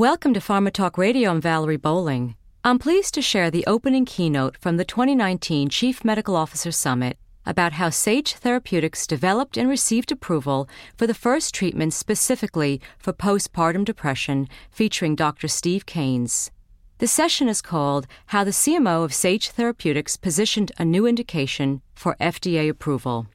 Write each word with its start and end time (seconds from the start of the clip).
Welcome 0.00 0.32
to 0.32 0.40
Pharma 0.40 0.72
Talk 0.72 0.96
Radio. 0.96 1.30
I'm 1.30 1.42
Valerie 1.42 1.76
Bowling. 1.76 2.34
I'm 2.64 2.78
pleased 2.78 3.12
to 3.12 3.20
share 3.20 3.50
the 3.50 3.66
opening 3.66 4.06
keynote 4.06 4.56
from 4.56 4.78
the 4.78 4.84
2019 4.86 5.68
Chief 5.68 6.02
Medical 6.06 6.36
Officer 6.36 6.72
Summit 6.72 7.18
about 7.44 7.74
how 7.74 7.90
Sage 7.90 8.32
Therapeutics 8.32 9.06
developed 9.06 9.58
and 9.58 9.68
received 9.68 10.10
approval 10.10 10.70
for 10.96 11.06
the 11.06 11.12
first 11.12 11.54
treatment 11.54 11.92
specifically 11.92 12.80
for 12.98 13.12
postpartum 13.12 13.84
depression, 13.84 14.48
featuring 14.70 15.16
Dr. 15.16 15.48
Steve 15.48 15.84
Kanes. 15.84 16.50
The 16.96 17.06
session 17.06 17.46
is 17.46 17.60
called 17.60 18.06
How 18.28 18.42
the 18.42 18.52
CMO 18.52 19.04
of 19.04 19.12
Sage 19.12 19.50
Therapeutics 19.50 20.16
Positioned 20.16 20.72
a 20.78 20.84
New 20.86 21.06
Indication 21.06 21.82
for 21.94 22.16
FDA 22.18 22.70
Approval. 22.70 23.26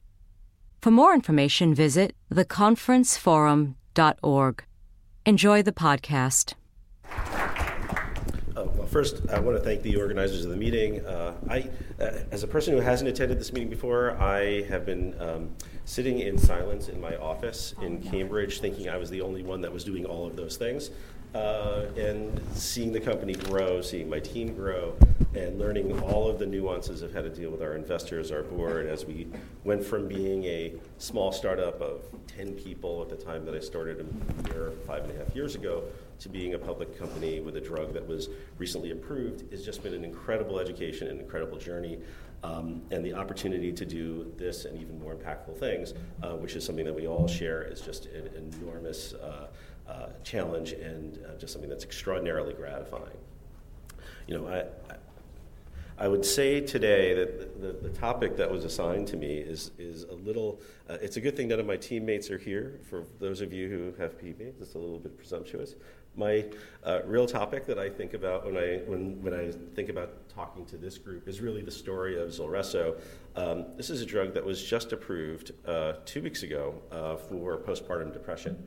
For 0.82 0.90
more 0.90 1.14
information, 1.14 1.76
visit 1.76 2.16
theconferenceforum.org. 2.32 4.64
Enjoy 5.26 5.60
the 5.60 5.72
podcast. 5.72 6.54
Uh, 7.04 8.64
well, 8.76 8.86
first, 8.86 9.28
I 9.28 9.40
want 9.40 9.58
to 9.58 9.60
thank 9.62 9.82
the 9.82 9.96
organizers 9.96 10.44
of 10.44 10.52
the 10.52 10.56
meeting. 10.56 11.04
Uh, 11.04 11.34
I, 11.50 11.68
uh, 12.00 12.20
as 12.30 12.44
a 12.44 12.46
person 12.46 12.74
who 12.74 12.80
hasn't 12.80 13.10
attended 13.10 13.40
this 13.40 13.52
meeting 13.52 13.68
before, 13.68 14.12
I 14.20 14.62
have 14.68 14.86
been 14.86 15.20
um, 15.20 15.50
sitting 15.84 16.20
in 16.20 16.38
silence 16.38 16.88
in 16.88 17.00
my 17.00 17.16
office 17.16 17.74
in 17.82 18.00
Cambridge, 18.02 18.60
thinking 18.60 18.88
I 18.88 18.98
was 18.98 19.10
the 19.10 19.20
only 19.20 19.42
one 19.42 19.60
that 19.62 19.72
was 19.72 19.82
doing 19.82 20.06
all 20.06 20.28
of 20.28 20.36
those 20.36 20.56
things 20.56 20.90
uh, 21.36 21.84
and 21.98 22.40
seeing 22.54 22.92
the 22.92 23.00
company 23.00 23.34
grow, 23.34 23.82
seeing 23.82 24.08
my 24.08 24.18
team 24.18 24.54
grow, 24.54 24.96
and 25.34 25.58
learning 25.58 25.98
all 26.00 26.28
of 26.30 26.38
the 26.38 26.46
nuances 26.46 27.02
of 27.02 27.12
how 27.12 27.20
to 27.20 27.28
deal 27.28 27.50
with 27.50 27.60
our 27.60 27.74
investors, 27.74 28.32
our 28.32 28.42
board, 28.42 28.86
as 28.86 29.04
we 29.04 29.26
went 29.62 29.84
from 29.84 30.08
being 30.08 30.44
a 30.44 30.72
small 30.96 31.30
startup 31.30 31.78
of 31.82 32.04
10 32.26 32.54
people 32.54 33.02
at 33.02 33.10
the 33.10 33.16
time 33.16 33.44
that 33.44 33.54
I 33.54 33.60
started 33.60 34.06
year, 34.46 34.72
five 34.86 35.04
and 35.04 35.12
a 35.12 35.18
half 35.22 35.36
years 35.36 35.54
ago, 35.54 35.84
to 36.20 36.30
being 36.30 36.54
a 36.54 36.58
public 36.58 36.98
company 36.98 37.40
with 37.40 37.56
a 37.56 37.60
drug 37.60 37.92
that 37.92 38.06
was 38.06 38.30
recently 38.56 38.92
approved 38.92 39.50
has 39.52 39.62
just 39.62 39.82
been 39.82 39.92
an 39.92 40.04
incredible 40.04 40.58
education, 40.58 41.08
an 41.08 41.20
incredible 41.20 41.58
journey. 41.58 41.98
Um, 42.44 42.82
and 42.90 43.04
the 43.04 43.14
opportunity 43.14 43.72
to 43.72 43.84
do 43.84 44.32
this 44.36 44.66
and 44.66 44.80
even 44.80 45.00
more 45.00 45.14
impactful 45.14 45.58
things, 45.58 45.94
uh, 46.22 46.34
which 46.34 46.54
is 46.54 46.64
something 46.64 46.84
that 46.84 46.94
we 46.94 47.06
all 47.06 47.26
share, 47.26 47.62
is 47.62 47.80
just 47.80 48.06
an 48.06 48.30
enormous 48.62 49.14
uh, 49.14 49.48
uh, 49.88 50.08
challenge 50.24 50.72
and 50.72 51.18
uh, 51.24 51.38
just 51.38 51.52
something 51.52 51.70
that's 51.70 51.84
extraordinarily 51.84 52.54
gratifying. 52.54 53.16
You 54.26 54.38
know, 54.38 54.48
I, 54.48 54.64
I 55.98 56.08
would 56.08 56.26
say 56.26 56.60
today 56.60 57.14
that 57.14 57.60
the, 57.60 57.88
the, 57.88 57.96
topic 57.96 58.36
that 58.36 58.50
was 58.50 58.64
assigned 58.64 59.08
to 59.08 59.16
me 59.16 59.38
is, 59.38 59.70
is 59.78 60.02
a 60.02 60.12
little, 60.12 60.60
uh, 60.90 60.98
it's 61.00 61.16
a 61.16 61.22
good 61.22 61.34
thing 61.34 61.48
none 61.48 61.58
of 61.58 61.64
my 61.64 61.78
teammates 61.78 62.30
are 62.30 62.36
here. 62.36 62.80
For 62.90 63.04
those 63.18 63.40
of 63.40 63.50
you 63.50 63.68
who 63.68 63.94
have 64.02 64.20
teammates, 64.20 64.60
it's 64.60 64.74
a 64.74 64.78
little 64.78 64.98
bit 64.98 65.16
presumptuous. 65.16 65.74
My 66.14 66.44
uh, 66.84 67.00
real 67.06 67.26
topic 67.26 67.64
that 67.66 67.78
I 67.78 67.88
think 67.88 68.12
about 68.12 68.44
when 68.44 68.58
I, 68.58 68.82
when, 68.86 69.22
when 69.22 69.32
I 69.32 69.50
think 69.74 69.88
about 69.88 70.28
talking 70.28 70.66
to 70.66 70.76
this 70.76 70.98
group 70.98 71.28
is 71.28 71.40
really 71.40 71.62
the 71.62 71.70
story 71.70 72.20
of 72.20 72.28
Zulresso. 72.28 73.00
Um, 73.34 73.64
this 73.76 73.88
is 73.88 74.02
a 74.02 74.06
drug 74.06 74.34
that 74.34 74.44
was 74.44 74.62
just 74.62 74.92
approved 74.92 75.52
uh, 75.66 75.94
two 76.04 76.22
weeks 76.22 76.42
ago 76.42 76.74
uh, 76.90 77.16
for 77.16 77.56
postpartum 77.56 78.12
depression. 78.12 78.66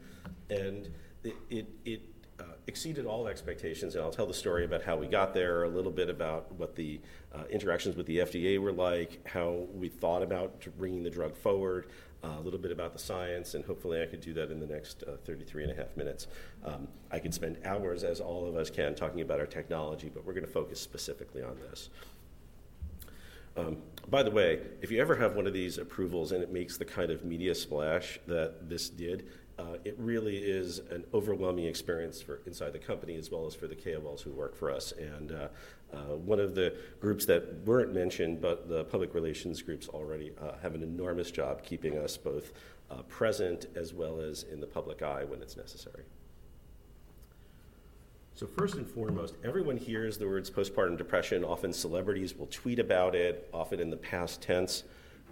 And 0.49 0.89
it, 1.23 1.35
it, 1.49 1.67
it 1.85 2.01
uh, 2.39 2.43
exceeded 2.67 3.05
all 3.05 3.27
expectations, 3.27 3.95
and 3.95 4.03
I'll 4.03 4.11
tell 4.11 4.25
the 4.25 4.33
story 4.33 4.63
about 4.65 4.81
how 4.81 4.95
we 4.95 5.07
got 5.07 5.33
there, 5.33 5.63
a 5.63 5.69
little 5.69 5.91
bit 5.91 6.09
about 6.09 6.51
what 6.53 6.75
the 6.75 7.01
uh, 7.33 7.43
interactions 7.49 7.95
with 7.95 8.05
the 8.05 8.19
FDA 8.19 8.59
were 8.59 8.71
like, 8.71 9.27
how 9.27 9.67
we 9.73 9.89
thought 9.89 10.23
about 10.23 10.65
bringing 10.77 11.03
the 11.03 11.09
drug 11.09 11.35
forward, 11.35 11.87
uh, 12.23 12.35
a 12.37 12.41
little 12.41 12.59
bit 12.59 12.71
about 12.71 12.93
the 12.93 12.99
science, 12.99 13.53
and 13.55 13.65
hopefully 13.65 14.01
I 14.01 14.05
could 14.05 14.21
do 14.21 14.33
that 14.33 14.51
in 14.51 14.59
the 14.59 14.67
next 14.67 15.03
uh, 15.03 15.17
33 15.25 15.63
and 15.63 15.71
a 15.71 15.75
half 15.75 15.95
minutes. 15.97 16.27
Um, 16.63 16.87
I 17.11 17.19
could 17.19 17.33
spend 17.33 17.57
hours, 17.65 18.03
as 18.03 18.19
all 18.19 18.47
of 18.47 18.55
us 18.55 18.69
can, 18.69 18.95
talking 18.95 19.21
about 19.21 19.39
our 19.39 19.45
technology, 19.45 20.09
but 20.13 20.25
we're 20.25 20.33
going 20.33 20.45
to 20.45 20.51
focus 20.51 20.79
specifically 20.79 21.41
on 21.41 21.57
this. 21.69 21.89
Um, 23.57 23.77
by 24.09 24.23
the 24.23 24.31
way, 24.31 24.61
if 24.81 24.91
you 24.91 25.01
ever 25.01 25.15
have 25.15 25.35
one 25.35 25.45
of 25.45 25.53
these 25.53 25.77
approvals 25.77 26.31
and 26.31 26.41
it 26.41 26.51
makes 26.51 26.77
the 26.77 26.85
kind 26.85 27.11
of 27.11 27.25
media 27.25 27.53
splash 27.53 28.19
that 28.27 28.69
this 28.69 28.89
did, 28.89 29.27
uh, 29.59 29.77
it 29.83 29.95
really 29.97 30.37
is 30.37 30.79
an 30.89 31.03
overwhelming 31.13 31.65
experience 31.65 32.21
for 32.21 32.39
inside 32.45 32.71
the 32.71 32.79
company 32.79 33.17
as 33.17 33.29
well 33.29 33.45
as 33.45 33.53
for 33.53 33.67
the 33.67 33.75
KOLs 33.75 34.21
who 34.21 34.31
work 34.31 34.55
for 34.55 34.71
us. 34.71 34.93
And 34.93 35.33
uh, 35.33 35.47
uh, 35.93 36.15
one 36.15 36.39
of 36.39 36.55
the 36.55 36.75
groups 37.01 37.25
that 37.25 37.65
weren't 37.65 37.93
mentioned, 37.93 38.39
but 38.39 38.69
the 38.69 38.85
public 38.85 39.13
relations 39.13 39.61
groups 39.61 39.89
already 39.89 40.31
uh, 40.41 40.53
have 40.61 40.75
an 40.75 40.83
enormous 40.83 41.29
job 41.29 41.61
keeping 41.63 41.97
us 41.97 42.15
both 42.15 42.53
uh, 42.89 43.01
present 43.03 43.65
as 43.75 43.93
well 43.93 44.21
as 44.21 44.43
in 44.43 44.61
the 44.61 44.67
public 44.67 45.01
eye 45.01 45.25
when 45.25 45.41
it's 45.41 45.57
necessary. 45.57 46.03
So, 48.33 48.47
first 48.47 48.75
and 48.75 48.87
foremost, 48.87 49.35
everyone 49.43 49.75
hears 49.75 50.17
the 50.17 50.25
words 50.25 50.49
postpartum 50.49 50.97
depression. 50.97 51.43
Often 51.43 51.73
celebrities 51.73 52.37
will 52.37 52.47
tweet 52.47 52.79
about 52.79 53.13
it, 53.13 53.49
often 53.53 53.81
in 53.81 53.89
the 53.89 53.97
past 53.97 54.41
tense. 54.41 54.83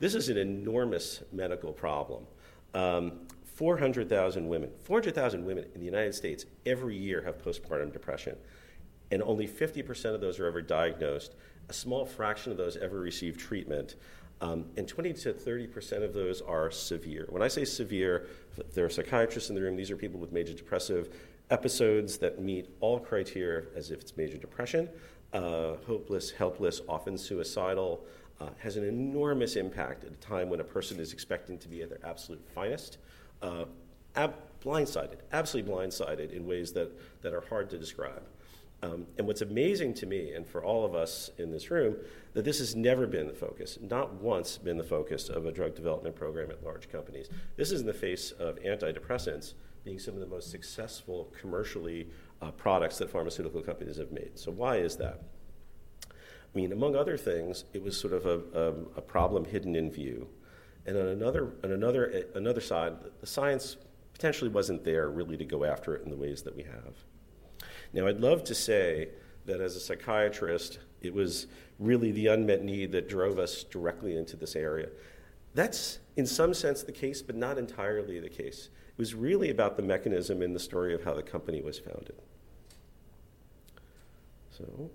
This 0.02 0.14
is 0.14 0.28
an 0.28 0.38
enormous 0.38 1.24
medical 1.32 1.72
problem. 1.72 2.26
Um, 2.74 3.27
400,000 3.58 4.48
women, 4.48 4.70
400,000 4.84 5.44
women 5.44 5.66
in 5.74 5.80
the 5.80 5.86
United 5.86 6.14
States 6.14 6.46
every 6.68 6.96
year 6.96 7.24
have 7.24 7.44
postpartum 7.44 7.92
depression, 7.92 8.38
and 9.10 9.24
only 9.24 9.48
50% 9.48 10.14
of 10.14 10.22
those 10.22 10.40
are 10.40 10.46
ever 10.46 10.62
diagnosed. 10.62 11.34
A 11.70 11.74
small 11.74 12.06
fraction 12.06 12.52
of 12.52 12.58
those 12.60 12.78
ever 12.78 13.00
receive 13.00 13.36
treatment, 13.36 13.96
um, 14.42 14.66
and 14.78 14.88
20 14.88 15.12
to 15.14 15.34
30% 15.34 16.04
of 16.04 16.14
those 16.14 16.40
are 16.40 16.70
severe. 16.70 17.26
When 17.30 17.42
I 17.42 17.48
say 17.48 17.66
severe, 17.66 18.28
there 18.76 18.86
are 18.86 18.92
psychiatrists 18.92 19.50
in 19.50 19.56
the 19.56 19.62
room, 19.64 19.76
these 19.76 19.90
are 19.90 19.98
people 19.98 20.20
with 20.20 20.32
major 20.32 20.54
depressive 20.54 21.10
episodes 21.50 22.20
that 22.20 22.40
meet 22.40 22.70
all 22.80 23.00
criteria 23.00 23.66
as 23.76 23.90
if 23.90 24.02
it's 24.02 24.16
major 24.16 24.38
depression, 24.38 24.88
uh, 25.34 25.78
hopeless, 25.88 26.30
helpless, 26.30 26.82
often 26.88 27.18
suicidal. 27.18 28.06
Uh, 28.40 28.50
has 28.60 28.78
an 28.78 28.84
enormous 28.84 29.56
impact 29.56 30.04
at 30.04 30.12
a 30.12 30.16
time 30.18 30.48
when 30.48 30.60
a 30.60 30.64
person 30.64 31.00
is 31.00 31.12
expecting 31.12 31.58
to 31.58 31.68
be 31.68 31.82
at 31.82 31.90
their 31.90 31.98
absolute 32.08 32.48
finest 32.54 33.00
uh, 33.42 33.66
ab- 34.16 34.36
blindsided, 34.64 35.18
absolutely 35.32 35.72
blindsided 35.72 36.32
in 36.32 36.46
ways 36.46 36.74
that, 36.74 36.92
that 37.22 37.34
are 37.34 37.42
hard 37.42 37.70
to 37.70 37.78
describe. 37.78 38.24
Um, 38.84 39.08
and 39.18 39.26
what's 39.26 39.42
amazing 39.42 39.96
to 39.96 40.06
me, 40.06 40.34
and 40.34 40.46
for 40.46 40.64
all 40.64 40.86
of 40.86 40.94
us 40.94 41.32
in 41.40 41.52
this 41.52 41.72
room, 41.72 41.96
that 42.34 42.46
this 42.46 42.60
has 42.60 42.76
never 42.76 43.08
been 43.08 43.28
the 43.28 43.34
focus, 43.34 43.80
not 43.82 44.14
once 44.16 44.58
been 44.58 44.78
the 44.78 44.84
focus 44.84 45.30
of 45.30 45.48
a 45.48 45.52
drug 45.52 45.76
development 45.76 46.16
program 46.16 46.52
at 46.52 46.64
large 46.64 46.92
companies. 46.92 47.30
This 47.56 47.72
is 47.72 47.82
in 47.82 47.88
the 47.88 47.94
face 47.94 48.32
of 48.32 48.58
antidepressants 48.58 49.54
being 49.84 49.98
some 49.98 50.14
of 50.14 50.20
the 50.20 50.28
most 50.28 50.52
successful 50.52 51.34
commercially 51.40 52.08
uh, 52.42 52.52
products 52.52 53.00
that 53.00 53.10
pharmaceutical 53.10 53.62
companies 53.62 53.98
have 53.98 54.12
made. 54.12 54.38
So, 54.38 54.52
why 54.52 54.78
is 54.78 54.98
that? 54.98 55.22
I 56.04 56.58
mean, 56.58 56.72
among 56.72 56.96
other 56.96 57.18
things, 57.18 57.64
it 57.74 57.82
was 57.82 58.00
sort 58.00 58.14
of 58.14 58.26
a, 58.26 58.42
a, 58.54 58.70
a 58.98 59.02
problem 59.02 59.46
hidden 59.46 59.76
in 59.76 59.92
view. 59.92 60.28
And 60.88 60.98
on 60.98 61.08
another, 61.10 61.52
on 61.64 61.72
another, 61.72 62.24
another 62.34 62.62
side, 62.62 62.94
the 63.20 63.28
science 63.28 63.76
potentially 64.14 64.50
wasn't 64.50 64.84
there 64.84 65.10
really 65.10 65.38
to 65.38 65.46
go 65.46 65.66
after 65.66 65.94
it 65.94 66.04
in 66.04 66.10
the 66.10 66.16
ways 66.16 66.42
that 66.44 66.56
we 66.56 66.64
have. 66.64 66.96
Now, 67.94 68.08
I'd 68.08 68.22
love 68.22 68.44
to 68.46 68.56
say 68.56 69.10
that 69.46 69.62
as 69.62 69.76
a 69.76 69.80
psychiatrist, 69.80 70.80
it 71.02 71.14
was 71.14 71.48
really 71.78 72.12
the 72.12 72.28
unmet 72.28 72.64
need 72.64 72.92
that 72.94 73.08
drove 73.10 73.38
us 73.38 73.64
directly 73.64 74.16
into 74.16 74.36
this 74.36 74.56
area. 74.56 74.90
That's 75.54 76.00
in 76.16 76.26
some 76.26 76.54
sense 76.54 76.84
the 76.84 76.92
case, 76.92 77.22
but 77.22 77.36
not 77.36 77.58
entirely 77.58 78.20
the 78.20 78.30
case. 78.30 78.70
It 78.90 78.98
was 78.98 79.14
really 79.14 79.50
about 79.50 79.78
the 79.78 79.84
mechanism 79.84 80.42
in 80.42 80.54
the 80.54 80.60
story 80.60 80.94
of 80.94 81.04
how 81.04 81.14
the 81.14 81.22
company 81.22 81.62
was 81.62 81.78
founded. 81.78 82.16
So, 84.52 84.90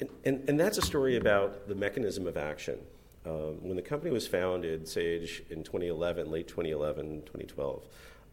and, 0.00 0.10
and, 0.24 0.48
and 0.48 0.60
that's 0.60 0.76
a 0.76 0.82
story 0.82 1.16
about 1.16 1.68
the 1.68 1.74
mechanism 1.74 2.26
of 2.26 2.36
action. 2.36 2.78
Um, 3.26 3.62
when 3.62 3.76
the 3.76 3.82
company 3.82 4.12
was 4.12 4.26
founded, 4.26 4.86
Sage, 4.86 5.42
in 5.48 5.62
2011, 5.62 6.30
late 6.30 6.46
2011, 6.46 7.22
2012, 7.22 7.84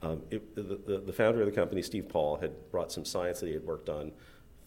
um, 0.02 0.22
it, 0.32 0.56
the, 0.56 0.98
the, 1.06 1.14
founder 1.14 1.42
of 1.42 1.46
the 1.46 1.52
company, 1.52 1.82
Steve 1.82 2.10
Paul, 2.10 2.38
had 2.38 2.52
brought 2.72 2.92
some 2.92 3.06
science 3.06 3.40
that 3.40 3.46
he 3.46 3.54
had 3.54 3.64
worked 3.64 3.88
on 3.88 4.12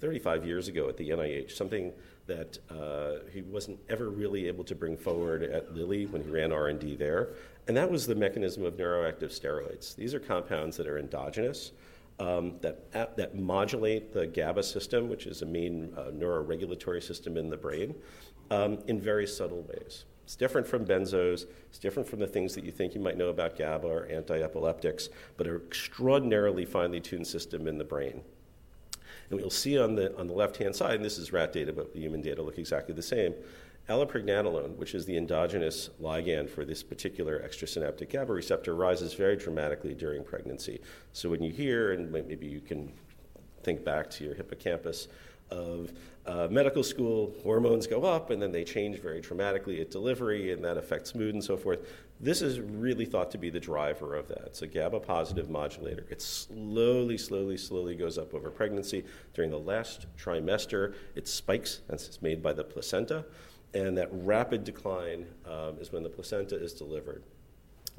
35 0.01 0.47
years 0.47 0.69
ago 0.69 0.89
at 0.89 0.97
the 0.97 1.11
NIH, 1.11 1.53
something 1.53 1.93
that 2.27 2.59
uh, 2.71 3.27
he 3.33 3.43
wasn't 3.43 3.79
ever 3.89 4.09
really 4.11 4.47
able 4.47 4.65
to 4.65 4.75
bring 4.75 4.97
forward 4.97 5.43
at 5.43 5.75
Lilly 5.75 6.07
when 6.07 6.23
he 6.23 6.31
ran 6.31 6.53
R&D 6.53 6.97
there, 6.97 7.31
and 7.67 7.77
that 7.77 7.91
was 7.91 8.07
the 8.07 8.15
mechanism 8.15 8.65
of 8.65 8.75
neuroactive 8.75 9.31
steroids. 9.31 9.95
These 9.97 10.15
are 10.15 10.21
compounds 10.21 10.77
that 10.77 10.87
are 10.87 10.99
endogenous, 10.99 11.73
um, 12.19 12.55
that, 12.61 12.93
that 12.93 13.35
modulate 13.35 14.13
the 14.13 14.27
GABA 14.27 14.63
system, 14.63 15.09
which 15.09 15.27
is 15.27 15.43
a 15.43 15.47
main 15.47 15.93
uh, 15.97 16.11
neuroregulatory 16.13 17.03
system 17.03 17.37
in 17.37 17.51
the 17.51 17.57
brain, 17.57 17.95
um, 18.51 18.79
in 18.87 19.01
very 19.01 19.27
subtle 19.27 19.63
ways. 19.63 20.05
It's 20.25 20.37
different 20.37 20.67
from 20.67 20.87
benzos. 20.87 21.47
It's 21.69 21.79
different 21.79 22.09
from 22.09 22.19
the 22.19 22.27
things 22.27 22.55
that 22.55 22.65
you 22.65 22.73
think 22.73 22.95
you 22.95 23.01
might 23.01 23.19
know 23.19 23.29
about 23.29 23.57
GABA 23.57 23.87
or 23.87 24.07
anti-epileptics, 24.07 25.11
but 25.37 25.47
an 25.47 25.61
extraordinarily 25.67 26.65
finely 26.65 27.01
tuned 27.01 27.27
system 27.27 27.69
in 27.69 27.79
the 27.79 27.85
brain. 27.85 28.23
And 29.31 29.39
you'll 29.39 29.51
see 29.51 29.79
on 29.79 29.95
the, 29.95 30.17
on 30.17 30.27
the 30.27 30.33
left-hand 30.33 30.75
side, 30.75 30.97
and 30.97 31.05
this 31.05 31.19
is 31.19 31.33
rat 31.33 31.53
data, 31.53 31.73
but 31.73 31.93
the 31.93 32.01
human 32.01 32.23
data 32.23 32.43
look 32.43 32.59
exactly 32.59 32.95
the 32.95 33.03
same, 33.03 33.35
allopregnanolone, 33.89 34.77
which 34.77 34.95
is 34.95 35.05
the 35.05 35.17
endogenous 35.17 35.91
ligand 36.01 36.49
for 36.49 36.65
this 36.65 36.83
particular 36.83 37.41
extrasynaptic 37.41 38.11
GABA 38.11 38.33
receptor, 38.33 38.75
rises 38.75 39.13
very 39.13 39.37
dramatically 39.37 39.95
during 39.95 40.25
pregnancy. 40.25 40.81
So 41.13 41.29
when 41.29 41.43
you 41.43 41.53
hear, 41.53 41.93
and 41.93 42.11
maybe 42.11 42.47
you 42.47 42.61
can 42.61 42.93
think 43.63 43.85
back 43.85 44.09
to 44.11 44.25
your 44.25 44.35
hippocampus 44.35 45.09
of 45.51 45.93
uh, 46.27 46.49
medical 46.51 46.83
school, 46.83 47.35
hormones 47.43 47.87
go 47.87 48.05
up 48.05 48.31
and 48.31 48.41
then 48.41 48.51
they 48.51 48.65
change 48.65 48.99
very 49.01 49.21
dramatically 49.21 49.81
at 49.81 49.91
delivery, 49.91 50.53
and 50.53 50.65
that 50.65 50.79
affects 50.79 51.15
mood 51.15 51.35
and 51.35 51.45
so 51.45 51.57
forth. 51.57 51.81
This 52.19 52.41
is 52.41 52.61
really 52.61 53.05
thought 53.05 53.31
to 53.33 53.39
be 53.39 53.51
the 53.51 53.61
driver 53.61 54.15
of 54.15 54.29
that. 54.29 54.43
It's 54.47 54.63
a 54.63 54.67
GABA 54.67 55.01
positive 55.01 55.51
modulator. 55.51 56.07
It 56.09 56.23
slowly, 56.23 57.19
slowly, 57.19 57.59
slowly 57.59 57.95
goes 57.95 58.17
up 58.17 58.33
over 58.33 58.51
pregnancy. 58.51 59.05
During 59.35 59.51
the 59.51 59.59
last 59.59 60.07
trimester, 60.17 60.95
it 61.15 61.29
spikes, 61.29 61.81
it's 61.91 62.23
made 62.23 62.43
by 62.43 62.55
the 62.55 62.65
placenta, 62.65 63.27
and 63.75 63.99
that 63.99 64.09
rapid 64.11 64.65
decline 64.65 65.27
um, 65.47 65.79
is 65.79 65.93
when 65.93 66.03
the 66.03 66.09
placenta 66.09 66.57
is 66.57 66.73
delivered. 66.73 67.23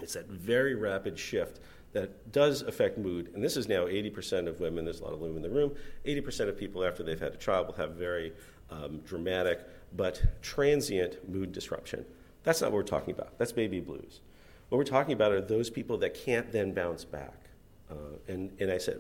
It's 0.02 0.14
that 0.14 0.28
very 0.28 0.74
rapid 0.74 1.20
shift 1.20 1.60
that 1.96 2.34
does 2.34 2.62
affect 2.62 2.98
mood. 2.98 3.32
And 3.34 3.42
this 3.42 3.56
is 3.56 3.70
now 3.70 3.86
80% 3.86 4.50
of 4.50 4.60
women, 4.60 4.84
there's 4.84 5.00
a 5.00 5.04
lot 5.06 5.14
of 5.14 5.22
women 5.22 5.38
in 5.38 5.44
the 5.44 5.50
room, 5.50 5.72
80% 6.06 6.50
of 6.50 6.58
people 6.58 6.84
after 6.84 7.04
they've 7.04 7.18
had 7.18 7.34
a 7.34 7.38
child 7.38 7.68
will 7.68 7.76
have 7.76 7.92
very 7.92 8.34
um, 8.70 9.00
dramatic 9.06 9.62
but 9.96 10.22
transient 10.42 11.28
mood 11.30 11.54
disruption. 11.54 12.04
That's 12.44 12.60
not 12.60 12.72
what 12.72 12.76
we're 12.76 12.84
talking 12.84 13.14
about. 13.14 13.38
That's 13.38 13.54
baby 13.54 13.80
blues. 13.80 14.20
What 14.68 14.78
we're 14.78 14.84
talking 14.84 15.14
about 15.14 15.32
are 15.32 15.40
those 15.40 15.70
people 15.70 15.98
that 16.00 16.14
can't 16.14 16.52
then 16.52 16.74
bounce 16.74 17.06
back. 17.06 17.46
Uh, 17.90 18.18
and, 18.28 18.52
and 18.60 18.70
I 18.70 18.78
said 18.78 19.00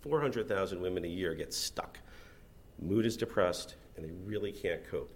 400,000 0.00 0.80
women 0.80 1.04
a 1.04 1.08
year 1.08 1.34
get 1.34 1.52
stuck. 1.52 1.98
Mood 2.80 3.04
is 3.04 3.18
depressed, 3.18 3.74
and 3.96 4.06
they 4.06 4.12
really 4.24 4.50
can't 4.50 4.82
cope. 4.90 5.12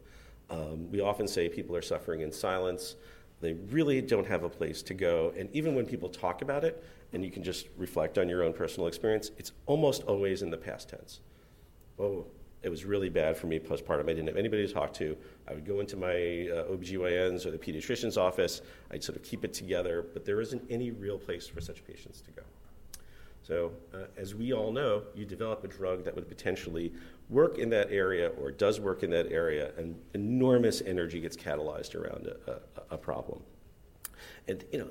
Um, 0.50 0.90
we 0.90 1.00
often 1.00 1.26
say 1.26 1.48
people 1.48 1.74
are 1.74 1.80
suffering 1.80 2.20
in 2.20 2.30
silence. 2.30 2.96
They 3.40 3.54
really 3.54 4.00
don't 4.00 4.26
have 4.26 4.42
a 4.42 4.48
place 4.48 4.82
to 4.82 4.94
go. 4.94 5.32
And 5.36 5.48
even 5.52 5.74
when 5.74 5.86
people 5.86 6.08
talk 6.08 6.42
about 6.42 6.64
it, 6.64 6.82
and 7.12 7.24
you 7.24 7.30
can 7.30 7.42
just 7.42 7.68
reflect 7.76 8.18
on 8.18 8.28
your 8.28 8.42
own 8.42 8.52
personal 8.52 8.88
experience, 8.88 9.30
it's 9.38 9.52
almost 9.66 10.02
always 10.04 10.42
in 10.42 10.50
the 10.50 10.56
past 10.56 10.88
tense. 10.88 11.20
Oh, 11.98 12.26
it 12.62 12.70
was 12.70 12.84
really 12.84 13.10
bad 13.10 13.36
for 13.36 13.46
me 13.46 13.58
postpartum. 13.58 14.04
I 14.04 14.14
didn't 14.14 14.28
have 14.28 14.36
anybody 14.36 14.66
to 14.66 14.72
talk 14.72 14.92
to. 14.94 15.16
I 15.46 15.52
would 15.52 15.66
go 15.66 15.80
into 15.80 15.96
my 15.96 16.08
uh, 16.08 16.72
OBGYN's 16.72 17.44
or 17.44 17.50
the 17.50 17.58
pediatrician's 17.58 18.16
office. 18.16 18.62
I'd 18.90 19.04
sort 19.04 19.16
of 19.16 19.22
keep 19.22 19.44
it 19.44 19.52
together, 19.52 20.04
but 20.12 20.24
there 20.24 20.40
isn't 20.40 20.62
any 20.70 20.90
real 20.90 21.18
place 21.18 21.46
for 21.46 21.60
such 21.60 21.86
patients 21.86 22.22
to 22.22 22.30
go. 22.30 22.42
So, 23.46 23.72
uh, 23.92 24.06
as 24.16 24.34
we 24.34 24.54
all 24.54 24.72
know, 24.72 25.02
you 25.14 25.26
develop 25.26 25.64
a 25.64 25.68
drug 25.68 26.02
that 26.04 26.14
would 26.14 26.26
potentially 26.28 26.94
work 27.28 27.58
in 27.58 27.68
that 27.70 27.90
area 27.90 28.30
or 28.40 28.50
does 28.50 28.80
work 28.80 29.02
in 29.02 29.10
that 29.10 29.30
area, 29.30 29.72
and 29.76 30.00
enormous 30.14 30.80
energy 30.80 31.20
gets 31.20 31.36
catalyzed 31.36 31.94
around 31.94 32.26
a, 32.26 32.52
a, 32.52 32.94
a 32.94 32.96
problem. 32.96 33.42
And, 34.48 34.64
you 34.72 34.78
know, 34.78 34.88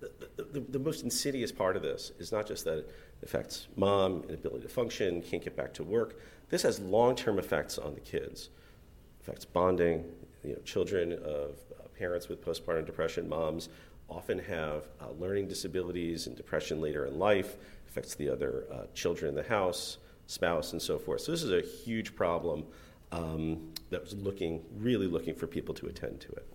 the, 0.00 0.42
the, 0.42 0.60
the, 0.60 0.78
most 0.80 1.04
insidious 1.04 1.52
part 1.52 1.76
of 1.76 1.82
this 1.82 2.10
is 2.18 2.32
not 2.32 2.44
just 2.44 2.64
that 2.64 2.78
it 2.78 2.90
affects 3.22 3.68
mom, 3.76 4.24
inability 4.28 4.62
to 4.62 4.68
function, 4.68 5.22
can't 5.22 5.42
get 5.42 5.54
back 5.54 5.72
to 5.74 5.84
work. 5.84 6.18
This 6.48 6.62
has 6.62 6.80
long 6.80 7.14
term 7.14 7.38
effects 7.38 7.78
on 7.78 7.94
the 7.94 8.00
kids. 8.00 8.50
It 9.20 9.22
affects 9.22 9.44
bonding. 9.44 10.04
You 10.42 10.54
know, 10.54 10.60
children 10.64 11.12
of 11.12 11.54
uh, 11.78 11.86
parents 11.96 12.28
with 12.28 12.44
postpartum 12.44 12.84
depression, 12.84 13.28
moms, 13.28 13.68
often 14.08 14.40
have 14.40 14.88
uh, 15.00 15.10
learning 15.20 15.46
disabilities 15.46 16.26
and 16.26 16.36
depression 16.36 16.80
later 16.80 17.06
in 17.06 17.16
life. 17.18 17.56
Affects 17.92 18.14
the 18.14 18.30
other 18.30 18.64
uh, 18.72 18.86
children 18.94 19.28
in 19.28 19.34
the 19.34 19.42
house, 19.42 19.98
spouse, 20.26 20.72
and 20.72 20.80
so 20.80 20.98
forth. 20.98 21.20
So 21.20 21.32
this 21.32 21.42
is 21.42 21.52
a 21.52 21.60
huge 21.60 22.14
problem 22.14 22.64
um, 23.12 23.72
that 23.90 24.02
was 24.02 24.14
looking, 24.14 24.62
really 24.78 25.06
looking 25.06 25.34
for 25.34 25.46
people 25.46 25.74
to 25.74 25.86
attend 25.86 26.20
to 26.22 26.32
it. 26.32 26.46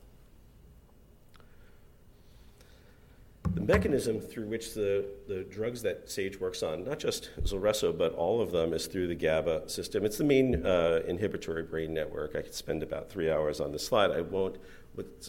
the 3.58 3.62
mechanism 3.62 4.20
through 4.20 4.46
which 4.46 4.74
the, 4.74 5.06
the 5.28 5.44
drugs 5.46 5.82
that 5.82 6.10
Sage 6.10 6.40
works 6.40 6.62
on, 6.62 6.84
not 6.84 7.00
just 7.00 7.32
Zulresso, 7.42 7.98
but 7.98 8.14
all 8.14 8.40
of 8.40 8.52
them, 8.52 8.74
is 8.74 8.86
through 8.86 9.08
the 9.08 9.16
GABA 9.16 9.70
system. 9.70 10.06
It's 10.06 10.18
the 10.18 10.24
main 10.24 10.66
uh, 10.66 11.02
inhibitory 11.08 11.64
brain 11.64 11.94
network. 11.94 12.36
I 12.36 12.42
could 12.42 12.54
spend 12.54 12.84
about 12.84 13.10
three 13.10 13.32
hours 13.32 13.60
on 13.60 13.72
this 13.72 13.86
slide. 13.86 14.12
I 14.12 14.22
won't. 14.22 14.58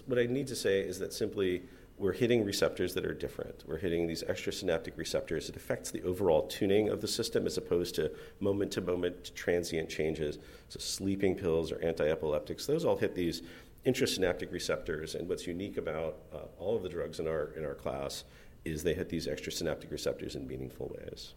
What 0.06 0.18
I 0.18 0.26
need 0.26 0.46
to 0.48 0.56
say 0.56 0.80
is 0.80 0.98
that 0.98 1.12
simply 1.12 1.62
we're 1.98 2.12
hitting 2.12 2.44
receptors 2.44 2.94
that 2.94 3.04
are 3.04 3.14
different. 3.14 3.64
We're 3.66 3.78
hitting 3.78 4.06
these 4.06 4.22
extrasynaptic 4.22 4.96
receptors. 4.96 5.48
It 5.48 5.56
affects 5.56 5.90
the 5.90 6.02
overall 6.02 6.46
tuning 6.46 6.88
of 6.88 7.00
the 7.00 7.08
system 7.08 7.46
as 7.46 7.56
opposed 7.58 7.96
to 7.96 8.12
moment 8.40 8.72
to 8.72 8.80
moment 8.80 9.34
transient 9.34 9.88
changes. 9.88 10.38
So, 10.68 10.78
sleeping 10.78 11.34
pills 11.34 11.72
or 11.72 11.82
anti 11.82 12.08
epileptics, 12.08 12.66
those 12.66 12.84
all 12.84 12.96
hit 12.96 13.14
these 13.14 13.42
intrasynaptic 13.84 14.52
receptors. 14.52 15.14
And 15.14 15.28
what's 15.28 15.46
unique 15.46 15.76
about 15.76 16.18
uh, 16.32 16.38
all 16.58 16.76
of 16.76 16.82
the 16.82 16.88
drugs 16.88 17.18
in 17.20 17.26
our, 17.26 17.50
in 17.56 17.64
our 17.64 17.74
class 17.74 18.24
is 18.64 18.82
they 18.82 18.94
hit 18.94 19.08
these 19.08 19.26
extrasynaptic 19.26 19.90
receptors 19.90 20.36
in 20.36 20.46
meaningful 20.46 20.94
ways. 20.98 21.34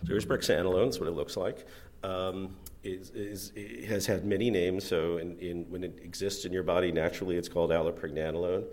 So 0.00 0.08
here's 0.08 0.26
brexanolone, 0.26 0.86
that's 0.86 1.00
what 1.00 1.08
it 1.08 1.12
looks 1.12 1.36
like. 1.36 1.66
Um, 2.02 2.56
is, 2.84 3.10
is, 3.10 3.52
has 3.86 4.06
had 4.06 4.24
many 4.24 4.50
names, 4.50 4.84
so 4.84 5.18
in, 5.18 5.38
in, 5.38 5.64
when 5.70 5.82
it 5.82 5.98
exists 6.02 6.44
in 6.44 6.52
your 6.52 6.62
body 6.62 6.92
naturally, 6.92 7.36
it's 7.36 7.48
called 7.48 7.70
allopregnanolone. 7.70 8.64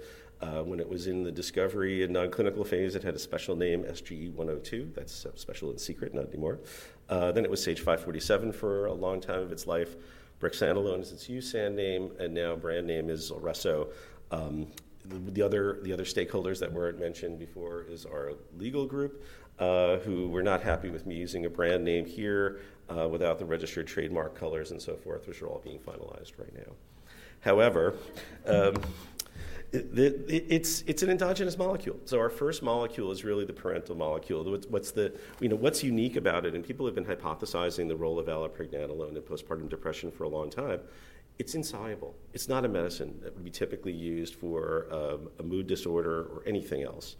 Uh, 0.41 0.63
when 0.63 0.79
it 0.79 0.89
was 0.89 1.05
in 1.05 1.23
the 1.23 1.31
discovery 1.31 2.03
and 2.03 2.11
non-clinical 2.11 2.63
phase, 2.63 2.95
it 2.95 3.03
had 3.03 3.13
a 3.13 3.19
special 3.19 3.55
name, 3.55 3.83
SGE 3.83 4.33
102. 4.33 4.91
That's 4.95 5.27
special 5.35 5.69
and 5.69 5.79
secret, 5.79 6.15
not 6.15 6.29
anymore. 6.29 6.59
Uh, 7.09 7.31
then 7.31 7.45
it 7.45 7.51
was 7.51 7.63
Sage 7.63 7.79
547 7.79 8.51
for 8.51 8.87
a 8.87 8.93
long 8.93 9.21
time 9.21 9.39
of 9.39 9.51
its 9.51 9.67
life. 9.67 9.95
Brexanolone 10.39 11.01
is 11.01 11.11
its 11.11 11.27
USAN 11.27 11.75
name, 11.75 12.11
and 12.19 12.33
now 12.33 12.55
brand 12.55 12.87
name 12.87 13.11
is 13.11 13.31
Zulresso. 13.31 13.89
Um, 14.31 14.67
the, 15.05 15.31
the, 15.31 15.41
other 15.41 15.79
the 15.81 15.93
other 15.93 16.05
stakeholders 16.05 16.59
that 16.59 16.71
weren't 16.71 16.99
mentioned 16.99 17.39
before 17.39 17.85
is 17.89 18.05
our 18.05 18.33
legal 18.57 18.85
group, 18.85 19.23
uh, 19.59 19.97
who 19.97 20.29
were 20.29 20.43
not 20.43 20.61
happy 20.61 20.89
with 20.89 21.05
me 21.05 21.15
using 21.15 21.45
a 21.45 21.49
brand 21.49 21.83
name 21.83 22.05
here 22.05 22.61
uh, 22.89 23.07
without 23.07 23.39
the 23.39 23.45
registered 23.45 23.87
trademark 23.87 24.35
colors 24.35 24.71
and 24.71 24.81
so 24.81 24.95
forth, 24.95 25.27
which 25.27 25.41
are 25.41 25.47
all 25.47 25.61
being 25.63 25.79
finalized 25.79 26.33
right 26.37 26.53
now. 26.55 26.73
However, 27.41 27.95
um, 28.45 28.75
it's 29.73 30.83
it's 30.85 31.01
an 31.01 31.09
endogenous 31.09 31.57
molecule. 31.57 31.97
So 32.05 32.19
our 32.19 32.29
first 32.29 32.61
molecule 32.61 33.11
is 33.11 33.23
really 33.23 33.45
the 33.45 33.53
parental 33.53 33.95
molecule. 33.95 34.43
What's, 34.69 34.91
the 34.91 35.13
you 35.39 35.47
know 35.47 35.55
what's 35.55 35.83
unique 35.83 36.17
about 36.17 36.45
it? 36.45 36.55
And 36.55 36.63
people 36.63 36.85
have 36.85 36.95
been 36.95 37.05
hypothesizing 37.05 37.87
the 37.87 37.95
role 37.95 38.19
of 38.19 38.27
allopregnanolone 38.27 39.15
in 39.15 39.21
postpartum 39.21 39.69
depression 39.69 40.11
for 40.11 40.25
a 40.25 40.29
long 40.29 40.49
time. 40.49 40.81
It's 41.41 41.55
insoluble. 41.55 42.13
It's 42.35 42.47
not 42.47 42.65
a 42.65 42.67
medicine 42.67 43.19
that 43.23 43.33
would 43.33 43.43
be 43.43 43.49
typically 43.49 43.91
used 43.93 44.35
for 44.35 44.85
um, 44.91 45.27
a 45.39 45.43
mood 45.43 45.65
disorder 45.65 46.27
or 46.31 46.43
anything 46.45 46.83
else. 46.83 47.15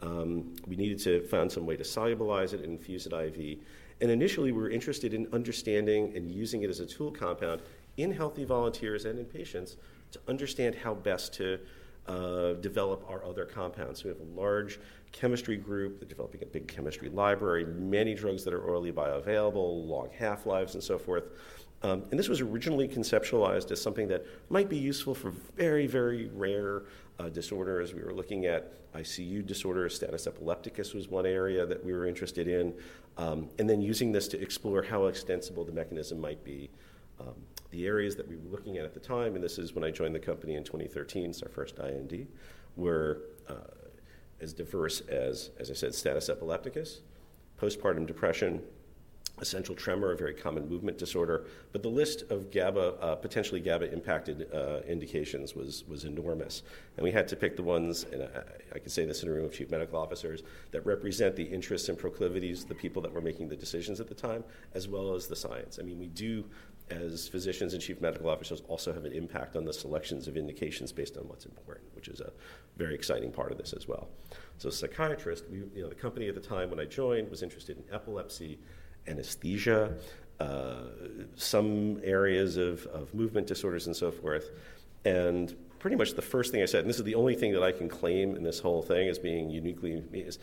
Um, 0.00 0.54
we 0.68 0.76
needed 0.76 1.00
to 1.00 1.22
find 1.26 1.50
some 1.50 1.66
way 1.66 1.76
to 1.76 1.82
solubilize 1.82 2.52
it 2.52 2.60
and 2.60 2.66
infuse 2.66 3.04
it 3.04 3.12
IV. 3.12 3.58
And 4.00 4.12
initially, 4.12 4.52
we 4.52 4.60
were 4.60 4.70
interested 4.70 5.12
in 5.12 5.26
understanding 5.32 6.12
and 6.14 6.30
using 6.30 6.62
it 6.62 6.70
as 6.70 6.78
a 6.78 6.86
tool 6.86 7.10
compound 7.10 7.62
in 7.96 8.12
healthy 8.12 8.44
volunteers 8.44 9.06
and 9.06 9.18
in 9.18 9.24
patients 9.24 9.76
to 10.12 10.20
understand 10.28 10.76
how 10.76 10.94
best 10.94 11.34
to 11.34 11.58
uh, 12.06 12.52
develop 12.60 13.04
our 13.08 13.24
other 13.24 13.44
compounds. 13.44 14.02
So 14.02 14.04
we 14.04 14.10
have 14.10 14.20
a 14.20 14.40
large 14.40 14.78
chemistry 15.10 15.56
group, 15.56 15.98
they're 15.98 16.08
developing 16.08 16.44
a 16.44 16.46
big 16.46 16.68
chemistry 16.68 17.08
library, 17.08 17.64
many 17.64 18.14
drugs 18.14 18.44
that 18.44 18.54
are 18.54 18.62
orally 18.62 18.92
bioavailable, 18.92 19.88
long 19.88 20.10
half 20.16 20.46
lives, 20.46 20.74
and 20.74 20.82
so 20.82 20.96
forth. 20.96 21.24
Um, 21.84 22.02
and 22.10 22.18
this 22.18 22.30
was 22.30 22.40
originally 22.40 22.88
conceptualized 22.88 23.70
as 23.70 23.80
something 23.80 24.08
that 24.08 24.24
might 24.48 24.70
be 24.70 24.78
useful 24.78 25.14
for 25.14 25.30
very, 25.30 25.86
very 25.86 26.30
rare 26.34 26.84
uh, 27.18 27.28
disorders. 27.28 27.92
We 27.92 28.02
were 28.02 28.14
looking 28.14 28.46
at 28.46 28.72
ICU 28.94 29.46
disorders, 29.46 29.94
status 29.94 30.26
epilepticus 30.26 30.94
was 30.94 31.08
one 31.08 31.26
area 31.26 31.66
that 31.66 31.84
we 31.84 31.92
were 31.92 32.06
interested 32.06 32.48
in, 32.48 32.72
um, 33.18 33.50
and 33.58 33.68
then 33.68 33.82
using 33.82 34.12
this 34.12 34.28
to 34.28 34.40
explore 34.40 34.82
how 34.82 35.06
extensible 35.06 35.62
the 35.62 35.72
mechanism 35.72 36.18
might 36.18 36.42
be. 36.42 36.70
Um, 37.20 37.34
the 37.70 37.86
areas 37.86 38.16
that 38.16 38.26
we 38.26 38.36
were 38.36 38.48
looking 38.50 38.78
at 38.78 38.86
at 38.86 38.94
the 38.94 39.00
time, 39.00 39.34
and 39.34 39.44
this 39.44 39.58
is 39.58 39.74
when 39.74 39.84
I 39.84 39.90
joined 39.90 40.14
the 40.14 40.20
company 40.20 40.54
in 40.54 40.64
2013, 40.64 41.30
it's 41.30 41.42
our 41.42 41.50
first 41.50 41.78
IND, 41.78 42.26
were 42.76 43.20
uh, 43.46 43.54
as 44.40 44.54
diverse 44.54 45.00
as, 45.02 45.50
as 45.58 45.70
I 45.70 45.74
said, 45.74 45.94
status 45.94 46.30
epilepticus, 46.30 47.02
postpartum 47.60 48.06
depression, 48.06 48.62
essential 49.40 49.74
tremor, 49.74 50.12
a 50.12 50.16
very 50.16 50.34
common 50.34 50.68
movement 50.68 50.96
disorder. 50.96 51.46
But 51.72 51.82
the 51.82 51.88
list 51.88 52.22
of 52.30 52.50
GABA, 52.50 52.94
uh, 53.00 53.14
potentially 53.16 53.60
GABA 53.60 53.92
impacted 53.92 54.46
uh, 54.52 54.80
indications 54.86 55.54
was, 55.54 55.84
was 55.88 56.04
enormous. 56.04 56.62
And 56.96 57.04
we 57.04 57.10
had 57.10 57.26
to 57.28 57.36
pick 57.36 57.56
the 57.56 57.62
ones, 57.62 58.06
and 58.12 58.22
I, 58.22 58.76
I 58.76 58.78
can 58.78 58.90
say 58.90 59.04
this 59.04 59.22
in 59.22 59.28
a 59.28 59.32
room 59.32 59.44
of 59.44 59.52
chief 59.52 59.70
medical 59.70 59.98
officers, 59.98 60.42
that 60.70 60.86
represent 60.86 61.34
the 61.34 61.42
interests 61.42 61.88
and 61.88 61.98
proclivities 61.98 62.62
of 62.62 62.68
the 62.68 62.74
people 62.76 63.02
that 63.02 63.12
were 63.12 63.20
making 63.20 63.48
the 63.48 63.56
decisions 63.56 64.00
at 64.00 64.08
the 64.08 64.14
time, 64.14 64.44
as 64.74 64.86
well 64.86 65.14
as 65.14 65.26
the 65.26 65.36
science. 65.36 65.78
I 65.80 65.82
mean, 65.82 65.98
we 65.98 66.06
do, 66.06 66.44
as 66.90 67.26
physicians 67.26 67.72
and 67.72 67.82
chief 67.82 68.00
medical 68.00 68.28
officers, 68.28 68.62
also 68.68 68.92
have 68.92 69.04
an 69.04 69.12
impact 69.12 69.56
on 69.56 69.64
the 69.64 69.72
selections 69.72 70.28
of 70.28 70.36
indications 70.36 70.92
based 70.92 71.16
on 71.16 71.26
what's 71.26 71.44
important, 71.44 71.86
which 71.96 72.06
is 72.06 72.20
a 72.20 72.32
very 72.76 72.94
exciting 72.94 73.32
part 73.32 73.50
of 73.50 73.58
this 73.58 73.72
as 73.72 73.88
well. 73.88 74.08
So, 74.58 74.70
psychiatrist, 74.70 75.44
we, 75.50 75.58
you 75.74 75.82
know, 75.82 75.88
the 75.88 75.94
company 75.96 76.28
at 76.28 76.36
the 76.36 76.40
time 76.40 76.70
when 76.70 76.78
I 76.78 76.84
joined 76.84 77.30
was 77.30 77.42
interested 77.42 77.76
in 77.78 77.84
epilepsy 77.92 78.60
anesthesia, 79.06 79.94
uh, 80.40 80.82
some 81.36 82.00
areas 82.02 82.56
of, 82.56 82.86
of 82.86 83.12
movement 83.14 83.46
disorders, 83.46 83.86
and 83.86 83.96
so 83.96 84.10
forth. 84.10 84.50
And 85.04 85.54
pretty 85.78 85.96
much 85.96 86.14
the 86.14 86.22
first 86.22 86.50
thing 86.50 86.62
I 86.62 86.66
said, 86.66 86.80
and 86.80 86.88
this 86.88 86.98
is 86.98 87.04
the 87.04 87.14
only 87.14 87.34
thing 87.34 87.52
that 87.52 87.62
I 87.62 87.72
can 87.72 87.88
claim 87.88 88.36
in 88.36 88.42
this 88.42 88.58
whole 88.58 88.82
thing 88.82 89.08
as 89.08 89.18
being 89.18 89.50
uniquely 89.50 90.02
is, 90.12 90.38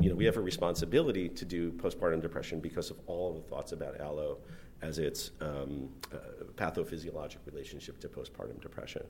you 0.00 0.08
know, 0.08 0.14
we 0.14 0.24
have 0.24 0.36
a 0.36 0.40
responsibility 0.40 1.28
to 1.28 1.44
do 1.44 1.72
postpartum 1.72 2.22
depression 2.22 2.60
because 2.60 2.90
of 2.90 2.98
all 3.06 3.30
of 3.30 3.42
the 3.42 3.42
thoughts 3.42 3.72
about 3.72 4.00
allo 4.00 4.38
as 4.82 4.98
its 4.98 5.32
um, 5.40 5.88
uh, 6.12 6.44
pathophysiologic 6.56 7.38
relationship 7.46 7.98
to 8.00 8.08
postpartum 8.08 8.60
depression. 8.60 9.02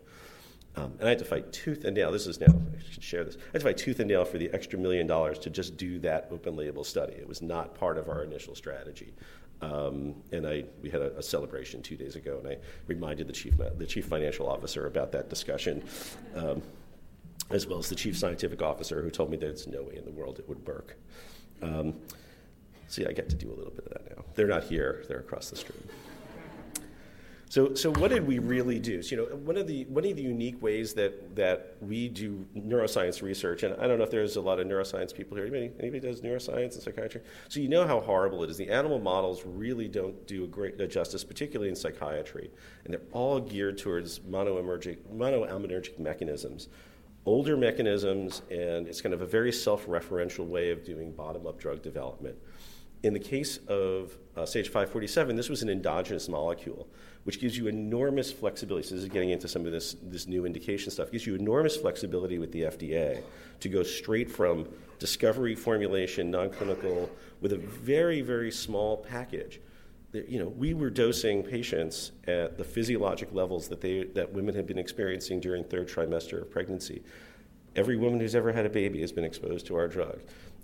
Um, 0.77 0.95
and 0.99 1.07
I 1.07 1.11
had 1.11 1.19
to 1.21 1.25
fight 1.25 1.53
tooth 1.53 1.85
and 1.85 1.97
nail. 1.97 2.11
This 2.11 2.27
is 2.27 2.41
now, 2.41 2.47
I 2.49 2.93
should 2.93 3.03
share 3.03 3.25
this. 3.25 3.37
I 3.37 3.53
had 3.53 3.61
to 3.61 3.67
fight 3.67 3.77
tooth 3.77 4.01
and 4.01 4.09
nail 4.09 4.25
for 4.25 4.39
the 4.39 4.51
extra 4.53 4.79
million 4.79 5.07
dollars 5.07 5.39
to 5.41 5.51
just 5.51 5.77
do 5.77 6.01
that 6.01 6.29
open 6.33 6.57
label 6.57 6.83
study. 6.83 7.13
It 7.13 7.29
was 7.29 7.43
not 7.43 7.75
part 7.75 7.97
of 7.97 8.09
our 8.09 8.25
initial 8.25 8.55
strategy. 8.57 9.15
Um, 9.63 10.17
and 10.33 10.47
I, 10.47 10.65
we 10.83 10.91
had 10.91 11.01
a, 11.01 11.17
a, 11.17 11.23
celebration 11.23 11.81
two 11.81 11.97
days 11.97 12.17
ago, 12.17 12.39
and 12.39 12.49
I 12.49 12.59
reminded 12.87 13.29
the 13.29 13.33
chief, 13.33 13.55
the 13.57 13.87
chief 13.87 14.07
financial 14.07 14.49
officer 14.49 14.87
about 14.87 15.13
that 15.13 15.31
discussion, 15.31 15.83
um, 16.35 16.61
as 17.51 17.67
well 17.67 17.79
as 17.79 17.89
the 17.89 17.95
chief 17.95 18.19
scientific 18.19 18.61
officer, 18.61 19.01
who 19.01 19.11
told 19.11 19.31
me 19.31 19.37
there's 19.37 19.67
no 19.67 19.83
way 19.83 19.97
in 19.97 20.05
the 20.05 20.11
world 20.11 20.39
it 20.39 20.49
would 20.49 20.67
work. 20.67 20.97
Um, 21.63 21.95
see, 22.89 23.07
I 23.07 23.13
get 23.13 23.31
to 23.31 23.37
do 23.37 23.49
a 23.49 23.55
little 23.55 23.73
bit 23.73 23.87
of 23.87 23.93
that 23.93 24.17
now. 24.17 24.25
They're 24.35 24.49
not 24.49 24.65
here; 24.65 25.05
they're 25.09 25.21
across 25.21 25.51
the 25.51 25.57
street. 25.57 25.81
So, 27.49 27.75
so 27.75 27.93
what 27.93 28.11
did 28.11 28.27
we 28.27 28.39
really 28.39 28.79
do? 28.79 29.03
So, 29.03 29.15
you 29.15 29.23
know, 29.23 29.37
one 29.37 29.57
of 29.57 29.67
the 29.67 29.85
one 29.85 30.05
of 30.05 30.17
the 30.17 30.23
unique 30.23 30.61
ways 30.63 30.95
that 30.95 31.37
that 31.37 31.77
we 31.81 32.09
do 32.09 32.47
neuroscience 32.57 33.23
research, 33.23 33.63
and 33.63 33.75
I 33.81 33.87
don't 33.87 33.99
know 33.99 34.05
if 34.05 34.11
there's 34.11 34.37
a 34.37 34.41
lot 34.41 34.59
of 34.59 34.67
neuroscience 34.67 35.15
people 35.15 35.37
here. 35.37 35.47
Anybody, 35.47 35.73
anybody 35.79 36.01
does 36.01 36.21
neuroscience 36.21 36.75
and 36.75 36.83
psychiatry? 36.83 37.21
So 37.49 37.61
you 37.61 37.69
know 37.69 37.87
how 37.87 38.01
horrible 38.01 38.43
it 38.45 38.51
is. 38.51 38.57
The 38.57 38.71
animal 38.71 38.99
models 38.99 39.43
really 39.45 39.89
don't 39.89 40.27
do 40.27 40.45
a 40.45 40.47
great 40.49 40.79
justice, 40.91 41.23
particularly 41.23 41.69
in 41.69 41.77
psychiatry, 41.77 42.51
and 42.85 42.95
they're 42.95 43.03
all 43.13 43.41
geared 43.41 43.79
towards 43.79 44.21
monoaminergic 44.21 44.99
monoaminergic 45.15 45.99
mechanisms 45.99 46.69
older 47.27 47.57
mechanisms, 47.57 48.43
and 48.51 48.87
it's 48.87 49.01
kind 49.01 49.15
of 49.15 49.23
a 49.23 49.27
very 49.27 49.53
self 49.53 49.87
referential 49.87 50.47
way 50.47 50.71
of 50.71 50.85
doing 50.85 51.13
bottom 51.13 51.47
up 51.47 51.59
drug 51.59 51.83
development. 51.83 52.37
In 53.03 53.13
the 53.13 53.21
case 53.21 53.59
of 53.69 54.17
uh, 54.37 54.47
Sage 54.47 54.69
547, 54.69 55.37
this 55.37 55.51
was 55.51 55.63
an 55.63 55.69
endogenous 55.69 56.29
molecule, 56.29 56.89
which 57.25 57.41
gives 57.41 57.57
you 57.57 57.67
enormous 57.67 58.31
flexibility. 58.31 58.87
So, 58.87 58.95
this 58.95 59.05
is 59.05 59.11
getting 59.11 59.31
into 59.31 59.49
some 59.49 59.67
of 59.67 59.73
this, 59.73 59.97
this 60.03 60.27
new 60.27 60.47
indication 60.47 60.91
stuff. 60.91 61.09
It 61.09 61.13
gives 61.13 61.27
you 61.27 61.35
enormous 61.35 61.77
flexibility 61.77 62.39
with 62.39 62.53
the 62.53 62.63
FDA 62.63 63.23
to 63.61 63.69
go 63.69 63.83
straight 63.83 64.31
from 64.31 64.69
discovery, 64.99 65.55
formulation, 65.55 66.31
non 66.31 66.51
clinical, 66.51 67.11
with 67.41 67.53
a 67.53 67.59
very, 67.59 68.21
very 68.21 68.51
small 68.51 68.99
package. 68.99 69.61
You 70.13 70.39
know, 70.39 70.49
we 70.49 70.75
were 70.75 70.91
dosing 70.91 71.43
patients 71.43 72.13
at 72.29 72.57
the 72.57 72.63
physiologic 72.63 73.33
levels 73.33 73.69
that, 73.69 73.81
they, 73.81 74.05
that 74.15 74.33
women 74.33 74.55
have 74.55 74.67
been 74.67 74.79
experiencing 74.79 75.41
during 75.41 75.65
third 75.65 75.89
trimester 75.89 76.41
of 76.41 76.51
pregnancy. 76.51 77.03
Every 77.75 77.97
woman 77.97 78.21
who's 78.21 78.37
ever 78.37 78.53
had 78.53 78.65
a 78.65 78.71
baby 78.71 79.01
has 79.01 79.11
been 79.11 79.25
exposed 79.25 79.67
to 79.67 79.75
our 79.75 79.89
drug. 79.89 80.21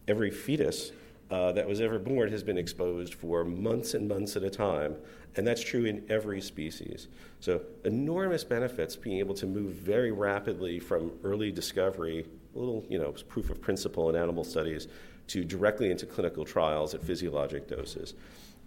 Every 0.07 0.31
fetus 0.31 0.93
uh, 1.31 1.53
that 1.53 1.67
was 1.67 1.81
ever 1.81 1.99
born 1.99 2.31
has 2.31 2.43
been 2.43 2.59
exposed 2.59 3.15
for 3.15 3.45
months 3.45 3.95
and 3.95 4.09
months 4.09 4.35
at 4.37 4.43
a 4.43 4.51
time, 4.51 4.97
and 5.37 5.47
that's 5.47 5.63
true 5.63 5.85
in 5.85 6.05
every 6.09 6.41
species. 6.41 7.07
So, 7.39 7.63
enormous 7.85 8.43
benefits 8.43 8.97
being 8.97 9.19
able 9.19 9.35
to 9.35 9.47
move 9.47 9.75
very 9.75 10.11
rapidly 10.11 10.81
from 10.81 11.13
early 11.23 11.53
discovery, 11.53 12.27
a 12.55 12.59
little, 12.59 12.85
you 12.89 12.99
know, 12.99 13.13
proof 13.29 13.49
of 13.51 13.61
principle 13.61 14.11
in 14.11 14.17
animal 14.17 14.43
studies, 14.43 14.89
to 15.29 15.45
directly 15.45 15.93
into 15.93 16.05
clinical 16.05 16.45
trials 16.45 16.95
at 16.95 17.03
physiologic 17.03 17.69
doses. 17.69 18.15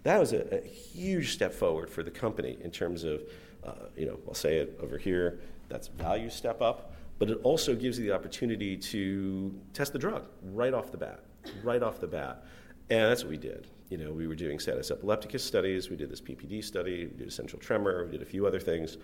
That 0.04 0.18
was 0.18 0.32
a, 0.32 0.62
a 0.62 0.66
huge 0.66 1.34
step 1.34 1.52
forward 1.52 1.90
for 1.90 2.02
the 2.02 2.10
company 2.10 2.56
in 2.62 2.70
terms 2.70 3.04
of, 3.04 3.22
uh, 3.62 3.72
you 3.94 4.06
know, 4.06 4.18
I'll 4.26 4.34
say 4.34 4.56
it 4.56 4.78
over 4.82 4.96
here, 4.96 5.40
that's 5.68 5.88
value 5.88 6.30
step 6.30 6.62
up, 6.62 6.94
but 7.18 7.28
it 7.28 7.38
also 7.42 7.74
gives 7.74 7.98
you 7.98 8.06
the 8.06 8.12
opportunity 8.12 8.76
to 8.76 9.54
test 9.74 9.92
the 9.92 9.98
drug 9.98 10.26
right 10.42 10.72
off 10.72 10.90
the 10.90 10.98
bat 10.98 11.20
right 11.62 11.82
off 11.82 12.00
the 12.00 12.06
bat. 12.06 12.44
And 12.90 13.10
that's 13.10 13.22
what 13.22 13.30
we 13.30 13.38
did. 13.38 13.66
You 13.90 13.98
know, 13.98 14.12
we 14.12 14.26
were 14.26 14.34
doing 14.34 14.58
status 14.58 14.90
epilepticus 14.90 15.44
studies, 15.44 15.90
we 15.90 15.96
did 15.96 16.10
this 16.10 16.20
PPD 16.20 16.64
study, 16.64 17.06
we 17.06 17.18
did 17.18 17.28
essential 17.28 17.58
tremor, 17.58 18.04
we 18.04 18.12
did 18.12 18.22
a 18.22 18.26
few 18.26 18.46
other 18.46 18.60
things. 18.60 18.98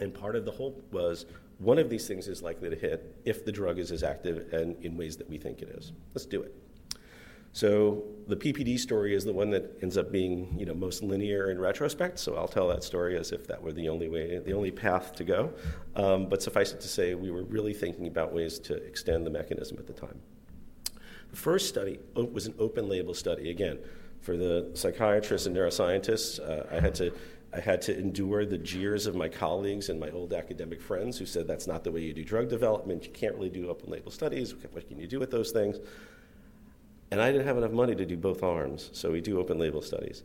And 0.00 0.12
part 0.12 0.36
of 0.36 0.44
the 0.44 0.50
hope 0.50 0.82
was 0.92 1.26
one 1.58 1.78
of 1.78 1.90
these 1.90 2.08
things 2.08 2.28
is 2.28 2.42
likely 2.42 2.70
to 2.70 2.76
hit 2.76 3.16
if 3.24 3.44
the 3.44 3.52
drug 3.52 3.78
is 3.78 3.92
as 3.92 4.02
active 4.02 4.52
and 4.52 4.82
in 4.84 4.96
ways 4.96 5.16
that 5.18 5.28
we 5.28 5.38
think 5.38 5.62
it 5.62 5.68
is. 5.68 5.92
Let's 6.14 6.26
do 6.26 6.42
it. 6.42 6.54
So 7.52 8.02
the 8.28 8.36
PPD 8.36 8.78
story 8.78 9.14
is 9.14 9.24
the 9.24 9.32
one 9.32 9.50
that 9.50 9.78
ends 9.82 9.98
up 9.98 10.10
being, 10.10 10.58
you 10.58 10.64
know, 10.64 10.72
most 10.72 11.02
linear 11.02 11.50
in 11.50 11.60
retrospect. 11.60 12.18
So 12.18 12.34
I'll 12.36 12.48
tell 12.48 12.66
that 12.68 12.82
story 12.82 13.18
as 13.18 13.30
if 13.30 13.46
that 13.46 13.62
were 13.62 13.72
the 13.72 13.90
only 13.90 14.08
way, 14.08 14.38
the 14.38 14.54
only 14.54 14.70
path 14.70 15.14
to 15.16 15.24
go. 15.24 15.52
Um, 15.94 16.28
but 16.30 16.42
suffice 16.42 16.72
it 16.72 16.80
to 16.80 16.88
say, 16.88 17.14
we 17.14 17.30
were 17.30 17.44
really 17.44 17.74
thinking 17.74 18.06
about 18.06 18.32
ways 18.32 18.58
to 18.60 18.74
extend 18.74 19.26
the 19.26 19.30
mechanism 19.30 19.76
at 19.78 19.86
the 19.86 19.92
time. 19.92 20.18
First 21.32 21.68
study 21.68 21.98
was 22.14 22.46
an 22.46 22.54
open 22.58 22.88
label 22.88 23.14
study. 23.14 23.50
Again, 23.50 23.78
for 24.20 24.36
the 24.36 24.70
psychiatrists 24.74 25.46
and 25.46 25.56
neuroscientists, 25.56 26.38
uh, 26.40 26.66
I 26.70 26.80
had 26.80 26.94
to 26.96 27.12
I 27.54 27.60
had 27.60 27.82
to 27.82 27.98
endure 27.98 28.46
the 28.46 28.56
jeers 28.56 29.06
of 29.06 29.14
my 29.14 29.28
colleagues 29.28 29.90
and 29.90 30.00
my 30.00 30.08
old 30.10 30.32
academic 30.32 30.80
friends 30.80 31.18
who 31.18 31.26
said 31.26 31.46
that's 31.46 31.66
not 31.66 31.84
the 31.84 31.92
way 31.92 32.00
you 32.00 32.14
do 32.14 32.24
drug 32.24 32.48
development. 32.48 33.04
You 33.04 33.12
can't 33.12 33.34
really 33.34 33.50
do 33.50 33.68
open 33.68 33.90
label 33.90 34.10
studies. 34.10 34.54
What 34.72 34.88
can 34.88 34.98
you 34.98 35.06
do 35.06 35.20
with 35.20 35.30
those 35.30 35.50
things? 35.50 35.78
And 37.10 37.20
I 37.20 37.30
didn't 37.30 37.46
have 37.46 37.58
enough 37.58 37.72
money 37.72 37.94
to 37.94 38.06
do 38.06 38.16
both 38.16 38.42
arms, 38.42 38.88
so 38.94 39.10
we 39.10 39.20
do 39.20 39.38
open 39.38 39.58
label 39.58 39.82
studies. 39.82 40.22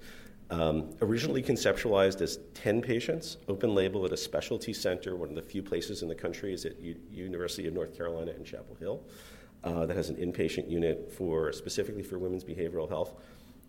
Um, 0.50 0.92
originally 1.02 1.44
conceptualized 1.44 2.22
as 2.22 2.40
10 2.54 2.82
patients, 2.82 3.36
open 3.50 3.76
label 3.76 4.06
at 4.06 4.14
a 4.14 4.18
specialty 4.18 4.72
center, 4.72 5.18
one 5.18 5.28
of 5.28 5.36
the 5.36 5.42
few 5.42 5.62
places 5.62 6.04
in 6.04 6.08
the 6.08 6.16
country 6.16 6.54
is 6.54 6.64
at 6.64 6.80
U- 6.80 6.96
University 7.12 7.68
of 7.68 7.74
North 7.74 7.98
Carolina 7.98 8.32
in 8.32 8.46
Chapel 8.46 8.78
Hill 8.80 9.02
uh, 9.68 9.86
that 9.86 9.98
has 9.98 10.10
an 10.10 10.16
inpatient 10.16 10.70
unit 10.70 11.12
for 11.12 11.52
specifically 11.52 12.04
for 12.04 12.18
women's 12.18 12.44
behavioral 12.44 12.88
health. 12.88 13.14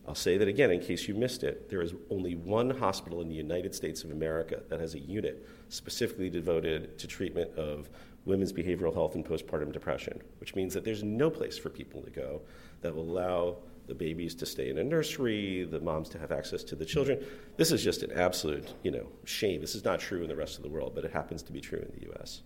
I'll 0.07 0.15
say 0.15 0.39
that 0.39 0.49
again 0.49 0.71
in 0.71 0.81
case 0.81 1.09
you 1.09 1.15
missed 1.15 1.43
it. 1.43 1.69
There 1.69 1.83
is 1.83 1.93
only 2.09 2.35
one 2.35 2.71
hospital 2.71 3.21
in 3.21 3.29
the 3.29 3.35
United 3.35 3.75
States 3.75 4.05
of 4.05 4.13
America 4.13 4.63
that 4.69 4.81
has 4.81 4.95
a 4.95 5.01
unit 5.01 5.47
specifically 5.69 6.31
devoted 6.31 6.99
to 6.99 7.07
treatment 7.07 7.51
of 7.59 7.91
women's 8.25 8.53
behavioral 8.53 8.95
health 8.95 9.17
and 9.17 9.25
postpartum 9.25 9.73
depression, 9.73 10.21
which 10.39 10.55
means 10.55 10.73
that 10.75 10.85
there's 10.85 11.03
no 11.03 11.29
place 11.31 11.59
for 11.59 11.69
people 11.69 12.01
to 12.03 12.11
go 12.11 12.43
that 12.81 12.95
will 12.95 13.03
allow 13.03 13.57
the 13.87 13.95
babies 13.95 14.35
to 14.37 14.47
stay 14.47 14.71
in 14.71 14.79
a 14.79 14.85
nursery, 14.85 15.65
the 15.65 15.81
moms 15.81 16.09
to 16.11 16.19
have 16.19 16.31
access 16.31 16.63
to 16.63 16.77
the 16.77 16.85
children. 16.85 17.25
This 17.57 17.73
is 17.73 17.83
just 17.83 18.03
an 18.03 18.13
absolute, 18.13 18.75
you 18.83 18.91
know, 18.91 19.09
shame. 19.25 19.61
This 19.61 19.75
is 19.75 19.85
not 19.85 19.99
true 19.99 20.23
in 20.23 20.29
the 20.29 20.37
rest 20.37 20.59
of 20.59 20.63
the 20.63 20.69
world, 20.69 20.93
but 20.95 21.05
it 21.05 21.13
happens 21.13 21.43
to 21.45 21.53
be 21.53 21.61
true 21.61 21.81
in 21.81 22.01
the 22.01 22.13
US. 22.13 22.43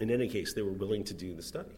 In 0.00 0.10
any 0.10 0.28
case, 0.28 0.52
they 0.52 0.62
were 0.62 0.72
willing 0.72 1.04
to 1.04 1.14
do 1.14 1.34
the 1.34 1.42
study. 1.42 1.70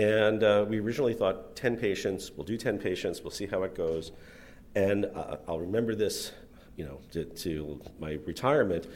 And 0.00 0.42
uh, 0.42 0.64
we 0.66 0.80
originally 0.80 1.12
thought 1.12 1.54
10 1.56 1.76
patients, 1.76 2.30
we'll 2.34 2.46
do 2.46 2.56
10 2.56 2.78
patients, 2.78 3.20
we'll 3.20 3.30
see 3.30 3.44
how 3.44 3.64
it 3.64 3.74
goes. 3.74 4.12
And 4.74 5.04
uh, 5.04 5.36
I'll 5.46 5.60
remember 5.60 5.94
this, 5.94 6.32
you 6.76 6.86
know, 6.86 7.00
to, 7.12 7.26
to, 7.26 7.82
my 7.98 8.18
retirement. 8.24 8.86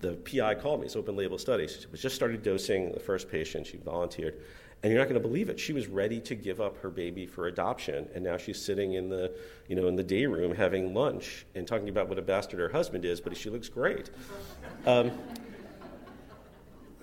The 0.00 0.12
PI 0.14 0.54
called 0.54 0.80
me, 0.80 0.86
it's 0.86 0.96
open 0.96 1.14
label 1.14 1.36
study. 1.36 1.68
She 1.68 1.86
was 1.92 2.00
just 2.00 2.16
started 2.16 2.42
dosing 2.42 2.90
the 2.92 3.00
first 3.00 3.30
patient, 3.30 3.66
she 3.66 3.76
volunteered. 3.76 4.40
And 4.82 4.90
you're 4.90 4.98
not 4.98 5.10
going 5.10 5.20
to 5.20 5.28
believe 5.28 5.50
it. 5.50 5.60
She 5.60 5.74
was 5.74 5.88
ready 5.88 6.20
to 6.20 6.34
give 6.34 6.58
up 6.58 6.78
her 6.78 6.88
baby 6.88 7.26
for 7.26 7.48
adoption, 7.48 8.08
and 8.14 8.24
now 8.24 8.38
she's 8.38 8.58
sitting 8.58 8.94
in 8.94 9.10
the, 9.10 9.36
you 9.68 9.76
know, 9.76 9.88
in 9.88 9.96
the 9.96 10.04
day 10.04 10.24
room 10.24 10.54
having 10.54 10.94
lunch 10.94 11.44
and 11.54 11.66
talking 11.66 11.90
about 11.90 12.08
what 12.08 12.18
a 12.18 12.22
bastard 12.22 12.60
her 12.60 12.70
husband 12.70 13.04
is, 13.04 13.20
but 13.20 13.36
she 13.36 13.50
looks 13.50 13.68
great. 13.68 14.08
Um, 14.86 15.10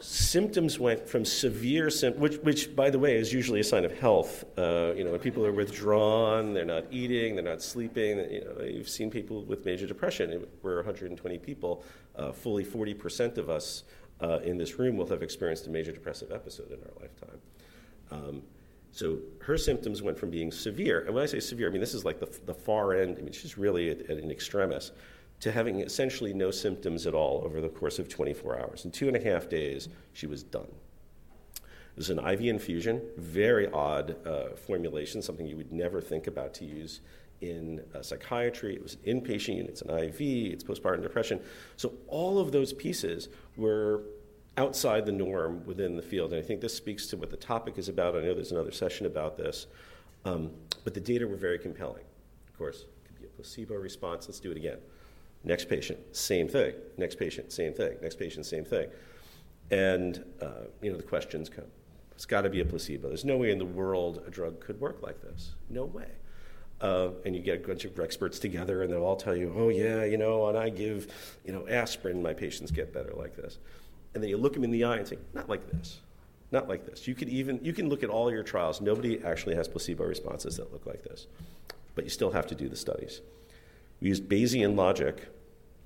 symptoms 0.04 0.80
went 0.80 1.08
from 1.08 1.24
severe 1.24 1.90
symptoms, 1.90 2.22
which, 2.22 2.38
which, 2.40 2.76
by 2.76 2.90
the 2.90 3.00
way, 3.00 3.16
is 3.16 3.32
usually 3.32 3.62
a 3.62 3.64
sign 3.64 3.86
of 3.86 3.98
health. 3.98 4.44
Uh, 4.58 4.94
you 4.96 5.04
know, 5.04 5.12
when 5.12 5.20
people 5.20 5.46
are 5.46 5.52
withdrawn, 5.52 6.54
they're 6.54 6.66
not 6.66 6.84
eating, 6.92 7.36
they're 7.36 7.44
not 7.44 7.62
sleeping. 7.62 8.20
You 8.20 8.44
know, 8.44 8.64
you've 8.66 8.90
seen 8.90 9.10
people 9.10 9.44
with 9.44 9.66
major 9.66 9.88
depression. 9.88 10.46
We're 10.62 10.78
120 10.78 11.38
people. 11.40 11.84
Uh, 12.16 12.32
fully 12.32 12.66
40% 12.66 13.38
of 13.38 13.50
us 13.50 13.84
uh, 14.22 14.40
in 14.40 14.58
this 14.58 14.78
room 14.78 14.98
will 14.98 15.08
have 15.08 15.24
experienced 15.24 15.68
a 15.68 15.70
major 15.70 15.92
depressive 15.92 16.32
episode 16.32 16.72
in 16.72 16.80
our 16.80 17.02
lifetime. 17.02 17.40
Um, 18.12 18.42
so 18.92 19.18
her 19.42 19.58
symptoms 19.58 20.02
went 20.02 20.20
from 20.20 20.30
being 20.30 20.52
severe, 20.52 21.02
and 21.06 21.16
when 21.16 21.24
I 21.24 21.26
say 21.26 21.40
severe, 21.40 21.68
I 21.68 21.72
mean 21.72 21.82
this 21.82 21.96
is 21.96 22.06
like 22.06 22.20
the, 22.20 22.30
the 22.46 22.54
far 22.54 22.94
end. 22.94 23.18
I 23.18 23.22
mean 23.22 23.34
she's 23.34 23.58
really 23.58 23.90
at, 23.90 24.02
at 24.02 24.18
an 24.18 24.30
extremis 24.30 24.92
to 25.44 25.52
having 25.52 25.82
essentially 25.82 26.34
no 26.34 26.52
symptoms 26.52 27.06
at 27.06 27.14
all 27.14 27.42
over 27.44 27.60
the 27.60 27.68
course 27.68 28.00
of 28.00 28.08
24 28.08 28.62
hours. 28.62 28.86
In 28.86 28.92
two 28.92 29.10
and 29.10 29.18
a 29.18 29.22
half 29.22 29.50
days, 29.50 29.90
she 30.14 30.26
was 30.26 30.42
done. 30.42 30.70
It 31.58 31.98
was 31.98 32.10
an 32.10 32.18
IV 32.18 32.44
infusion, 32.44 33.02
very 33.18 33.70
odd 33.72 34.16
uh, 34.26 34.56
formulation, 34.56 35.22
something 35.22 35.46
you 35.46 35.58
would 35.58 35.74
never 35.74 36.00
think 36.00 36.28
about 36.28 36.54
to 36.56 36.66
use 36.66 37.02
in 37.42 37.82
uh, 37.94 38.02
psychiatry. 38.02 38.74
It 38.74 38.82
was 38.82 38.96
an 39.06 39.20
inpatient 39.20 39.58
unit, 39.58 39.72
it's 39.72 39.82
an 39.82 39.90
IV, 39.90 40.22
it's 40.22 40.64
postpartum 40.64 41.04
depression. 41.04 41.42
So 41.76 41.92
all 42.08 42.40
of 42.40 42.54
those 42.54 42.72
pieces 42.72 43.28
were 43.58 44.04
outside 44.56 45.06
the 45.06 45.12
norm 45.12 45.66
within 45.66 45.98
the 45.98 46.02
field. 46.02 46.32
And 46.32 46.42
I 46.42 46.48
think 46.48 46.62
this 46.62 46.74
speaks 46.74 47.08
to 47.08 47.18
what 47.18 47.30
the 47.30 47.36
topic 47.36 47.78
is 47.78 47.90
about. 47.90 48.16
I 48.16 48.22
know 48.22 48.34
there's 48.34 48.54
another 48.54 48.72
session 48.72 49.08
about 49.08 49.36
this. 49.36 49.68
Um, 50.24 50.52
but 50.86 50.94
the 50.94 51.02
data 51.02 51.28
were 51.28 51.36
very 51.36 51.60
compelling. 51.60 52.06
Of 52.48 52.58
course, 52.58 52.84
it 52.84 53.08
could 53.08 53.20
be 53.20 53.26
a 53.26 53.30
placebo 53.30 53.76
response. 53.76 54.30
Let's 54.30 54.40
do 54.40 54.50
it 54.50 54.56
again. 54.56 54.78
Next 55.44 55.68
patient, 55.68 56.00
same 56.16 56.48
thing. 56.48 56.74
Next 56.98 57.16
patient, 57.16 57.52
same 57.52 57.74
thing. 57.74 57.98
Next 58.02 58.18
patient, 58.18 58.46
same 58.46 58.64
thing. 58.64 58.90
And, 59.72 60.24
uh, 60.42 60.68
you 60.82 60.92
know, 60.92 60.98
the 60.98 61.04
questions 61.04 61.50
come. 61.50 61.66
It's 62.14 62.26
got 62.26 62.42
to 62.42 62.50
be 62.50 62.62
a 62.62 62.66
placebo. 62.66 63.08
There's 63.08 63.26
no 63.26 63.38
way 63.38 63.52
in 63.52 63.58
the 63.58 63.66
world 63.66 64.24
a 64.26 64.30
drug 64.30 64.60
could 64.60 64.80
work 64.80 65.02
like 65.02 65.22
this. 65.22 65.56
No 65.70 65.86
way. 65.86 66.08
Uh, 66.80 67.12
and 67.26 67.36
you 67.36 67.42
get 67.42 67.64
a 67.64 67.68
bunch 67.68 67.86
of 67.86 67.98
experts 68.00 68.40
together, 68.40 68.84
and 68.84 68.92
they'll 68.92 69.06
all 69.06 69.16
tell 69.16 69.36
you, 69.36 69.54
"Oh 69.56 69.70
yeah, 69.70 70.04
you 70.04 70.18
know, 70.18 70.46
when 70.46 70.58
I 70.58 70.70
give, 70.70 71.08
you 71.46 71.54
know, 71.54 71.68
aspirin, 71.68 72.22
my 72.22 72.34
patients 72.34 72.72
get 72.72 72.94
better 72.94 73.14
like 73.16 73.36
this." 73.36 73.58
And 74.14 74.22
then 74.22 74.30
you 74.30 74.38
look 74.38 74.54
them 74.54 74.64
in 74.64 74.72
the 74.72 74.84
eye 74.84 74.98
and 74.98 75.08
say, 75.08 75.18
"Not 75.34 75.48
like 75.48 75.70
this, 75.72 76.02
not 76.52 76.68
like 76.68 76.86
this." 76.86 77.08
You 77.08 77.16
could 77.16 77.30
even 77.30 77.60
you 77.64 77.72
can 77.72 77.88
look 77.88 78.04
at 78.04 78.10
all 78.10 78.30
your 78.30 78.44
trials. 78.44 78.82
Nobody 78.82 79.24
actually 79.24 79.56
has 79.56 79.68
placebo 79.68 80.04
responses 80.04 80.58
that 80.58 80.74
look 80.74 80.86
like 80.86 81.04
this, 81.04 81.28
but 81.96 82.04
you 82.04 82.10
still 82.10 82.32
have 82.32 82.48
to 82.48 82.56
do 82.56 82.68
the 82.68 82.76
studies. 82.76 83.22
We 84.04 84.10
used 84.10 84.28
Bayesian 84.28 84.76
logic. 84.76 85.30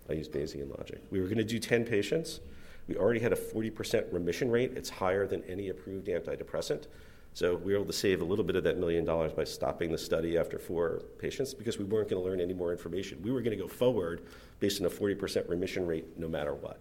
I 0.10 0.14
used 0.14 0.32
Bayesian 0.32 0.76
logic. 0.76 1.04
We 1.12 1.20
were 1.20 1.28
going 1.28 1.38
to 1.38 1.44
do 1.44 1.60
10 1.60 1.86
patients. 1.86 2.40
We 2.88 2.98
already 2.98 3.20
had 3.20 3.32
a 3.32 3.36
40% 3.36 4.12
remission 4.12 4.50
rate. 4.50 4.72
It's 4.76 4.90
higher 4.90 5.28
than 5.28 5.44
any 5.44 5.70
approved 5.70 6.08
antidepressant. 6.08 6.88
So 7.36 7.56
we 7.56 7.74
were 7.74 7.78
able 7.78 7.86
to 7.86 7.94
save 7.94 8.22
a 8.22 8.26
little 8.26 8.44
bit 8.44 8.56
of 8.56 8.64
that 8.64 8.80
million 8.80 9.06
dollars 9.06 9.34
by 9.34 9.44
stopping 9.44 9.92
the 9.92 10.00
study 10.00 10.36
after 10.36 10.58
four 10.58 11.04
patients 11.20 11.54
because 11.54 11.78
we 11.78 11.86
weren't 11.86 12.10
going 12.10 12.20
to 12.20 12.28
learn 12.28 12.42
any 12.42 12.56
more 12.56 12.72
information. 12.72 13.22
We 13.22 13.32
were 13.32 13.42
going 13.42 13.56
to 13.56 13.64
go 13.64 13.70
forward 13.70 14.24
based 14.60 14.82
on 14.82 14.88
a 14.88 14.90
40% 14.90 15.48
remission 15.48 15.86
rate 15.86 16.18
no 16.18 16.28
matter 16.28 16.56
what. 16.56 16.80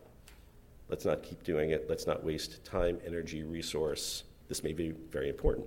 Let's 0.89 1.05
not 1.05 1.23
keep 1.23 1.43
doing 1.43 1.69
it. 1.69 1.85
Let's 1.87 2.07
not 2.07 2.25
waste 2.25 2.65
time, 2.65 2.99
energy, 3.05 3.43
resource. 3.43 4.25
This 4.49 4.63
may 4.63 4.73
be 4.73 4.95
very 5.11 5.29
important. 5.29 5.67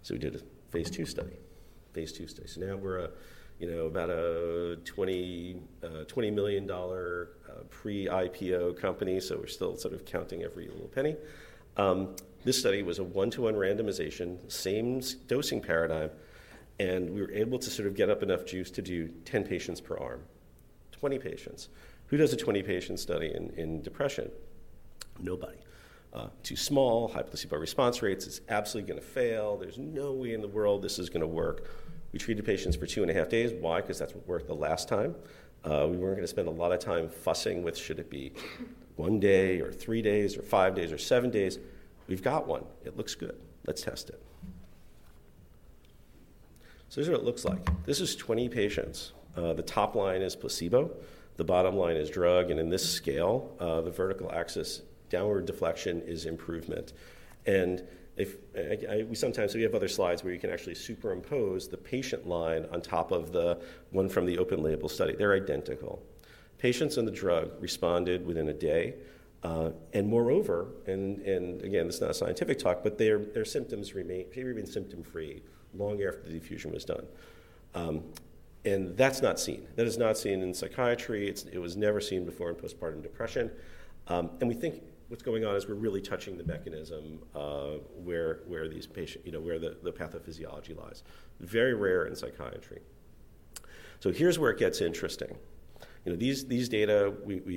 So 0.00 0.14
we 0.14 0.18
did 0.18 0.36
a 0.36 0.40
phase 0.70 0.90
two 0.90 1.04
study. 1.04 1.36
Phase 1.92 2.12
two 2.12 2.26
study. 2.26 2.48
So 2.48 2.62
now 2.62 2.76
we're 2.76 3.00
a 3.00 3.10
you 3.60 3.70
know, 3.70 3.84
about 3.84 4.08
a 4.08 4.78
20, 4.86 5.60
uh, 5.84 5.86
$20 6.04 6.32
million 6.32 6.68
uh, 6.70 7.62
pre 7.68 8.06
IPO 8.06 8.80
company, 8.80 9.20
so 9.20 9.36
we're 9.36 9.46
still 9.46 9.76
sort 9.76 9.92
of 9.92 10.06
counting 10.06 10.42
every 10.42 10.66
little 10.68 10.88
penny. 10.88 11.14
Um, 11.76 12.16
this 12.42 12.58
study 12.58 12.82
was 12.82 12.98
a 12.98 13.04
one 13.04 13.30
to 13.32 13.42
one 13.42 13.54
randomization, 13.54 14.50
same 14.50 15.02
dosing 15.26 15.60
paradigm, 15.60 16.10
and 16.78 17.10
we 17.10 17.20
were 17.20 17.30
able 17.32 17.58
to 17.58 17.68
sort 17.68 17.86
of 17.86 17.94
get 17.94 18.08
up 18.08 18.22
enough 18.22 18.46
juice 18.46 18.70
to 18.70 18.82
do 18.82 19.08
10 19.26 19.44
patients 19.44 19.78
per 19.78 19.98
arm, 19.98 20.22
20 20.92 21.18
patients. 21.18 21.68
Who 22.06 22.16
does 22.16 22.32
a 22.32 22.38
20 22.38 22.62
patient 22.62 22.98
study 22.98 23.30
in, 23.34 23.50
in 23.58 23.82
depression? 23.82 24.30
Nobody. 25.20 25.58
Uh, 26.14 26.28
too 26.42 26.56
small, 26.56 27.08
high 27.08 27.22
placebo 27.22 27.58
response 27.58 28.00
rates, 28.00 28.26
it's 28.26 28.40
absolutely 28.48 28.88
going 28.88 29.00
to 29.00 29.06
fail. 29.06 29.58
There's 29.58 29.78
no 29.78 30.12
way 30.12 30.32
in 30.32 30.40
the 30.40 30.48
world 30.48 30.80
this 30.80 30.98
is 30.98 31.10
going 31.10 31.20
to 31.20 31.26
work. 31.26 31.68
We 32.12 32.18
treated 32.18 32.44
patients 32.44 32.76
for 32.76 32.86
two 32.86 33.02
and 33.02 33.10
a 33.10 33.14
half 33.14 33.28
days. 33.28 33.52
Why? 33.52 33.80
Because 33.80 33.98
that's 33.98 34.14
what 34.14 34.26
worked 34.26 34.46
the 34.46 34.54
last 34.54 34.88
time. 34.88 35.14
Uh, 35.64 35.86
we 35.90 35.96
weren't 35.96 36.16
going 36.16 36.22
to 36.22 36.26
spend 36.26 36.48
a 36.48 36.52
lot 36.52 36.72
of 36.72 36.80
time 36.80 37.08
fussing 37.08 37.62
with 37.62 37.76
should 37.76 37.98
it 37.98 38.10
be 38.10 38.32
one 38.96 39.20
day 39.20 39.60
or 39.60 39.70
three 39.70 40.02
days 40.02 40.36
or 40.36 40.42
five 40.42 40.74
days 40.74 40.92
or 40.92 40.98
seven 40.98 41.30
days. 41.30 41.58
We've 42.08 42.22
got 42.22 42.46
one. 42.46 42.64
It 42.84 42.96
looks 42.96 43.14
good. 43.14 43.36
Let's 43.66 43.82
test 43.82 44.10
it. 44.10 44.20
So, 46.88 47.00
is 47.00 47.08
what 47.08 47.20
it 47.20 47.24
looks 47.24 47.44
like. 47.44 47.60
This 47.86 48.00
is 48.00 48.16
20 48.16 48.48
patients. 48.48 49.12
Uh, 49.36 49.52
the 49.52 49.62
top 49.62 49.94
line 49.94 50.22
is 50.22 50.34
placebo, 50.34 50.90
the 51.36 51.44
bottom 51.44 51.76
line 51.76 51.96
is 51.96 52.10
drug, 52.10 52.50
and 52.50 52.58
in 52.58 52.68
this 52.68 52.88
scale, 52.88 53.54
uh, 53.60 53.80
the 53.80 53.92
vertical 53.92 54.32
axis 54.32 54.82
downward 55.08 55.46
deflection 55.46 56.02
is 56.02 56.26
improvement. 56.26 56.92
And 57.46 57.86
if 58.20 58.36
I, 58.56 58.94
I, 58.94 59.02
we 59.04 59.14
sometimes 59.14 59.54
we 59.54 59.62
have 59.62 59.74
other 59.74 59.88
slides 59.88 60.22
where 60.22 60.32
you 60.32 60.38
can 60.38 60.50
actually 60.50 60.74
superimpose 60.74 61.68
the 61.68 61.76
patient 61.76 62.26
line 62.26 62.66
on 62.72 62.82
top 62.82 63.12
of 63.12 63.32
the 63.32 63.60
one 63.90 64.08
from 64.08 64.26
the 64.26 64.38
open 64.38 64.62
label 64.62 64.88
study. 64.88 65.14
They're 65.16 65.34
identical. 65.34 66.02
Patients 66.58 66.98
on 66.98 67.04
the 67.06 67.10
drug 67.10 67.50
responded 67.60 68.26
within 68.26 68.48
a 68.48 68.52
day, 68.52 68.94
uh, 69.42 69.70
and 69.94 70.06
moreover, 70.06 70.68
and, 70.86 71.20
and 71.20 71.62
again, 71.62 71.86
this 71.86 71.96
is 71.96 72.00
not 72.02 72.10
a 72.10 72.14
scientific 72.14 72.58
talk, 72.58 72.82
but 72.82 72.98
their, 72.98 73.18
their 73.18 73.46
symptoms 73.46 73.94
remain, 73.94 74.26
they 74.34 74.44
remain 74.44 74.66
symptom 74.66 75.02
free 75.02 75.42
long 75.74 76.02
after 76.02 76.22
the 76.24 76.32
diffusion 76.32 76.72
was 76.72 76.84
done. 76.84 77.06
Um, 77.74 78.02
and 78.66 78.94
that's 78.96 79.22
not 79.22 79.40
seen. 79.40 79.66
That 79.76 79.86
is 79.86 79.96
not 79.96 80.18
seen 80.18 80.42
in 80.42 80.52
psychiatry. 80.52 81.26
It's, 81.26 81.44
it 81.44 81.58
was 81.58 81.76
never 81.76 82.00
seen 82.00 82.26
before 82.26 82.50
in 82.50 82.56
postpartum 82.56 83.02
depression. 83.02 83.50
Um, 84.08 84.30
and 84.40 84.48
we 84.48 84.54
think 84.54 84.82
what's 85.10 85.24
going 85.24 85.44
on 85.44 85.56
is 85.56 85.66
we're 85.66 85.74
really 85.74 86.00
touching 86.00 86.38
the 86.38 86.44
mechanism 86.44 87.18
uh, 87.34 87.72
where, 88.04 88.40
where 88.46 88.68
these 88.68 88.86
patient, 88.86 89.26
you 89.26 89.32
know, 89.32 89.40
where 89.40 89.58
the, 89.58 89.76
the 89.82 89.90
pathophysiology 89.90 90.76
lies. 90.76 91.02
Very 91.40 91.74
rare 91.74 92.06
in 92.06 92.14
psychiatry. 92.14 92.78
So 93.98 94.12
here's 94.12 94.38
where 94.38 94.52
it 94.52 94.58
gets 94.58 94.80
interesting. 94.80 95.36
You 96.04 96.12
know, 96.12 96.16
these, 96.16 96.46
these 96.46 96.68
data, 96.68 97.12
we, 97.24 97.40
we, 97.40 97.54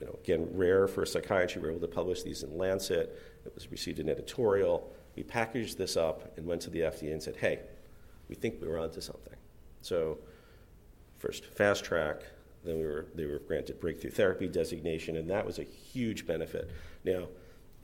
you 0.00 0.06
know, 0.06 0.18
again, 0.24 0.48
rare 0.52 0.88
for 0.88 1.06
psychiatry. 1.06 1.62
We 1.62 1.68
were 1.68 1.76
able 1.76 1.86
to 1.86 1.94
publish 1.94 2.24
these 2.24 2.42
in 2.42 2.58
Lancet. 2.58 3.16
It 3.46 3.54
was 3.54 3.70
received 3.70 4.00
an 4.00 4.08
editorial. 4.08 4.92
We 5.14 5.22
packaged 5.22 5.78
this 5.78 5.96
up 5.96 6.36
and 6.36 6.46
went 6.46 6.60
to 6.62 6.70
the 6.70 6.80
FDA 6.80 7.12
and 7.12 7.22
said, 7.22 7.36
hey, 7.36 7.60
we 8.28 8.34
think 8.34 8.60
we 8.60 8.66
were 8.66 8.78
onto 8.78 9.00
something. 9.00 9.36
So, 9.82 10.18
first, 11.18 11.44
fast 11.44 11.84
track, 11.84 12.22
then 12.64 12.78
we 12.78 12.84
were, 12.84 13.06
they 13.14 13.26
were 13.26 13.38
granted 13.38 13.80
breakthrough 13.80 14.10
therapy 14.10 14.48
designation, 14.48 15.16
and 15.16 15.28
that 15.30 15.46
was 15.46 15.58
a 15.58 15.64
huge 15.64 16.26
benefit. 16.26 16.70
Now, 17.04 17.28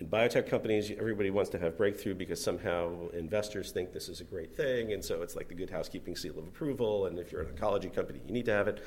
in 0.01 0.09
biotech 0.09 0.49
companies, 0.49 0.91
everybody 0.91 1.31
wants 1.31 1.51
to 1.51 1.59
have 1.59 1.77
breakthrough 1.77 2.15
because 2.15 2.43
somehow 2.43 3.09
investors 3.11 3.71
think 3.71 3.93
this 3.93 4.09
is 4.09 4.21
a 4.21 4.25
great 4.25 4.55
thing, 4.55 4.93
and 4.93 5.05
so 5.05 5.23
it's 5.23 5.37
like 5.37 5.49
the 5.49 5.55
good 5.55 5.71
housekeeping 5.71 6.17
seal 6.17 6.39
of 6.39 6.47
approval. 6.47 7.07
And 7.07 7.19
if 7.19 7.31
you're 7.31 7.43
an 7.43 7.55
oncology 7.55 7.95
company, 7.95 8.21
you 8.27 8.33
need 8.33 8.47
to 8.47 8.53
have 8.53 8.67
it. 8.67 8.85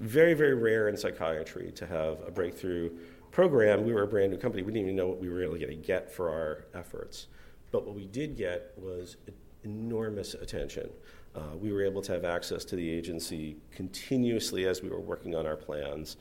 Very, 0.00 0.34
very 0.34 0.54
rare 0.54 0.88
in 0.88 0.96
psychiatry 0.96 1.72
to 1.72 1.86
have 1.86 2.18
a 2.26 2.30
breakthrough 2.30 2.90
program. 3.30 3.84
We 3.84 3.94
were 3.94 4.02
a 4.02 4.06
brand 4.06 4.30
new 4.30 4.38
company. 4.38 4.62
We 4.62 4.72
didn't 4.72 4.86
even 4.86 4.96
know 4.96 5.06
what 5.06 5.20
we 5.20 5.28
were 5.28 5.36
really 5.36 5.58
going 5.58 5.70
to 5.70 5.86
get 5.86 6.12
for 6.12 6.28
our 6.28 6.66
efforts. 6.74 7.28
But 7.70 7.86
what 7.86 7.94
we 7.94 8.06
did 8.06 8.36
get 8.36 8.72
was 8.76 9.16
enormous 9.64 10.34
attention. 10.34 10.90
Uh, 11.34 11.56
we 11.58 11.72
were 11.72 11.82
able 11.82 12.02
to 12.02 12.12
have 12.12 12.24
access 12.24 12.64
to 12.64 12.76
the 12.76 12.90
agency 12.90 13.56
continuously 13.70 14.66
as 14.66 14.82
we 14.82 14.88
were 14.88 15.00
working 15.00 15.34
on 15.34 15.46
our 15.46 15.56
plans. 15.56 16.16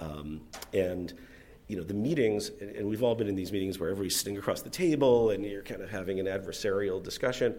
Um, 0.00 0.40
and 0.74 1.12
you 1.68 1.76
know 1.76 1.82
the 1.82 1.94
meetings, 1.94 2.50
and 2.60 2.86
we've 2.86 3.02
all 3.02 3.14
been 3.14 3.28
in 3.28 3.34
these 3.34 3.52
meetings 3.52 3.78
where 3.78 3.90
everybody's 3.90 4.16
sitting 4.16 4.38
across 4.38 4.62
the 4.62 4.70
table 4.70 5.30
and 5.30 5.44
you're 5.44 5.62
kind 5.62 5.82
of 5.82 5.90
having 5.90 6.20
an 6.20 6.26
adversarial 6.26 7.02
discussion. 7.02 7.54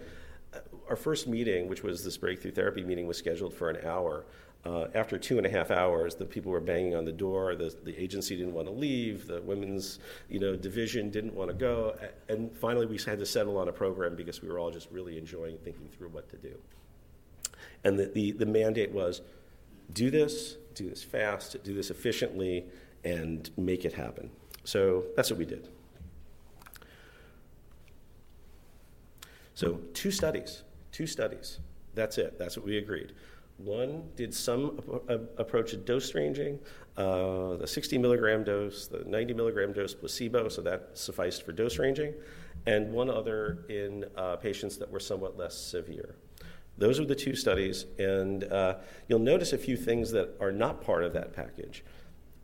Uh, 0.54 0.60
our 0.90 0.96
first 0.96 1.28
meeting, 1.28 1.68
which 1.68 1.84
was 1.84 2.04
this 2.04 2.18
breakthrough 2.18 2.52
therapy 2.52 2.84
meeting, 2.84 3.08
was 3.08 3.18
scheduled 3.18 3.54
for 3.54 3.70
an 3.70 3.86
hour. 3.86 4.26
Uh, 4.66 4.88
after 4.96 5.18
two 5.18 5.38
and 5.38 5.46
a 5.46 5.50
half 5.50 5.72
hours, 5.72 6.16
the 6.16 6.26
people 6.26 6.52
were 6.52 6.60
banging 6.60 6.96
on 6.96 7.06
the 7.06 7.12
door. 7.12 7.56
The, 7.56 7.74
the 7.84 7.98
agency 7.98 8.36
didn't 8.36 8.54
want 8.54 8.68
to 8.68 8.74
leave. 8.74 9.28
The 9.28 9.42
women's, 9.42 10.00
you 10.30 10.40
know, 10.40 10.56
division 10.56 11.10
didn't 11.10 11.34
want 11.34 11.50
to 11.50 11.54
go. 11.54 11.96
And 12.28 12.52
finally, 12.58 12.86
we 12.86 12.98
had 12.98 13.20
to 13.20 13.26
settle 13.26 13.58
on 13.58 13.70
a 13.70 13.72
program 13.72 14.16
because 14.16 14.42
we 14.42 14.50
were 14.50 14.60
all 14.60 14.72
just 14.72 14.90
really 14.92 15.18
enjoying 15.18 15.58
thinking 15.60 15.88
through 15.88 16.10
what 16.10 16.30
to 16.32 16.38
do. 16.38 16.58
And 17.84 17.98
the, 17.98 18.06
the, 18.06 18.32
the 18.32 18.46
mandate 18.46 18.92
was 18.92 19.22
do 19.94 20.10
this, 20.10 20.58
do 20.74 20.90
this 20.90 21.04
fast, 21.04 21.62
do 21.64 21.74
this 21.74 21.90
efficiently, 21.90 22.66
and 23.04 23.50
make 23.58 23.86
it 23.86 23.94
happen. 23.94 24.30
So 24.64 25.06
that's 25.16 25.30
what 25.30 25.40
we 25.40 25.46
did. 25.46 25.70
So, 29.54 29.80
two 29.94 30.12
studies, 30.12 30.64
two 30.92 31.08
studies. 31.08 31.60
That's 31.96 32.20
it. 32.20 32.38
That's 32.38 32.58
what 32.58 32.66
we 32.66 32.78
agreed. 32.78 33.14
One 33.58 34.04
did 34.16 34.36
some 34.36 34.80
approach 35.38 35.72
to 35.72 35.78
dose 35.78 36.14
ranging, 36.14 36.60
uh, 36.96 37.56
the 37.56 37.66
60 37.66 37.98
milligram 37.98 38.44
dose, 38.44 38.88
the 38.88 39.04
90 39.06 39.34
milligram 39.34 39.74
dose 39.74 39.96
placebo, 39.96 40.48
so 40.48 40.62
that 40.62 40.92
sufficed 40.94 41.42
for 41.44 41.54
dose 41.54 41.80
ranging, 41.80 42.14
and 42.68 42.94
one 42.94 43.10
other 43.10 43.66
in 43.68 44.06
uh, 44.16 44.36
patients 44.36 44.78
that 44.78 44.92
were 44.92 45.00
somewhat 45.00 45.38
less 45.38 45.58
severe. 45.58 46.16
Those 46.78 47.00
are 47.00 47.06
the 47.06 47.16
two 47.16 47.36
studies, 47.36 47.86
and 47.98 48.44
uh, 48.44 48.76
you'll 49.08 49.20
notice 49.20 49.52
a 49.54 49.58
few 49.58 49.76
things 49.76 50.12
that 50.12 50.36
are 50.40 50.52
not 50.52 50.82
part 50.82 51.04
of 51.04 51.14
that 51.14 51.34
package. 51.34 51.84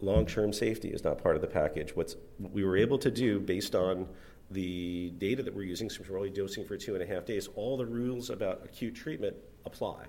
Long 0.02 0.26
term 0.26 0.52
safety 0.52 0.89
is 0.89 1.04
not 1.04 1.22
part 1.22 1.36
of 1.36 1.41
the 1.41 1.48
package. 1.48 1.96
What's, 1.96 2.15
what 2.38 2.52
we 2.52 2.63
were 2.63 2.76
able 2.76 2.98
to 2.98 3.12
do 3.12 3.39
based 3.39 3.76
on 3.76 4.08
the 4.50 5.12
data 5.17 5.43
that 5.43 5.54
we're 5.54 5.63
using, 5.63 5.89
since 5.89 6.10
we're 6.10 6.17
only 6.17 6.30
dosing 6.30 6.65
for 6.65 6.78
two 6.78 6.96
and 6.96 7.04
a 7.04 7.06
half 7.06 7.26
days, 7.26 7.48
all 7.56 7.78
the 7.78 7.86
rules 7.86 8.30
about 8.30 8.62
acute 8.65 8.96
treatment 8.96 9.36
apply. 9.65 10.06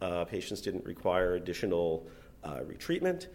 Uh, 0.00 0.24
patients 0.24 0.60
didn't 0.60 0.84
require 0.84 1.34
additional 1.34 2.06
uh, 2.42 2.60
retreatment. 2.60 3.28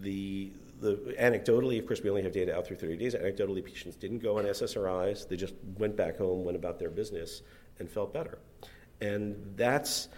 The, 0.00 0.52
the, 0.80 1.16
anecdotally, 1.18 1.78
of 1.78 1.86
course, 1.86 2.02
we 2.02 2.10
only 2.10 2.22
have 2.22 2.32
data 2.32 2.56
out 2.56 2.66
through 2.66 2.76
30 2.76 2.96
days. 2.96 3.14
Anecdotally, 3.14 3.64
patients 3.64 3.96
didn't 3.96 4.18
go 4.18 4.38
on 4.38 4.44
SSRIs. 4.44 5.28
They 5.28 5.36
just 5.36 5.54
went 5.78 5.96
back 5.96 6.18
home, 6.18 6.44
went 6.44 6.56
about 6.56 6.78
their 6.78 6.90
business, 6.90 7.42
and 7.80 7.90
felt 7.90 8.12
better. 8.12 8.38
And 9.00 9.54
that's, 9.56 10.08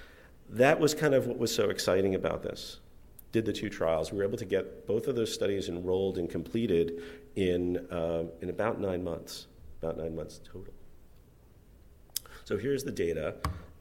that 0.50 0.80
was 0.80 0.94
kind 0.94 1.14
of 1.14 1.26
what 1.26 1.38
was 1.38 1.54
so 1.54 1.70
exciting 1.70 2.14
about 2.14 2.42
this. 2.42 2.80
Did 3.32 3.44
the 3.44 3.52
two 3.52 3.68
trials. 3.68 4.10
We 4.10 4.18
were 4.18 4.24
able 4.24 4.38
to 4.38 4.44
get 4.44 4.86
both 4.86 5.06
of 5.06 5.14
those 5.14 5.32
studies 5.32 5.68
enrolled 5.68 6.18
and 6.18 6.28
completed 6.28 7.02
in, 7.36 7.86
um, 7.90 8.30
in 8.40 8.50
about 8.50 8.80
nine 8.80 9.04
months, 9.04 9.46
about 9.80 9.96
nine 9.96 10.16
months 10.16 10.40
total. 10.44 10.74
So 12.44 12.56
here's 12.56 12.82
the 12.82 12.90
data. 12.90 13.36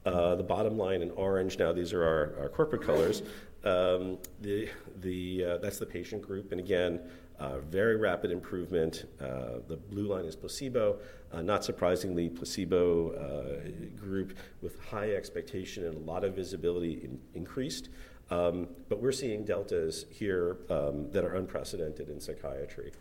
Uh, 0.06 0.36
the 0.36 0.42
bottom 0.42 0.78
line 0.78 1.02
in 1.02 1.10
orange, 1.10 1.58
now 1.58 1.72
these 1.72 1.92
are 1.92 2.04
our, 2.04 2.42
our 2.42 2.48
corporate 2.48 2.82
colors. 2.82 3.22
Um, 3.64 4.18
the, 4.40 4.70
the, 5.00 5.44
uh, 5.44 5.58
that's 5.58 5.78
the 5.78 5.86
patient 5.86 6.22
group, 6.22 6.52
and 6.52 6.60
again, 6.60 7.00
Uh, 7.40 7.58
very 7.60 7.96
rapid 7.96 8.30
improvement. 8.30 9.06
Uh, 9.18 9.60
the 9.66 9.76
blue 9.76 10.06
line 10.06 10.26
is 10.26 10.36
placebo. 10.36 10.98
Uh, 11.32 11.40
not 11.40 11.64
surprisingly, 11.64 12.28
placebo 12.28 13.12
uh, 13.12 13.98
group 13.98 14.36
with 14.60 14.78
high 14.78 15.12
expectation 15.12 15.86
and 15.86 15.96
a 15.96 16.00
lot 16.00 16.22
of 16.22 16.34
visibility 16.34 17.00
in, 17.02 17.18
increased. 17.34 17.88
Um, 18.30 18.68
but 18.90 19.00
we're 19.00 19.10
seeing 19.10 19.44
deltas 19.44 20.04
here 20.10 20.58
um, 20.68 21.10
that 21.12 21.24
are 21.24 21.36
unprecedented 21.36 22.10
in 22.10 22.20
psychiatry. 22.20 22.92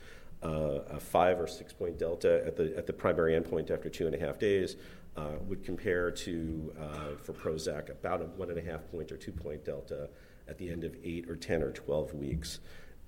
Uh, 0.42 0.84
a 0.90 1.00
five 1.02 1.38
or 1.38 1.48
six 1.48 1.74
point 1.74 2.00
delta 2.00 2.42
at 2.48 2.56
the, 2.56 2.74
at 2.78 2.88
the 2.88 2.94
primary 2.94 3.38
endpoint 3.38 3.70
after 3.70 3.90
two 3.90 4.06
and 4.06 4.16
a 4.16 4.20
half 4.20 4.40
days 4.40 4.78
uh, 5.18 5.32
would 5.50 5.66
compare 5.66 6.12
to, 6.12 6.74
for 7.22 7.34
Prozac, 7.34 7.90
about 7.90 8.22
a 8.22 8.26
one 8.26 8.50
and 8.50 8.58
a 8.58 8.62
half 8.62 8.90
point 8.90 9.12
or 9.12 9.18
two 9.18 9.34
point 9.34 9.66
delta 9.66 10.10
at 10.48 10.58
the 10.58 10.70
end 10.70 10.86
of 10.86 10.96
eight 11.04 11.30
or 11.30 11.36
10 11.36 11.62
or 11.62 11.72
12 11.72 12.14
weeks. 12.14 12.60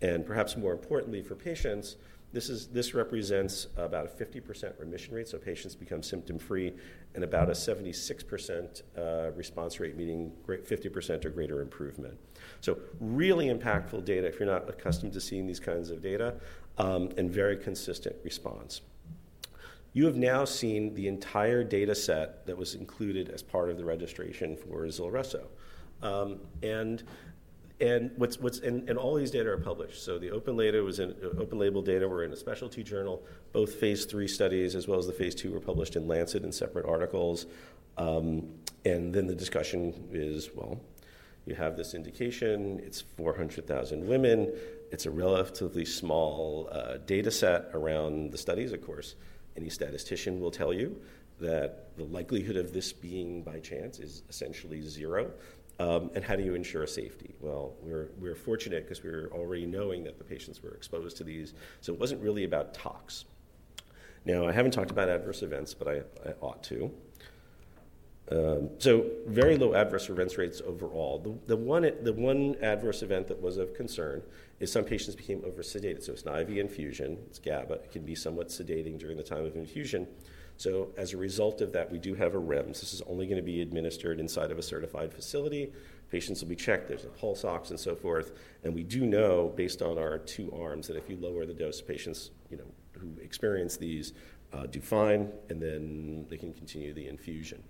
And 0.02 0.26
perhaps 0.26 0.58
more 0.58 0.72
importantly 0.72 1.22
for 1.22 1.36
patients, 1.36 1.98
this, 2.34 2.50
is, 2.50 2.68
this 2.68 2.94
represents 2.94 3.68
about 3.76 4.06
a 4.06 4.10
50% 4.10 4.80
remission 4.80 5.14
rate, 5.14 5.28
so 5.28 5.38
patients 5.38 5.76
become 5.76 6.02
symptom 6.02 6.40
free, 6.40 6.74
and 7.14 7.26
about 7.26 7.50
a 7.50 7.52
76% 7.52 8.84
uh, 8.98 9.32
response 9.32 9.80
rate, 9.82 9.98
meaning 9.98 10.32
50% 10.48 11.26
or 11.26 11.30
greater 11.30 11.62
improvement. 11.62 12.18
So, 12.62 12.80
really 13.02 13.48
impactful 13.48 14.06
data 14.06 14.28
if 14.28 14.40
you're 14.40 14.48
not 14.48 14.70
accustomed 14.70 15.12
to 15.14 15.22
seeing 15.22 15.46
these 15.46 15.60
kinds 15.60 15.90
of 15.90 16.02
data, 16.02 16.36
um, 16.78 17.10
and 17.18 17.30
very 17.30 17.58
consistent 17.58 18.16
response. 18.24 18.82
You 19.94 20.06
have 20.06 20.16
now 20.16 20.46
seen 20.46 20.94
the 20.94 21.10
entire 21.10 21.66
data 21.66 21.94
set 21.94 22.46
that 22.46 22.58
was 22.58 22.76
included 22.76 23.28
as 23.30 23.44
part 23.44 23.70
of 23.70 23.78
the 23.78 23.84
registration 23.84 24.56
for 24.56 24.86
Zulresso. 24.86 25.48
Um, 26.02 26.40
and 26.64 27.04
and 27.82 28.12
what's 28.16 28.40
what's 28.40 28.60
and, 28.60 28.88
and 28.88 28.98
all 28.98 29.16
these 29.16 29.32
data 29.32 29.50
are 29.50 29.58
published. 29.58 30.04
So 30.04 30.20
the 30.20 30.30
open 30.32 30.56
data 30.56 30.82
was 30.84 31.00
in 31.00 31.16
open 31.38 31.58
label 31.58 31.82
data 31.82 32.08
were 32.08 32.24
in 32.24 32.32
a 32.32 32.38
specialty 32.38 32.84
journal. 32.84 33.24
Both 33.52 33.76
phase 33.76 34.06
three 34.06 34.28
studies 34.28 34.76
as 34.76 34.88
well 34.88 35.00
as 35.00 35.08
the 35.08 35.14
phase 35.14 35.34
two 35.34 35.52
were 35.52 35.60
published 35.60 35.96
in 35.96 36.08
Lancet 36.08 36.44
in 36.44 36.52
separate 36.52 36.86
articles. 36.86 37.48
Um, 37.98 38.48
and 38.86 39.14
then 39.14 39.28
the 39.28 39.36
discussion 39.36 40.10
is 40.12 40.50
well, 40.56 40.80
you 41.46 41.56
have 41.56 41.76
this 41.76 41.94
indication. 41.94 42.80
It's 42.84 43.02
400,000 43.02 44.08
women. 44.08 44.54
It's 44.92 45.08
a 45.08 45.12
relatively 45.12 45.86
small 45.86 46.70
uh, 46.72 46.98
data 47.06 47.32
set 47.32 47.70
around 47.74 48.32
the 48.32 48.38
studies. 48.38 48.74
Of 48.74 48.86
course, 48.86 49.16
any 49.58 49.70
statistician 49.70 50.40
will 50.40 50.52
tell 50.52 50.72
you 50.72 51.02
that 51.40 51.98
the 51.98 52.04
likelihood 52.04 52.56
of 52.56 52.72
this 52.72 52.94
being 52.94 53.42
by 53.42 53.60
chance 53.60 54.00
is 54.00 54.22
essentially 54.30 54.82
zero. 54.82 55.32
Um, 55.82 56.12
and 56.14 56.24
how 56.24 56.36
do 56.36 56.44
you 56.44 56.54
ensure 56.54 56.86
safety? 56.86 57.34
Well, 57.40 57.74
we're, 57.82 58.10
we're 58.20 58.36
fortunate 58.36 58.84
because 58.84 59.02
we 59.02 59.10
were 59.10 59.32
already 59.34 59.66
knowing 59.66 60.04
that 60.04 60.20
the 60.20 60.24
patients 60.24 60.62
were 60.62 60.76
exposed 60.76 61.18
to 61.18 61.24
these, 61.24 61.56
so 61.80 61.92
it 61.92 62.00
wasn't 62.00 62.22
really 62.22 62.44
about 62.44 62.76
tox. 62.76 63.26
Now, 64.24 64.48
I 64.48 64.52
haven't 64.52 64.72
talked 64.72 64.92
about 64.92 65.10
adverse 65.10 65.42
events, 65.42 65.74
but 65.74 65.88
I, 65.88 66.30
I 66.30 66.34
ought 66.40 66.62
to. 66.66 66.92
Um, 68.32 68.70
so, 68.78 69.08
very 69.26 69.58
low 69.58 69.74
adverse 69.74 70.08
events 70.08 70.38
rates 70.38 70.62
overall. 70.64 71.18
The, 71.18 71.56
the, 71.56 71.58
one, 71.58 71.92
the 72.04 72.14
one 72.14 72.56
adverse 72.62 73.02
event 73.02 73.28
that 73.30 73.42
was 73.42 73.58
of 73.58 73.74
concern 73.74 74.22
is 74.60 74.72
some 74.72 74.84
patients 74.84 75.16
became 75.16 75.42
over 75.44 75.64
sedated. 75.64 76.04
So, 76.04 76.14
it's 76.14 76.24
an 76.24 76.36
IV 76.36 76.58
infusion, 76.58 77.18
it's 77.26 77.40
GABA. 77.40 77.74
It 77.74 77.92
can 77.92 78.04
be 78.04 78.14
somewhat 78.14 78.50
sedating 78.50 79.00
during 79.00 79.18
the 79.18 79.24
time 79.24 79.46
of 79.46 79.56
infusion. 79.56 80.08
So, 80.62 80.90
as 80.96 81.14
a 81.14 81.18
result 81.18 81.60
of 81.62 81.74
that, 81.74 81.92
we 81.92 81.98
do 81.98 82.14
have 82.14 82.36
a 82.36 82.40
REMS. 82.40 82.82
This 82.82 82.94
is 82.94 83.02
only 83.08 83.26
going 83.26 83.38
to 83.38 83.42
be 83.42 83.62
administered 83.62 84.20
inside 84.20 84.52
of 84.52 84.60
a 84.60 84.62
certified 84.62 85.12
facility. 85.12 85.74
Patients 86.12 86.40
will 86.40 86.50
be 86.50 86.56
checked, 86.56 86.88
there's 86.88 87.04
a 87.04 87.08
pulse 87.08 87.44
ox 87.44 87.72
and 87.72 87.80
so 87.80 87.96
forth. 87.96 88.34
And 88.64 88.76
we 88.76 88.84
do 88.84 89.08
know, 89.08 89.52
based 89.56 89.82
on 89.82 89.98
our 89.98 90.20
two 90.20 90.54
arms, 90.56 90.86
that 90.86 90.98
if 90.98 91.10
you 91.10 91.18
lower 91.18 91.48
the 91.48 91.54
dose, 91.56 91.82
patients 91.82 92.30
you 92.52 92.58
know, 92.58 92.68
who 92.92 93.20
experience 93.24 93.76
these 93.76 94.14
uh, 94.54 94.68
do 94.68 94.80
fine, 94.80 95.32
and 95.50 95.60
then 95.60 96.28
they 96.30 96.38
can 96.38 96.54
continue 96.54 96.94
the 96.94 97.08
infusion. 97.08 97.64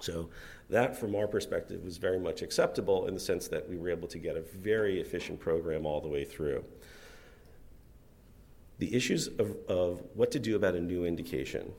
So, 0.00 0.30
that 0.70 0.96
from 0.96 1.16
our 1.16 1.26
perspective 1.26 1.82
was 1.82 1.96
very 1.96 2.20
much 2.20 2.42
acceptable 2.42 3.08
in 3.08 3.14
the 3.14 3.20
sense 3.20 3.48
that 3.48 3.68
we 3.68 3.76
were 3.76 3.90
able 3.90 4.06
to 4.06 4.18
get 4.20 4.36
a 4.36 4.42
very 4.42 5.00
efficient 5.00 5.40
program 5.40 5.84
all 5.84 6.00
the 6.00 6.06
way 6.06 6.24
through. 6.24 6.64
The 8.78 8.94
issues 8.94 9.26
of, 9.26 9.56
of 9.68 10.00
what 10.14 10.30
to 10.30 10.38
do 10.38 10.54
about 10.54 10.76
a 10.76 10.80
new 10.80 11.06
indication 11.06 11.72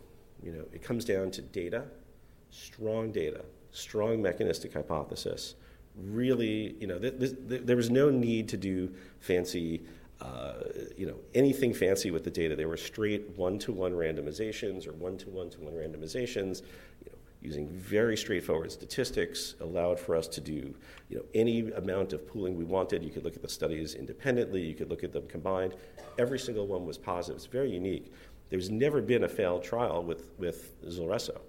you 0.43 0.51
know, 0.51 0.65
it 0.71 0.83
comes 0.83 1.05
down 1.05 1.31
to 1.31 1.41
data, 1.41 1.85
strong 2.49 3.11
data, 3.11 3.43
strong 3.71 4.21
mechanistic 4.21 4.73
hypothesis. 4.73 5.55
Really, 5.97 6.75
you 6.79 6.87
know, 6.87 6.99
th- 6.99 7.19
th- 7.19 7.35
th- 7.49 7.61
there 7.63 7.77
was 7.77 7.89
no 7.89 8.09
need 8.09 8.49
to 8.49 8.57
do 8.57 8.93
fancy, 9.19 9.81
uh, 10.21 10.55
you 10.97 11.05
know, 11.05 11.15
anything 11.33 11.73
fancy 11.73 12.11
with 12.11 12.23
the 12.23 12.29
data. 12.29 12.55
They 12.55 12.65
were 12.65 12.77
straight 12.77 13.29
one-to-one 13.37 13.93
randomizations 13.93 14.87
or 14.87 14.93
one-to-one-to-one 14.93 15.73
randomizations. 15.73 16.61
You 17.03 17.11
know, 17.11 17.17
using 17.41 17.69
very 17.69 18.17
straightforward 18.17 18.71
statistics 18.71 19.55
allowed 19.61 19.99
for 19.99 20.15
us 20.15 20.27
to 20.27 20.41
do 20.41 20.73
you 21.09 21.17
know, 21.17 21.23
any 21.33 21.71
amount 21.71 22.11
of 22.11 22.27
pooling 22.27 22.57
we 22.57 22.65
wanted. 22.65 23.03
You 23.03 23.11
could 23.11 23.23
look 23.23 23.35
at 23.35 23.41
the 23.41 23.49
studies 23.49 23.95
independently, 23.95 24.61
you 24.61 24.73
could 24.73 24.89
look 24.89 25.03
at 25.03 25.13
them 25.13 25.27
combined. 25.27 25.75
Every 26.17 26.39
single 26.39 26.65
one 26.67 26.85
was 26.85 26.97
positive. 26.97 27.37
It's 27.37 27.45
very 27.45 27.71
unique. 27.71 28.11
There's 28.49 28.69
never 28.69 29.01
been 29.01 29.23
a 29.23 29.29
failed 29.29 29.63
trial 29.63 30.03
with, 30.03 30.29
with 30.37 30.81
Zulresso. 30.85 31.39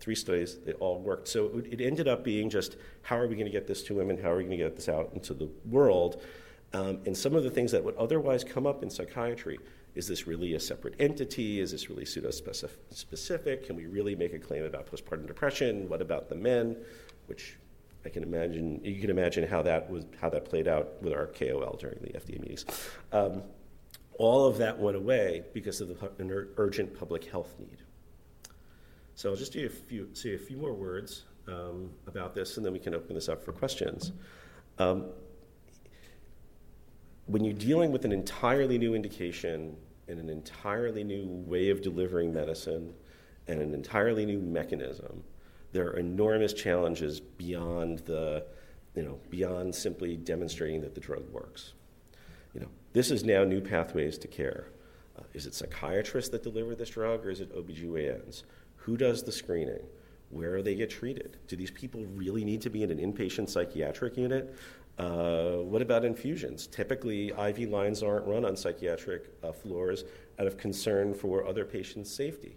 Three 0.00 0.14
studies, 0.14 0.58
they 0.64 0.72
all 0.74 1.00
worked. 1.00 1.28
So 1.28 1.46
it, 1.58 1.80
it 1.80 1.84
ended 1.84 2.08
up 2.08 2.24
being 2.24 2.50
just 2.50 2.76
how 3.02 3.16
are 3.16 3.26
we 3.26 3.34
going 3.34 3.46
to 3.46 3.52
get 3.52 3.66
this 3.66 3.82
to 3.84 3.94
women? 3.94 4.20
How 4.20 4.30
are 4.30 4.36
we 4.36 4.44
going 4.44 4.58
to 4.58 4.64
get 4.64 4.76
this 4.76 4.88
out 4.88 5.10
into 5.14 5.34
the 5.34 5.48
world? 5.68 6.22
Um, 6.72 7.00
and 7.06 7.16
some 7.16 7.34
of 7.34 7.44
the 7.44 7.50
things 7.50 7.70
that 7.72 7.84
would 7.84 7.96
otherwise 7.96 8.44
come 8.44 8.66
up 8.66 8.82
in 8.82 8.90
psychiatry 8.90 9.58
is 9.94 10.08
this 10.08 10.26
really 10.26 10.54
a 10.54 10.60
separate 10.60 10.94
entity? 10.98 11.60
Is 11.60 11.70
this 11.70 11.90
really 11.90 12.04
pseudo 12.04 12.30
specific? 12.30 13.66
Can 13.66 13.76
we 13.76 13.86
really 13.86 14.14
make 14.14 14.32
a 14.32 14.38
claim 14.38 14.64
about 14.64 14.90
postpartum 14.90 15.26
depression? 15.26 15.88
What 15.88 16.00
about 16.00 16.28
the 16.28 16.34
men? 16.34 16.76
Which 17.26 17.58
I 18.04 18.08
can 18.08 18.22
imagine, 18.22 18.80
you 18.82 19.00
can 19.00 19.10
imagine 19.10 19.46
how 19.46 19.62
that, 19.62 19.90
was, 19.90 20.04
how 20.20 20.30
that 20.30 20.46
played 20.46 20.66
out 20.66 21.00
with 21.02 21.12
our 21.12 21.26
KOL 21.26 21.76
during 21.78 21.98
the 22.00 22.18
FDA 22.18 22.40
meetings. 22.40 22.64
Um, 23.12 23.42
all 24.22 24.46
of 24.46 24.58
that 24.58 24.78
went 24.78 24.96
away 24.96 25.42
because 25.52 25.80
of 25.80 25.88
the, 25.88 26.10
an 26.18 26.48
urgent 26.56 26.94
public 26.96 27.24
health 27.24 27.54
need. 27.58 27.78
So 29.14 29.30
I'll 29.30 29.36
just 29.36 29.52
do 29.52 29.66
a 29.66 29.68
few, 29.68 30.08
say 30.12 30.34
a 30.34 30.38
few 30.38 30.56
more 30.56 30.72
words 30.72 31.24
um, 31.48 31.90
about 32.06 32.34
this, 32.34 32.56
and 32.56 32.64
then 32.64 32.72
we 32.72 32.78
can 32.78 32.94
open 32.94 33.14
this 33.14 33.28
up 33.28 33.44
for 33.44 33.52
questions. 33.52 34.12
Um, 34.78 35.06
when 37.26 37.44
you're 37.44 37.54
dealing 37.54 37.92
with 37.92 38.04
an 38.04 38.12
entirely 38.12 38.78
new 38.78 38.94
indication 38.94 39.76
and 40.08 40.18
an 40.18 40.28
entirely 40.28 41.04
new 41.04 41.26
way 41.26 41.70
of 41.70 41.82
delivering 41.82 42.32
medicine 42.32 42.94
and 43.48 43.60
an 43.60 43.74
entirely 43.74 44.24
new 44.24 44.38
mechanism, 44.38 45.22
there 45.72 45.86
are 45.86 45.96
enormous 45.96 46.52
challenges 46.52 47.20
beyond 47.20 48.00
the, 48.00 48.44
you 48.94 49.02
know, 49.02 49.18
beyond 49.30 49.74
simply 49.74 50.16
demonstrating 50.16 50.80
that 50.82 50.94
the 50.94 51.00
drug 51.00 51.28
works. 51.30 51.72
You 52.54 52.60
know, 52.60 52.68
this 52.92 53.10
is 53.10 53.24
now 53.24 53.44
new 53.44 53.60
pathways 53.60 54.18
to 54.18 54.28
care. 54.28 54.68
Uh, 55.18 55.22
is 55.34 55.46
it 55.46 55.54
psychiatrists 55.54 56.30
that 56.30 56.42
deliver 56.42 56.74
this 56.74 56.90
drug 56.90 57.24
or 57.24 57.30
is 57.30 57.40
it 57.40 57.54
OBGYNs? 57.54 58.44
Who 58.76 58.96
does 58.96 59.22
the 59.22 59.32
screening? 59.32 59.82
Where 60.30 60.56
do 60.56 60.62
they 60.62 60.74
get 60.74 60.90
treated? 60.90 61.36
Do 61.46 61.56
these 61.56 61.70
people 61.70 62.04
really 62.14 62.44
need 62.44 62.62
to 62.62 62.70
be 62.70 62.82
in 62.82 62.90
an 62.90 62.98
inpatient 62.98 63.50
psychiatric 63.50 64.16
unit? 64.16 64.56
Uh, 64.98 65.56
what 65.58 65.82
about 65.82 66.04
infusions? 66.04 66.66
Typically, 66.66 67.28
IV 67.28 67.70
lines 67.70 68.02
aren't 68.02 68.26
run 68.26 68.44
on 68.44 68.56
psychiatric 68.56 69.30
uh, 69.42 69.52
floors 69.52 70.04
out 70.38 70.46
of 70.46 70.56
concern 70.56 71.14
for 71.14 71.46
other 71.46 71.64
patients' 71.64 72.10
safety. 72.10 72.56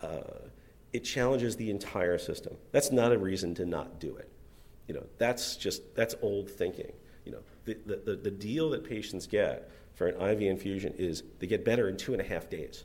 Uh, 0.00 0.48
it 0.92 1.04
challenges 1.04 1.56
the 1.56 1.70
entire 1.70 2.18
system. 2.18 2.56
That's 2.72 2.92
not 2.92 3.12
a 3.12 3.18
reason 3.18 3.54
to 3.56 3.66
not 3.66 3.98
do 4.00 4.16
it. 4.16 4.30
You 4.88 4.94
know, 4.94 5.04
that's 5.18 5.56
just 5.56 5.94
that's 5.94 6.14
old 6.22 6.50
thinking. 6.50 6.92
You 7.26 7.32
know, 7.32 7.42
the, 7.64 7.76
the, 7.84 8.16
the 8.16 8.30
deal 8.30 8.70
that 8.70 8.88
patients 8.88 9.26
get 9.26 9.68
for 9.94 10.06
an 10.06 10.20
IV 10.20 10.42
infusion 10.42 10.94
is 10.96 11.24
they 11.40 11.46
get 11.46 11.64
better 11.64 11.88
in 11.88 11.96
two 11.96 12.12
and 12.12 12.22
a 12.22 12.24
half 12.24 12.48
days. 12.48 12.84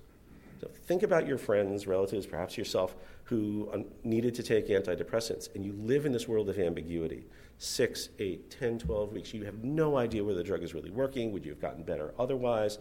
So 0.59 0.69
think 0.85 1.03
about 1.03 1.27
your 1.27 1.37
friends, 1.37 1.87
relatives, 1.87 2.25
perhaps 2.25 2.57
yourself, 2.57 2.95
who 3.23 3.85
needed 4.03 4.35
to 4.35 4.43
take 4.43 4.67
antidepressants, 4.67 5.53
and 5.55 5.65
you 5.65 5.73
live 5.73 6.05
in 6.05 6.11
this 6.11 6.27
world 6.27 6.49
of 6.49 6.59
ambiguity. 6.59 7.25
Six, 7.57 8.09
eight, 8.19 8.49
ten, 8.49 8.77
twelve 8.79 9.13
weeks. 9.13 9.33
You 9.33 9.45
have 9.45 9.63
no 9.63 9.97
idea 9.97 10.23
whether 10.23 10.39
the 10.39 10.43
drug 10.43 10.63
is 10.63 10.73
really 10.73 10.89
working. 10.89 11.31
Would 11.31 11.45
you 11.45 11.51
have 11.51 11.61
gotten 11.61 11.83
better 11.83 12.13
otherwise? 12.17 12.79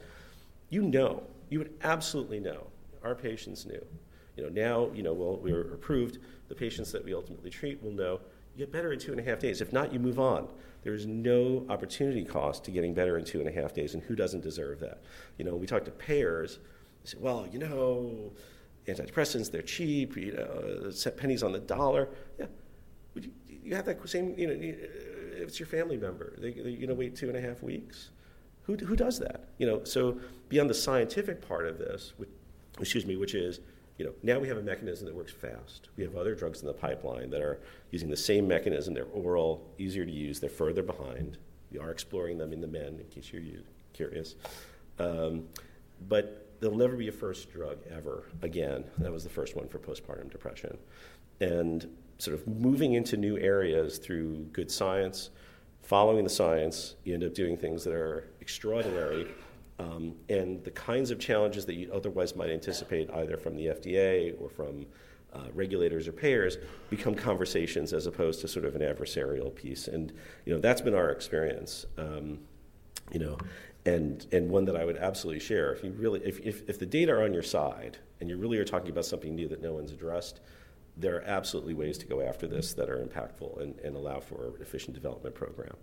You 0.70 0.82
know. 0.82 1.22
You 1.50 1.58
would 1.58 1.74
absolutely 1.82 2.40
know. 2.40 2.66
Our 3.02 3.14
patients 3.14 3.66
knew. 3.66 3.84
You 4.36 4.44
know, 4.44 4.48
now, 4.48 4.90
you 4.94 5.02
know, 5.02 5.12
well, 5.12 5.36
we're 5.36 5.74
approved. 5.74 6.18
The 6.48 6.54
patients 6.54 6.92
that 6.92 7.04
we 7.04 7.12
ultimately 7.12 7.50
treat 7.50 7.82
will 7.82 7.92
know 7.92 8.20
get 8.60 8.70
better 8.70 8.92
in 8.92 8.98
two 8.98 9.10
and 9.10 9.20
a 9.20 9.24
half 9.24 9.38
days. 9.38 9.60
If 9.60 9.72
not, 9.72 9.92
you 9.92 9.98
move 9.98 10.18
on. 10.18 10.46
There's 10.82 11.06
no 11.06 11.66
opportunity 11.68 12.24
cost 12.24 12.64
to 12.64 12.70
getting 12.70 12.94
better 12.94 13.18
in 13.18 13.24
two 13.24 13.40
and 13.40 13.48
a 13.48 13.52
half 13.52 13.72
days, 13.72 13.94
and 13.94 14.02
who 14.02 14.14
doesn't 14.14 14.42
deserve 14.42 14.80
that? 14.80 15.02
You 15.38 15.44
know, 15.44 15.56
we 15.56 15.66
talk 15.66 15.84
to 15.86 15.90
payers, 15.90 16.58
they 17.02 17.10
say, 17.10 17.18
well, 17.20 17.46
you 17.50 17.58
know, 17.58 18.32
antidepressants, 18.86 19.50
they're 19.50 19.62
cheap, 19.62 20.16
you 20.16 20.32
know, 20.32 20.90
set 20.90 21.16
pennies 21.16 21.42
on 21.42 21.52
the 21.52 21.58
dollar. 21.58 22.08
Yeah, 22.38 22.46
you, 23.14 23.30
you 23.48 23.74
have 23.74 23.86
that 23.86 24.08
same, 24.08 24.34
you 24.38 24.46
know, 24.46 24.54
if 24.54 25.48
it's 25.48 25.58
your 25.58 25.66
family 25.66 25.96
member, 25.96 26.34
they, 26.38 26.52
they, 26.52 26.70
you 26.70 26.86
know, 26.86 26.94
wait 26.94 27.16
two 27.16 27.28
and 27.28 27.36
a 27.36 27.40
half 27.40 27.62
weeks. 27.62 28.10
who, 28.62 28.76
who 28.76 28.96
does 28.96 29.18
that? 29.18 29.48
You 29.58 29.66
know, 29.66 29.84
so 29.84 30.18
beyond 30.48 30.70
the 30.70 30.74
scientific 30.74 31.46
part 31.46 31.66
of 31.66 31.78
this, 31.78 32.12
which, 32.16 32.28
excuse 32.78 33.06
me, 33.06 33.16
which 33.16 33.34
is, 33.34 33.60
you 34.00 34.06
know, 34.06 34.14
now 34.22 34.38
we 34.38 34.48
have 34.48 34.56
a 34.56 34.62
mechanism 34.62 35.04
that 35.04 35.14
works 35.14 35.30
fast. 35.30 35.90
We 35.98 36.04
have 36.04 36.16
other 36.16 36.34
drugs 36.34 36.62
in 36.62 36.66
the 36.66 36.72
pipeline 36.72 37.28
that 37.28 37.42
are 37.42 37.60
using 37.90 38.08
the 38.08 38.16
same 38.16 38.48
mechanism. 38.48 38.94
They're 38.94 39.04
oral, 39.12 39.62
easier 39.76 40.06
to 40.06 40.10
use. 40.10 40.40
They're 40.40 40.48
further 40.48 40.82
behind. 40.82 41.36
We 41.70 41.78
are 41.80 41.90
exploring 41.90 42.38
them 42.38 42.54
in 42.54 42.62
the 42.62 42.66
men, 42.66 42.98
in 42.98 43.04
case 43.10 43.30
you're 43.30 43.42
curious. 43.92 44.36
Um, 44.98 45.48
but 46.08 46.48
there'll 46.60 46.78
never 46.78 46.96
be 46.96 47.08
a 47.08 47.12
first 47.12 47.52
drug 47.52 47.76
ever 47.94 48.24
again. 48.40 48.84
That 48.96 49.12
was 49.12 49.22
the 49.22 49.28
first 49.28 49.54
one 49.54 49.68
for 49.68 49.78
postpartum 49.78 50.32
depression. 50.32 50.78
And 51.42 51.86
sort 52.16 52.38
of 52.38 52.48
moving 52.48 52.94
into 52.94 53.18
new 53.18 53.36
areas 53.36 53.98
through 53.98 54.46
good 54.54 54.70
science, 54.70 55.28
following 55.82 56.24
the 56.24 56.30
science, 56.30 56.94
you 57.04 57.12
end 57.12 57.22
up 57.22 57.34
doing 57.34 57.58
things 57.58 57.84
that 57.84 57.92
are 57.92 58.30
extraordinary. 58.40 59.26
Um, 59.80 60.14
and 60.28 60.62
the 60.62 60.70
kinds 60.70 61.10
of 61.10 61.18
challenges 61.18 61.64
that 61.64 61.74
you 61.74 61.90
otherwise 61.92 62.36
might 62.36 62.50
anticipate, 62.50 63.10
either 63.10 63.38
from 63.38 63.56
the 63.56 63.66
FDA 63.66 64.38
or 64.40 64.50
from 64.50 64.84
uh, 65.32 65.46
regulators 65.54 66.06
or 66.06 66.12
payers, 66.12 66.58
become 66.90 67.14
conversations 67.14 67.94
as 67.94 68.06
opposed 68.06 68.42
to 68.42 68.48
sort 68.48 68.66
of 68.66 68.76
an 68.76 68.82
adversarial 68.82 69.54
piece. 69.54 69.88
And 69.88 70.12
you 70.44 70.52
know 70.52 70.60
that's 70.60 70.82
been 70.82 70.94
our 70.94 71.10
experience. 71.10 71.86
Um, 71.96 72.40
you 73.10 73.20
know, 73.20 73.38
and 73.86 74.26
and 74.32 74.50
one 74.50 74.66
that 74.66 74.76
I 74.76 74.84
would 74.84 74.98
absolutely 74.98 75.40
share. 75.40 75.72
If 75.72 75.82
you 75.82 75.92
really, 75.92 76.20
if, 76.24 76.40
if, 76.40 76.68
if 76.68 76.78
the 76.78 76.86
data 76.86 77.12
are 77.12 77.22
on 77.22 77.32
your 77.32 77.42
side 77.42 77.96
and 78.20 78.28
you 78.28 78.36
really 78.36 78.58
are 78.58 78.64
talking 78.64 78.90
about 78.90 79.06
something 79.06 79.34
new 79.34 79.48
that 79.48 79.62
no 79.62 79.72
one's 79.72 79.92
addressed, 79.92 80.40
there 80.96 81.16
are 81.16 81.22
absolutely 81.22 81.72
ways 81.72 81.96
to 81.98 82.06
go 82.06 82.20
after 82.20 82.46
this 82.46 82.74
that 82.74 82.90
are 82.90 83.02
impactful 83.02 83.62
and, 83.62 83.78
and 83.80 83.96
allow 83.96 84.20
for 84.20 84.48
an 84.48 84.54
efficient 84.60 84.94
development 84.94 85.34
program. 85.34 85.74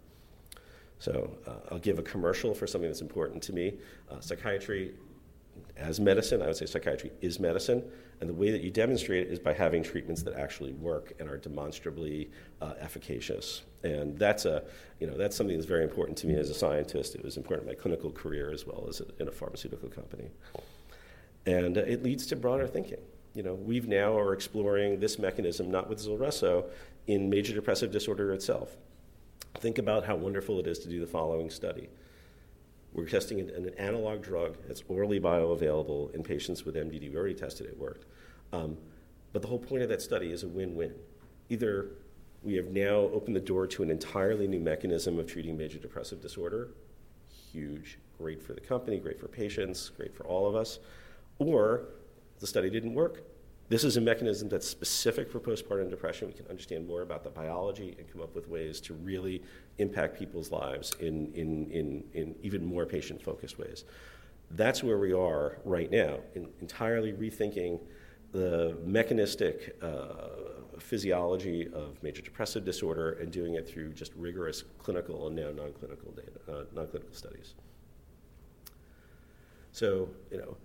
So 0.99 1.37
uh, 1.45 1.71
I'll 1.71 1.79
give 1.79 1.99
a 1.99 2.03
commercial 2.03 2.53
for 2.53 2.67
something 2.67 2.89
that's 2.89 3.01
important 3.01 3.43
to 3.43 3.53
me. 3.53 3.77
Uh, 4.09 4.19
psychiatry 4.19 4.95
as 5.75 5.99
medicine, 5.99 6.41
I 6.41 6.47
would 6.47 6.55
say 6.55 6.65
psychiatry 6.65 7.11
is 7.21 7.39
medicine, 7.39 7.83
and 8.19 8.29
the 8.29 8.33
way 8.33 8.51
that 8.51 8.61
you 8.61 8.71
demonstrate 8.71 9.27
it 9.27 9.31
is 9.31 9.39
by 9.39 9.53
having 9.53 9.83
treatments 9.83 10.23
that 10.23 10.33
actually 10.33 10.73
work 10.73 11.13
and 11.19 11.29
are 11.29 11.37
demonstrably 11.37 12.31
uh, 12.61 12.73
efficacious. 12.79 13.63
And 13.83 14.17
that's 14.17 14.45
a, 14.45 14.63
you 14.99 15.07
know, 15.07 15.17
that's 15.17 15.35
something 15.35 15.55
that's 15.55 15.67
very 15.67 15.83
important 15.83 16.17
to 16.19 16.27
me 16.27 16.35
as 16.35 16.49
a 16.49 16.53
scientist. 16.53 17.15
It 17.15 17.23
was 17.23 17.37
important 17.37 17.69
in 17.69 17.75
my 17.75 17.79
clinical 17.79 18.11
career 18.11 18.51
as 18.51 18.65
well 18.65 18.85
as 18.89 19.01
in 19.19 19.27
a 19.27 19.31
pharmaceutical 19.31 19.89
company. 19.89 20.29
And 21.45 21.77
it 21.77 22.03
leads 22.03 22.25
to 22.27 22.35
broader 22.35 22.67
thinking. 22.67 22.99
You 23.33 23.43
know, 23.43 23.53
we've 23.53 23.87
now 23.87 24.17
are 24.17 24.33
exploring 24.33 24.99
this 24.99 25.19
mechanism 25.19 25.69
not 25.69 25.87
with 25.87 25.99
Zulresso 25.99 26.65
in 27.05 27.29
major 27.29 27.53
depressive 27.53 27.91
disorder 27.91 28.33
itself. 28.33 28.75
Think 29.59 29.79
about 29.79 30.05
how 30.05 30.15
wonderful 30.15 30.59
it 30.59 30.67
is 30.67 30.79
to 30.79 30.89
do 30.89 30.99
the 30.99 31.07
following 31.07 31.49
study. 31.49 31.89
We're 32.93 33.07
testing 33.07 33.39
an, 33.39 33.49
an 33.49 33.69
analog 33.77 34.21
drug 34.21 34.57
that's 34.67 34.83
orally 34.87 35.19
bioavailable 35.19 36.13
in 36.13 36.23
patients 36.23 36.63
with 36.63 36.75
MDD. 36.75 37.09
We 37.11 37.15
already 37.15 37.33
tested 37.33 37.67
it, 37.67 37.77
worked. 37.77 38.05
Um, 38.53 38.77
but 39.33 39.41
the 39.41 39.47
whole 39.47 39.59
point 39.59 39.81
of 39.81 39.89
that 39.89 40.01
study 40.01 40.31
is 40.31 40.43
a 40.43 40.47
win 40.47 40.75
win. 40.75 40.93
Either 41.49 41.91
we 42.43 42.53
have 42.53 42.67
now 42.67 43.09
opened 43.13 43.35
the 43.35 43.41
door 43.41 43.67
to 43.67 43.83
an 43.83 43.89
entirely 43.89 44.47
new 44.47 44.59
mechanism 44.59 45.19
of 45.19 45.27
treating 45.27 45.57
major 45.57 45.79
depressive 45.79 46.21
disorder, 46.21 46.69
huge, 47.51 47.97
great 48.17 48.41
for 48.41 48.53
the 48.53 48.61
company, 48.61 48.99
great 48.99 49.19
for 49.19 49.27
patients, 49.27 49.89
great 49.89 50.15
for 50.15 50.25
all 50.25 50.47
of 50.47 50.55
us, 50.55 50.79
or 51.39 51.85
the 52.39 52.47
study 52.47 52.69
didn't 52.69 52.93
work, 52.93 53.23
this 53.69 53.83
is 53.83 53.97
a 53.97 54.01
mechanism 54.01 54.47
that's 54.47 54.67
specific 54.67 55.29
for 55.29 55.39
postpartum 55.39 55.89
depression. 55.89 56.27
We 56.27 56.33
can 56.33 56.47
understand 56.47 56.87
more 56.87 57.01
about 57.01 57.23
the 57.23 57.29
biology 57.29 57.95
and 57.99 58.11
come 58.11 58.21
up 58.21 58.33
with 58.33 58.47
ways 58.47 58.79
to 58.81 58.93
really 58.93 59.43
impact 59.77 60.17
people's 60.17 60.51
lives 60.51 60.93
in, 60.99 61.33
in, 61.33 61.69
in, 61.71 62.03
in 62.13 62.35
even 62.41 62.63
more 62.63 62.85
patient 62.85 63.21
focused 63.21 63.59
ways. 63.59 63.83
That's 64.51 64.83
where 64.83 64.97
we 64.97 65.11
are 65.11 65.57
right 65.65 65.91
now, 65.91 66.19
in 66.35 66.47
entirely 66.61 67.11
rethinking 67.11 67.81
the 68.31 68.77
mechanistic 68.85 69.77
uh, 69.81 70.29
physiology 70.79 71.67
of 71.73 72.01
major 72.03 72.21
depressive 72.21 72.63
disorder 72.63 73.13
and 73.13 73.31
doing 73.31 73.55
it 73.55 73.67
through 73.67 73.93
just 73.93 74.13
rigorous 74.15 74.63
clinical 74.77 75.27
and 75.27 75.35
now 75.35 75.51
non 75.51 75.73
clinical 75.73 76.11
data, 76.11 76.39
uh, 76.49 76.63
non 76.73 76.87
clinical 76.87 77.13
studies. 77.13 77.55
So, 79.73 80.09
you 80.31 80.37
know, 80.37 80.57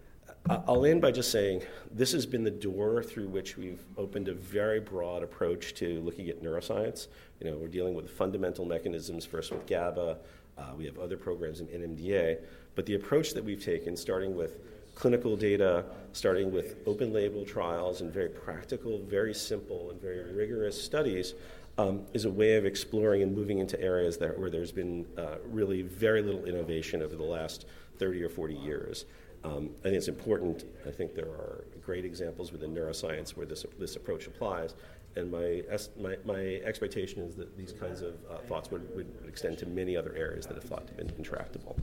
I'll 0.50 0.84
end 0.84 1.00
by 1.00 1.12
just 1.12 1.30
saying 1.30 1.62
this 1.92 2.12
has 2.12 2.26
been 2.26 2.42
the 2.42 2.50
door 2.50 3.02
through 3.02 3.28
which 3.28 3.56
we've 3.56 3.80
opened 3.96 4.28
a 4.28 4.34
very 4.34 4.80
broad 4.80 5.22
approach 5.22 5.74
to 5.74 6.00
looking 6.00 6.28
at 6.28 6.42
neuroscience. 6.42 7.06
You 7.40 7.50
know, 7.50 7.56
we're 7.56 7.68
dealing 7.68 7.94
with 7.94 8.10
fundamental 8.10 8.64
mechanisms 8.64 9.24
first 9.24 9.52
with 9.52 9.66
GABA. 9.66 10.18
Uh, 10.58 10.62
we 10.76 10.84
have 10.84 10.98
other 10.98 11.16
programs 11.16 11.60
in 11.60 11.68
NMDA, 11.68 12.38
but 12.74 12.86
the 12.86 12.94
approach 12.94 13.34
that 13.34 13.44
we've 13.44 13.64
taken, 13.64 13.96
starting 13.96 14.34
with 14.36 14.58
clinical 14.96 15.36
data, 15.36 15.84
starting 16.12 16.52
with 16.52 16.76
open 16.86 17.12
label 17.12 17.44
trials 17.44 18.00
and 18.00 18.12
very 18.12 18.28
practical, 18.28 18.98
very 18.98 19.32
simple, 19.32 19.90
and 19.90 20.00
very 20.00 20.32
rigorous 20.34 20.82
studies, 20.82 21.34
um, 21.78 22.04
is 22.12 22.24
a 22.24 22.30
way 22.30 22.56
of 22.56 22.66
exploring 22.66 23.22
and 23.22 23.34
moving 23.34 23.60
into 23.60 23.80
areas 23.80 24.18
that, 24.18 24.38
where 24.38 24.50
there's 24.50 24.72
been 24.72 25.06
uh, 25.16 25.36
really 25.46 25.82
very 25.82 26.20
little 26.20 26.44
innovation 26.44 27.00
over 27.00 27.14
the 27.14 27.22
last 27.22 27.64
30 27.98 28.22
or 28.24 28.28
40 28.28 28.54
years. 28.54 29.06
Um, 29.44 29.70
I 29.80 29.84
think 29.84 29.96
it's 29.96 30.08
important. 30.08 30.64
I 30.86 30.90
think 30.90 31.14
there 31.14 31.26
are 31.26 31.64
great 31.84 32.04
examples 32.04 32.52
within 32.52 32.74
neuroscience 32.74 33.30
where 33.30 33.46
this, 33.46 33.66
this 33.78 33.96
approach 33.96 34.26
applies. 34.26 34.74
And 35.16 35.30
my, 35.30 35.62
my, 36.00 36.16
my 36.24 36.60
expectation 36.64 37.22
is 37.22 37.34
that 37.36 37.56
these 37.56 37.72
kinds 37.72 38.00
of 38.02 38.14
uh, 38.30 38.38
thoughts 38.48 38.70
would, 38.70 38.94
would 38.94 39.12
extend 39.28 39.58
to 39.58 39.66
many 39.66 39.96
other 39.96 40.14
areas 40.16 40.46
that 40.46 40.54
have 40.54 40.64
thought 40.64 40.86
to 40.86 40.94
be 40.94 41.12
intractable. 41.18 41.76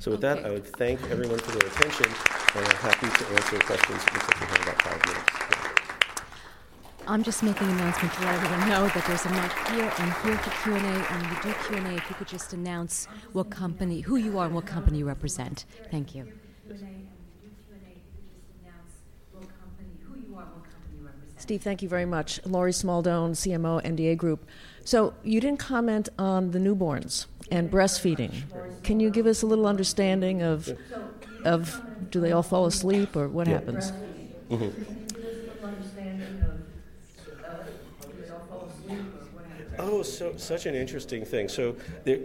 So, 0.00 0.10
with 0.10 0.24
okay. 0.24 0.42
that, 0.42 0.46
I 0.46 0.52
would 0.52 0.66
thank 0.66 1.00
everyone 1.10 1.38
for 1.38 1.56
their 1.56 1.68
attention, 1.68 2.06
and 2.56 2.66
I'm 2.66 2.76
happy 2.76 3.06
to 3.06 3.30
answer 3.32 3.58
questions. 3.60 4.04
Like 4.12 4.40
we 4.40 4.46
have 4.46 4.62
about 4.62 4.82
five 4.82 5.06
minutes. 5.06 5.13
I'm 7.06 7.22
just 7.22 7.42
making 7.42 7.68
an 7.68 7.74
announcement 7.74 8.14
to 8.14 8.20
let 8.20 8.34
everyone 8.34 8.68
know 8.68 8.88
that 8.88 9.04
there's 9.06 9.24
a 9.26 9.30
mic 9.30 9.52
here 9.68 9.92
and 9.98 10.12
here 10.24 10.36
for 10.38 10.62
Q&A. 10.62 10.78
And 10.78 11.22
when 11.22 11.36
you 11.36 11.42
do 11.42 11.52
Q&A, 11.66 11.96
if 11.96 12.08
you 12.08 12.16
could 12.16 12.28
just 12.28 12.52
announce 12.52 13.06
what 13.32 13.50
company, 13.50 14.00
who 14.00 14.16
you 14.16 14.38
are 14.38 14.46
and 14.46 14.54
what 14.54 14.64
company 14.64 14.98
you 14.98 15.06
represent. 15.06 15.66
Thank 15.90 16.14
you. 16.14 16.32
Steve, 21.36 21.62
thank 21.62 21.82
you 21.82 21.90
very 21.90 22.06
much. 22.06 22.40
Laurie 22.46 22.72
Smaldone, 22.72 23.32
CMO, 23.32 23.82
NDA 23.84 24.16
Group. 24.16 24.48
So 24.82 25.12
you 25.22 25.42
didn't 25.42 25.58
comment 25.58 26.08
on 26.18 26.52
the 26.52 26.58
newborns 26.58 27.26
and 27.50 27.70
breastfeeding. 27.70 28.32
Can 28.82 28.98
you 28.98 29.10
give 29.10 29.26
us 29.26 29.42
a 29.42 29.46
little 29.46 29.66
understanding 29.66 30.42
of, 30.42 30.70
of 31.44 31.82
do 32.10 32.20
they 32.20 32.32
all 32.32 32.42
fall 32.42 32.64
asleep 32.64 33.14
or 33.14 33.28
what 33.28 33.46
happens? 33.46 33.92
Mm-hmm. 34.48 35.03
Oh, 39.86 40.02
so 40.02 40.34
such 40.38 40.64
an 40.64 40.74
interesting 40.74 41.26
thing. 41.26 41.46
So 41.46 41.76
there, 42.04 42.18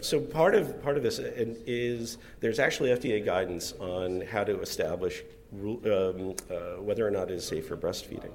so 0.00 0.20
part 0.20 0.56
of 0.56 0.82
part 0.82 0.96
of 0.96 1.04
this 1.04 1.20
is 1.20 2.18
there's 2.40 2.58
actually 2.58 2.90
FDA 2.90 3.24
guidance 3.24 3.72
on 3.78 4.22
how 4.22 4.42
to 4.42 4.60
establish 4.60 5.22
um, 5.54 6.34
uh, 6.50 6.82
whether 6.82 7.06
or 7.06 7.10
not 7.12 7.30
it 7.30 7.34
is 7.34 7.46
safe 7.46 7.68
for 7.68 7.76
breastfeeding. 7.76 8.32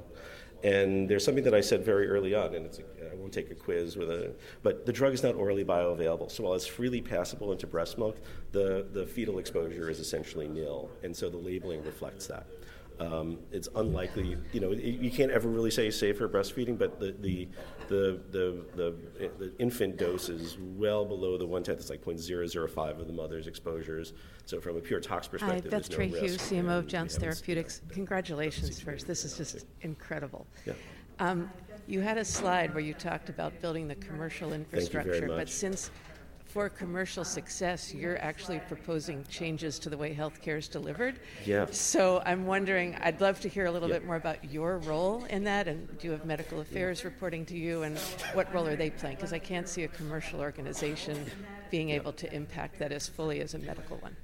And 0.63 1.09
there's 1.09 1.25
something 1.25 1.43
that 1.43 1.53
I 1.53 1.61
said 1.61 1.83
very 1.83 2.07
early 2.07 2.33
on, 2.33 2.55
and 2.55 2.65
a, 2.65 3.11
I 3.11 3.15
won't 3.15 3.33
take 3.33 3.51
a 3.51 3.55
quiz 3.55 3.97
with 3.97 4.09
a, 4.09 4.31
but 4.63 4.85
the 4.85 4.93
drug 4.93 5.13
is 5.13 5.23
not 5.23 5.35
orally 5.35 5.65
bioavailable. 5.65 6.31
So 6.31 6.45
while 6.45 6.53
it's 6.55 6.65
freely 6.65 7.01
passable 7.01 7.51
into 7.51 7.67
breast 7.67 7.97
milk, 7.97 8.17
the, 8.53 8.87
the 8.91 9.05
fetal 9.05 9.37
exposure 9.37 9.89
is 9.89 9.99
essentially 9.99 10.47
nil, 10.47 10.89
and 11.03 11.15
so 11.15 11.29
the 11.29 11.37
labeling 11.37 11.83
reflects 11.83 12.27
that. 12.27 12.47
Um, 12.99 13.39
it's 13.51 13.69
unlikely, 13.75 14.37
you 14.51 14.59
know, 14.59 14.71
you 14.71 15.11
can't 15.11 15.31
ever 15.31 15.47
really 15.47 15.69
say 15.69 15.91
safe 15.91 16.17
for 16.17 16.27
breastfeeding, 16.27 16.79
but 16.79 16.99
the, 16.99 17.15
the, 17.19 17.47
the, 17.87 18.19
the, 18.31 18.65
the, 18.75 19.53
infant 19.59 19.97
dose 19.97 20.29
is 20.29 20.57
well 20.59 21.05
below 21.05 21.37
the 21.37 21.45
one 21.45 21.61
tenth. 21.61 21.79
It's 21.79 21.91
like 21.91 22.03
0.005 22.03 22.99
of 22.99 23.05
the 23.05 23.13
mother's 23.13 23.45
exposures. 23.45 24.13
So 24.45 24.59
from 24.59 24.77
a 24.77 24.79
pure 24.79 24.99
tox 24.99 25.27
perspective, 25.27 25.71
Hi, 25.71 25.77
Beth 25.77 25.91
no 25.91 25.97
Trehu, 25.97 26.23
CMO 26.23 26.79
of 26.79 26.87
Jounce 26.87 27.17
Therapeutics. 27.17 27.81
Congratulations 27.89 28.79
first. 28.79 29.05
This 29.05 29.25
is 29.25 29.37
just 29.37 29.67
incredible. 29.81 30.47
Yeah. 30.65 30.73
Um, 31.19 31.51
you 31.87 32.01
had 32.01 32.17
a 32.17 32.25
slide 32.25 32.73
where 32.73 32.83
you 32.83 32.93
talked 32.93 33.29
about 33.29 33.59
building 33.61 33.87
the 33.87 33.95
commercial 33.95 34.53
infrastructure, 34.53 35.27
but 35.27 35.47
since 35.49 35.91
for 36.57 36.69
commercial 36.69 37.23
success, 37.23 37.93
you're 37.93 38.17
actually 38.17 38.57
proposing 38.67 39.23
changes 39.29 39.77
to 39.77 39.91
the 39.91 39.97
way 39.97 40.11
healthcare 40.11 40.57
is 40.57 40.67
delivered. 40.67 41.19
Yeah. 41.45 41.67
So 41.69 42.23
I'm 42.25 42.47
wondering, 42.47 42.95
I'd 42.95 43.21
love 43.21 43.39
to 43.41 43.47
hear 43.47 43.67
a 43.67 43.71
little 43.71 43.87
yeah. 43.87 43.99
bit 43.99 44.05
more 44.07 44.15
about 44.15 44.43
your 44.43 44.79
role 44.79 45.23
in 45.25 45.43
that, 45.43 45.67
and 45.67 45.87
do 45.99 46.07
you 46.07 46.11
have 46.13 46.25
medical 46.25 46.59
affairs 46.59 47.05
reporting 47.05 47.45
to 47.45 47.55
you, 47.55 47.83
and 47.83 47.95
what 48.33 48.51
role 48.55 48.65
are 48.65 48.75
they 48.75 48.89
playing? 48.89 49.17
Because 49.17 49.33
I 49.33 49.37
can't 49.37 49.69
see 49.69 49.83
a 49.83 49.87
commercial 49.87 50.39
organization 50.39 51.29
being 51.69 51.91
able 51.91 52.13
to 52.13 52.33
impact 52.33 52.79
that 52.79 52.91
as 52.91 53.07
fully 53.07 53.39
as 53.41 53.53
a 53.53 53.59
medical 53.59 53.97
one. 53.97 54.15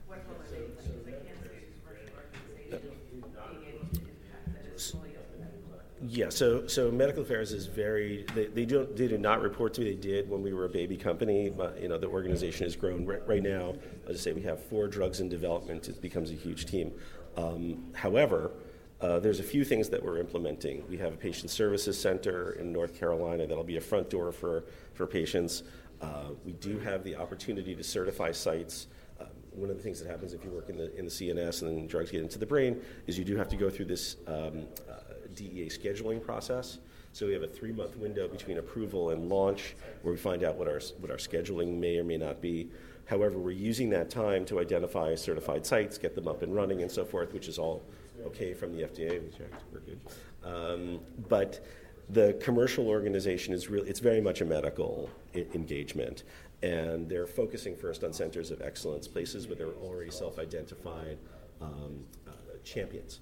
Yeah, 6.05 6.29
so 6.29 6.67
so 6.67 6.91
medical 6.91 7.21
affairs 7.21 7.53
is 7.53 7.65
very 7.67 8.25
they, 8.35 8.47
they 8.47 8.65
don't 8.65 8.93
they 8.95 9.07
do 9.07 9.17
not 9.17 9.41
report 9.41 9.73
to 9.75 9.81
me. 9.81 9.91
They 9.91 9.95
did 9.95 10.29
when 10.29 10.41
we 10.41 10.53
were 10.53 10.65
a 10.65 10.69
baby 10.69 10.97
company, 10.97 11.49
but 11.49 11.81
you 11.81 11.87
know 11.87 11.97
the 11.97 12.07
organization 12.07 12.65
has 12.65 12.75
grown 12.75 13.05
right, 13.05 13.25
right 13.25 13.41
now. 13.41 13.75
I 14.09 14.13
say, 14.13 14.33
we 14.33 14.41
have 14.41 14.61
four 14.65 14.87
drugs 14.87 15.21
in 15.21 15.29
development. 15.29 15.87
It 15.87 16.01
becomes 16.01 16.29
a 16.29 16.33
huge 16.33 16.65
team. 16.65 16.91
Um, 17.37 17.85
however, 17.93 18.51
uh, 18.99 19.19
there's 19.19 19.39
a 19.39 19.43
few 19.43 19.63
things 19.63 19.87
that 19.89 20.03
we're 20.03 20.17
implementing. 20.17 20.83
We 20.89 20.97
have 20.97 21.13
a 21.13 21.17
patient 21.17 21.49
services 21.51 21.97
center 21.97 22.51
in 22.53 22.73
North 22.73 22.99
Carolina 22.99 23.47
that'll 23.47 23.63
be 23.63 23.77
a 23.77 23.81
front 23.81 24.09
door 24.09 24.33
for 24.33 24.65
for 24.95 25.07
patients. 25.07 25.63
Uh, 26.01 26.31
we 26.43 26.51
do 26.53 26.79
have 26.79 27.05
the 27.05 27.15
opportunity 27.15 27.75
to 27.75 27.83
certify 27.83 28.33
sites 28.33 28.87
uh, 29.21 29.25
one 29.51 29.69
of 29.69 29.77
the 29.77 29.83
things 29.83 30.01
that 30.01 30.09
happens 30.09 30.33
if 30.33 30.43
you 30.43 30.49
work 30.49 30.69
in 30.69 30.77
the 30.77 30.93
in 30.97 31.05
the 31.05 31.11
CNS 31.11 31.61
and 31.61 31.77
then 31.77 31.87
drugs 31.87 32.11
get 32.11 32.21
into 32.21 32.39
the 32.39 32.45
brain 32.45 32.81
is 33.07 33.17
you 33.17 33.23
do 33.23 33.37
have 33.37 33.47
to 33.49 33.55
go 33.55 33.69
through 33.69 33.85
this 33.85 34.17
um, 34.27 34.65
uh, 34.89 35.12
DEA 35.35 35.67
scheduling 35.67 36.23
process. 36.23 36.79
So 37.11 37.27
we 37.27 37.33
have 37.33 37.43
a 37.43 37.47
three-month 37.47 37.97
window 37.97 38.27
between 38.27 38.57
approval 38.57 39.11
and 39.11 39.29
launch, 39.29 39.75
where 40.01 40.13
we 40.13 40.19
find 40.19 40.43
out 40.43 40.55
what 40.55 40.67
our 40.67 40.81
what 40.99 41.11
our 41.11 41.17
scheduling 41.17 41.77
may 41.79 41.97
or 41.97 42.03
may 42.03 42.17
not 42.17 42.41
be. 42.41 42.69
However, 43.05 43.37
we're 43.37 43.51
using 43.51 43.89
that 43.91 44.09
time 44.09 44.45
to 44.45 44.59
identify 44.59 45.13
certified 45.15 45.65
sites, 45.65 45.97
get 45.97 46.15
them 46.15 46.27
up 46.27 46.41
and 46.41 46.55
running, 46.55 46.81
and 46.81 46.91
so 46.91 47.05
forth, 47.05 47.33
which 47.33 47.47
is 47.47 47.59
all 47.59 47.83
okay 48.25 48.53
from 48.53 48.75
the 48.75 48.83
FDA. 48.83 49.21
We 49.21 49.29
checked, 49.29 49.61
we're 49.71 49.81
good. 49.81 49.99
Um, 50.43 50.99
but 51.29 51.65
the 52.09 52.33
commercial 52.41 52.87
organization 52.87 53.53
is 53.53 53.69
really 53.69 53.89
it's 53.89 53.99
very 53.99 54.21
much 54.21 54.41
a 54.41 54.45
medical 54.45 55.09
I- 55.35 55.45
engagement, 55.53 56.23
and 56.61 57.07
they're 57.09 57.27
focusing 57.27 57.75
first 57.75 58.03
on 58.03 58.13
centers 58.13 58.51
of 58.51 58.61
excellence, 58.61 59.07
places 59.07 59.47
where 59.47 59.55
they're 59.55 59.67
already 59.67 60.11
self-identified. 60.11 61.17
Um, 61.61 62.05
uh, 62.22 62.22
champions 62.63 63.19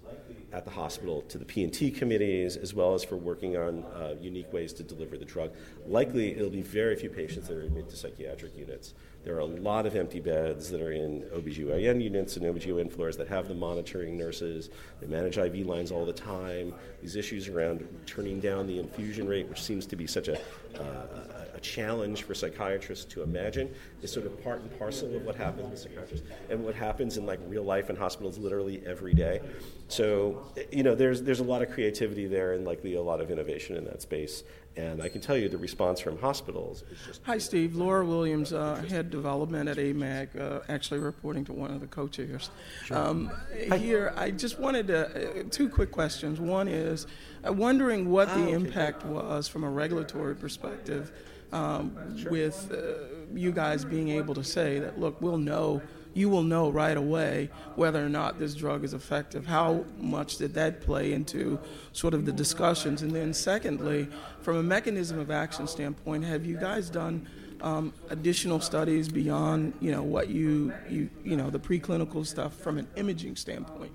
at 0.54 0.66
the 0.66 0.72
hospital 0.72 1.22
to 1.24 1.38
the 1.38 1.46
P&T 1.46 1.92
committees 1.92 2.58
as 2.58 2.74
well 2.74 2.94
as 2.94 3.04
for 3.04 3.16
working 3.16 3.58
on 3.58 3.84
uh, 3.84 4.16
unique 4.20 4.52
ways 4.52 4.74
to 4.74 4.84
deliver 4.84 5.18
the 5.18 5.26
drug. 5.26 5.52
Likely 5.88 6.36
it'll 6.36 6.50
be 6.50 6.62
very 6.62 6.96
few 6.96 7.10
patients 7.10 7.48
that 7.48 7.58
are 7.58 7.62
admitted 7.62 7.90
to 7.90 7.96
psychiatric 7.96 8.56
units. 8.58 8.94
There 9.24 9.36
are 9.36 9.40
a 9.40 9.46
lot 9.46 9.86
of 9.86 9.96
empty 9.96 10.20
beds 10.20 10.70
that 10.72 10.82
are 10.82 10.92
in 10.92 11.22
OBGYN 11.34 12.02
units 12.02 12.38
and 12.38 12.46
OBGYN 12.46 12.92
floors 12.92 13.18
that 13.18 13.28
have 13.28 13.48
the 13.48 13.54
monitoring 13.54 14.18
nurses. 14.18 14.70
They 15.00 15.08
manage 15.08 15.38
IV 15.38 15.68
lines 15.68 15.92
all 15.92 16.06
the 16.06 16.14
time. 16.14 16.74
These 17.02 17.16
issues 17.16 17.48
around 17.48 17.88
turning 18.08 18.40
down 18.40 18.66
the 18.66 18.80
infusion 18.80 19.28
rate, 19.28 19.48
which 19.48 19.62
seems 19.62 19.86
to 19.88 19.96
be 19.96 20.08
such 20.08 20.28
a, 20.28 20.40
uh, 20.80 21.06
a 21.51 21.51
challenge 21.62 22.24
for 22.24 22.34
psychiatrists 22.34 23.06
to 23.06 23.24
imagine, 23.24 23.74
is 24.02 24.12
sort 24.12 24.26
of 24.26 24.44
part 24.44 24.62
and 24.62 24.80
parcel 24.80 25.16
of 25.16 25.24
what 25.24 25.36
happens 25.36 25.70
with 25.70 25.80
psychiatrists 25.80 26.28
and 26.50 26.64
what 26.64 26.76
happens 26.76 27.18
in 27.18 27.26
like 27.26 27.40
real 27.48 27.64
life 27.64 27.90
in 27.90 27.96
hospitals 27.96 28.38
literally 28.38 28.82
every 28.86 29.14
day. 29.14 29.42
So, 29.88 30.44
you 30.72 30.84
know, 30.84 30.96
there's, 30.96 31.22
there's 31.22 31.42
a 31.42 31.44
lot 31.44 31.62
of 31.62 31.70
creativity 31.72 32.26
there 32.26 32.54
and 32.54 32.66
likely 32.66 32.96
a 32.96 33.02
lot 33.02 33.20
of 33.20 33.30
innovation 33.30 33.76
in 33.76 33.84
that 33.86 34.02
space. 34.02 34.44
And 34.78 35.04
I 35.04 35.10
can 35.10 35.20
tell 35.20 35.36
you 35.36 35.50
the 35.50 35.58
response 35.58 36.00
from 36.00 36.18
hospitals 36.18 36.86
is 36.90 36.98
just. 37.06 37.22
Hi, 37.26 37.38
Steve. 37.38 37.76
Laura 37.76 38.06
Williams, 38.06 38.54
uh, 38.54 38.76
head 38.88 39.10
development 39.10 39.68
at 39.68 39.76
AMAG, 39.76 40.40
uh, 40.40 40.62
actually 40.70 41.02
reporting 41.02 41.44
to 41.46 41.54
one 41.54 41.72
of 41.72 41.82
the 41.82 41.88
co 41.88 42.08
chairs. 42.08 42.50
Um, 42.90 43.30
here, 43.54 44.14
I 44.16 44.32
just 44.32 44.60
wanted 44.60 44.88
to, 44.88 45.42
uh, 45.42 45.44
two 45.52 45.68
quick 45.68 45.92
questions. 45.92 46.40
One 46.40 46.70
is 46.70 47.06
uh, 47.46 47.52
wondering 47.52 48.10
what 48.10 48.30
the 48.30 48.48
impact 48.48 49.06
was 49.06 49.50
from 49.50 49.66
a 49.66 49.70
regulatory 49.70 50.36
perspective 50.36 51.12
um, 51.52 51.96
with 52.30 52.72
uh, 52.72 53.38
you 53.38 53.52
guys 53.52 53.86
being 53.86 54.10
able 54.10 54.34
to 54.36 54.44
say 54.44 54.80
that, 54.80 55.00
look, 55.00 55.22
we'll 55.22 55.38
know 55.38 55.82
you 56.14 56.30
will 56.30 56.44
know 56.44 56.70
right 56.70 56.98
away 56.98 57.50
whether 57.76 58.06
or 58.06 58.10
not 58.10 58.38
this 58.38 58.54
drug 58.54 58.84
is 58.84 58.94
effective. 58.94 59.46
How 59.46 59.86
much 59.98 60.38
did 60.38 60.54
that 60.56 60.82
play 60.82 61.14
into 61.14 61.60
sort 61.94 62.14
of 62.14 62.26
the 62.26 62.32
discussions? 62.32 63.02
And 63.02 63.12
then, 63.12 63.34
secondly, 63.34 64.10
from 64.42 64.58
a 64.58 64.64
mechanism 64.64 65.20
of 65.20 65.32
action 65.32 65.68
standpoint, 65.68 66.26
have 66.26 66.46
you 66.46 66.58
guys 66.58 66.90
done 66.90 67.28
um, 67.62 67.94
additional 68.10 68.60
studies 68.60 69.08
beyond 69.08 69.74
you 69.80 69.92
know 69.92 70.04
what 70.04 70.30
you, 70.30 70.74
you 70.90 71.10
you 71.24 71.38
know 71.38 71.50
the 71.50 71.60
preclinical 71.60 72.26
stuff 72.26 72.56
from 72.56 72.78
an 72.78 72.88
imaging 72.96 73.36
standpoint? 73.36 73.92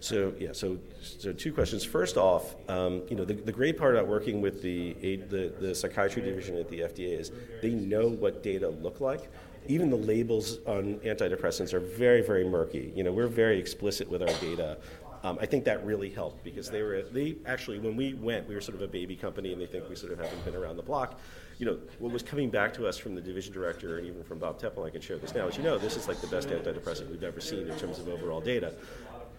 So 0.00 0.32
yeah, 0.38 0.52
so 0.52 0.78
so 1.02 1.32
two 1.32 1.52
questions. 1.52 1.84
First 1.84 2.16
off, 2.16 2.56
um, 2.70 3.02
you 3.10 3.16
know 3.16 3.24
the, 3.24 3.34
the 3.34 3.52
great 3.52 3.78
part 3.78 3.94
about 3.94 4.08
working 4.08 4.40
with 4.40 4.62
the, 4.62 4.94
the 5.28 5.52
the 5.60 5.74
psychiatry 5.74 6.22
division 6.22 6.56
at 6.56 6.70
the 6.70 6.80
FDA 6.80 7.18
is 7.20 7.30
they 7.60 7.70
know 7.70 8.08
what 8.08 8.42
data 8.42 8.68
look 8.68 9.00
like. 9.00 9.30
Even 9.68 9.90
the 9.90 9.96
labels 9.96 10.58
on 10.66 10.94
antidepressants 11.00 11.74
are 11.74 11.80
very 11.80 12.22
very 12.22 12.48
murky. 12.48 12.92
You 12.96 13.04
know 13.04 13.12
we're 13.12 13.26
very 13.26 13.58
explicit 13.58 14.10
with 14.10 14.22
our 14.22 14.34
data. 14.40 14.78
Um, 15.22 15.36
I 15.38 15.44
think 15.44 15.64
that 15.66 15.84
really 15.84 16.08
helped 16.08 16.42
because 16.44 16.70
they 16.70 16.80
were 16.80 17.02
they 17.02 17.36
actually 17.44 17.78
when 17.78 17.94
we 17.94 18.14
went 18.14 18.48
we 18.48 18.54
were 18.54 18.60
sort 18.62 18.76
of 18.76 18.82
a 18.82 18.88
baby 18.88 19.16
company 19.16 19.52
and 19.52 19.60
they 19.60 19.66
think 19.66 19.86
we 19.86 19.96
sort 19.96 20.12
of 20.14 20.18
haven't 20.18 20.42
been 20.46 20.56
around 20.56 20.78
the 20.78 20.82
block. 20.82 21.20
You 21.58 21.66
know 21.66 21.78
what 21.98 22.10
was 22.10 22.22
coming 22.22 22.48
back 22.48 22.72
to 22.74 22.86
us 22.86 22.96
from 22.96 23.14
the 23.14 23.20
division 23.20 23.52
director 23.52 23.98
and 23.98 24.06
even 24.06 24.24
from 24.24 24.38
Bob 24.38 24.58
Temple, 24.58 24.84
I 24.84 24.88
can 24.88 25.02
share 25.02 25.18
this 25.18 25.34
now, 25.34 25.46
is 25.46 25.58
you 25.58 25.62
know 25.62 25.76
this 25.76 25.94
is 25.98 26.08
like 26.08 26.22
the 26.22 26.26
best 26.28 26.48
antidepressant 26.48 27.10
we've 27.10 27.22
ever 27.22 27.38
seen 27.38 27.68
in 27.68 27.78
terms 27.78 27.98
of 27.98 28.08
overall 28.08 28.40
data. 28.40 28.72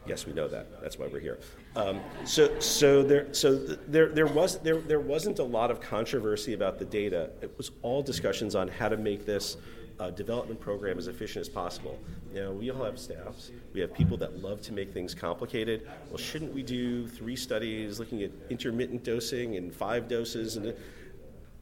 Yes, 0.06 0.26
we 0.26 0.34
know 0.34 0.48
that. 0.48 0.82
That's 0.82 0.98
why 0.98 1.08
we're 1.08 1.20
here. 1.20 1.40
Um, 1.76 2.00
so, 2.26 2.60
so 2.60 3.04
there, 3.04 3.34
so 3.34 3.56
there, 3.56 4.10
there 4.10 4.26
was 4.26 4.58
there, 4.60 4.80
there 4.80 5.00
wasn't 5.00 5.40
a 5.40 5.44
lot 5.44 5.70
of 5.70 5.80
controversy 5.80 6.54
about 6.54 6.80
the 6.80 6.86
data. 6.86 7.30
It 7.42 7.56
was 7.58 7.72
all 7.84 8.02
discussions 8.02 8.56
on 8.56 8.68
how 8.68 8.90
to 8.90 8.98
make 8.98 9.26
this 9.26 9.58
uh, 10.00 10.10
development 10.10 10.60
program 10.60 10.98
as 10.98 11.08
efficient 11.08 11.42
as 11.42 11.50
possible. 11.50 12.00
Now, 12.34 12.52
we 12.52 12.72
all 12.72 12.84
have 12.84 12.98
staffs. 12.98 13.52
We 13.74 13.82
have 13.82 13.94
people 13.94 14.18
that 14.18 14.42
love 14.42 14.62
to 14.64 14.74
make 14.74 14.92
things 14.92 15.14
complicated. 15.14 15.88
Well, 16.10 16.18
shouldn't 16.18 16.52
we 16.54 16.64
do 16.64 17.08
three 17.08 17.36
studies 17.36 18.00
looking 18.00 18.24
at 18.24 18.32
intermittent 18.50 19.04
dosing 19.04 19.58
and 19.58 19.72
five 19.72 20.08
doses 20.08 20.58
and 20.58 20.74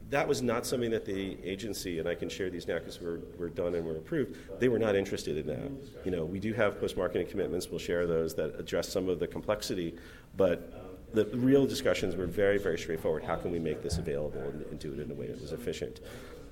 that 0.09 0.27
was 0.27 0.41
not 0.41 0.65
something 0.65 0.89
that 0.91 1.05
the 1.05 1.37
agency, 1.43 1.99
and 1.99 2.07
I 2.07 2.15
can 2.15 2.29
share 2.29 2.49
these 2.49 2.67
now 2.67 2.79
because 2.79 2.99
we're, 2.99 3.19
we're 3.37 3.49
done 3.49 3.75
and 3.75 3.85
we're 3.85 3.97
approved, 3.97 4.35
they 4.59 4.67
were 4.67 4.79
not 4.79 4.95
interested 4.95 5.37
in 5.37 5.47
that. 5.47 5.71
You 6.03 6.11
know, 6.11 6.25
we 6.25 6.39
do 6.39 6.53
have 6.53 6.79
post 6.79 6.97
marketing 6.97 7.27
commitments, 7.27 7.69
we'll 7.69 7.79
share 7.79 8.07
those 8.07 8.33
that 8.35 8.59
address 8.59 8.89
some 8.89 9.07
of 9.07 9.19
the 9.19 9.27
complexity, 9.27 9.95
but 10.35 10.89
the 11.13 11.25
real 11.25 11.65
discussions 11.65 12.15
were 12.15 12.27
very, 12.27 12.57
very 12.57 12.77
straightforward. 12.77 13.23
How 13.23 13.35
can 13.35 13.51
we 13.51 13.59
make 13.59 13.81
this 13.81 13.97
available 13.97 14.41
and, 14.41 14.61
and 14.67 14.79
do 14.79 14.93
it 14.93 14.99
in 14.99 15.11
a 15.11 15.13
way 15.13 15.27
that 15.27 15.41
was 15.41 15.51
efficient? 15.51 16.01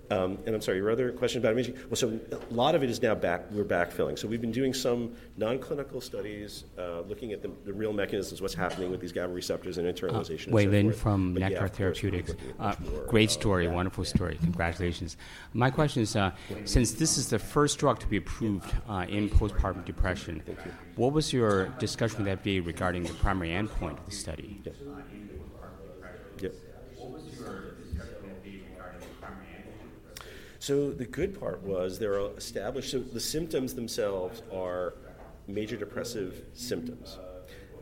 Um, 0.10 0.38
and 0.46 0.56
I'm 0.56 0.62
sorry, 0.62 0.78
your 0.78 0.89
other 0.89 1.12
question 1.12 1.41
about 1.41 1.52
imaging? 1.52 1.76
Well, 1.89 1.96
so 1.96 2.20
a 2.32 2.54
lot 2.54 2.76
of 2.76 2.84
it 2.84 2.89
is 2.89 3.02
now 3.02 3.15
back, 3.15 3.52
we're 3.52 3.65
backfilling. 3.65 4.17
So 4.17 4.28
we've 4.28 4.41
been 4.41 4.52
doing 4.52 4.74
some 4.74 5.15
non 5.36 5.60
clinical 5.60 6.00
studies 6.00 6.63
uh, 6.78 7.02
looking 7.02 7.34
at 7.34 7.41
the, 7.41 7.52
the, 7.65 7.74
real 7.74 7.93
mechanisms, 7.93 8.41
what's 8.41 8.54
happening 8.54 8.89
with 8.89 9.02
these 9.02 9.12
GABA 9.12 9.34
receptors 9.34 9.78
and 9.78 9.88
internalization. 9.88 10.50
Uh, 10.50 10.52
Wei 10.52 10.67
Lin 10.67 10.91
so 10.91 10.98
from 10.98 11.34
but 11.34 11.43
Nektar 11.43 11.52
yeah, 11.52 11.67
Therapeutics. 11.67 12.34
Uh, 12.60 12.76
great 13.08 13.32
story, 13.32 13.65
yeah. 13.65 13.74
wonderful 13.74 14.06
story. 14.06 14.38
Congratulations. 14.41 15.17
My 15.54 15.70
question 15.70 16.02
is 16.02 16.15
uh, 16.15 16.32
since 16.65 16.93
this 16.93 17.17
is 17.17 17.30
the 17.30 17.39
first 17.39 17.78
drug 17.78 18.00
to 18.00 18.08
be 18.08 18.17
approved 18.17 18.74
uh, 18.88 19.06
in 19.10 19.30
postpartum 19.30 19.84
depression, 19.86 20.41
what 20.96 21.12
was 21.12 21.34
your 21.34 21.67
discussion 21.80 22.24
with 22.24 22.43
FDA 22.43 22.65
regarding 22.65 23.04
the 23.04 23.13
primary 23.13 23.50
endpoint 23.50 24.00
of 24.00 24.06
the 24.06 24.12
study? 24.12 24.62
Yep. 24.63 24.76
So 30.67 30.91
the 30.91 31.06
good 31.06 31.39
part 31.39 31.63
was 31.63 31.97
there 31.97 32.19
are 32.19 32.36
established, 32.36 32.91
so 32.91 32.99
the 32.99 33.21
symptoms 33.21 33.73
themselves 33.73 34.41
are 34.53 34.95
major 35.47 35.77
depressive 35.77 36.43
symptoms. 36.56 37.19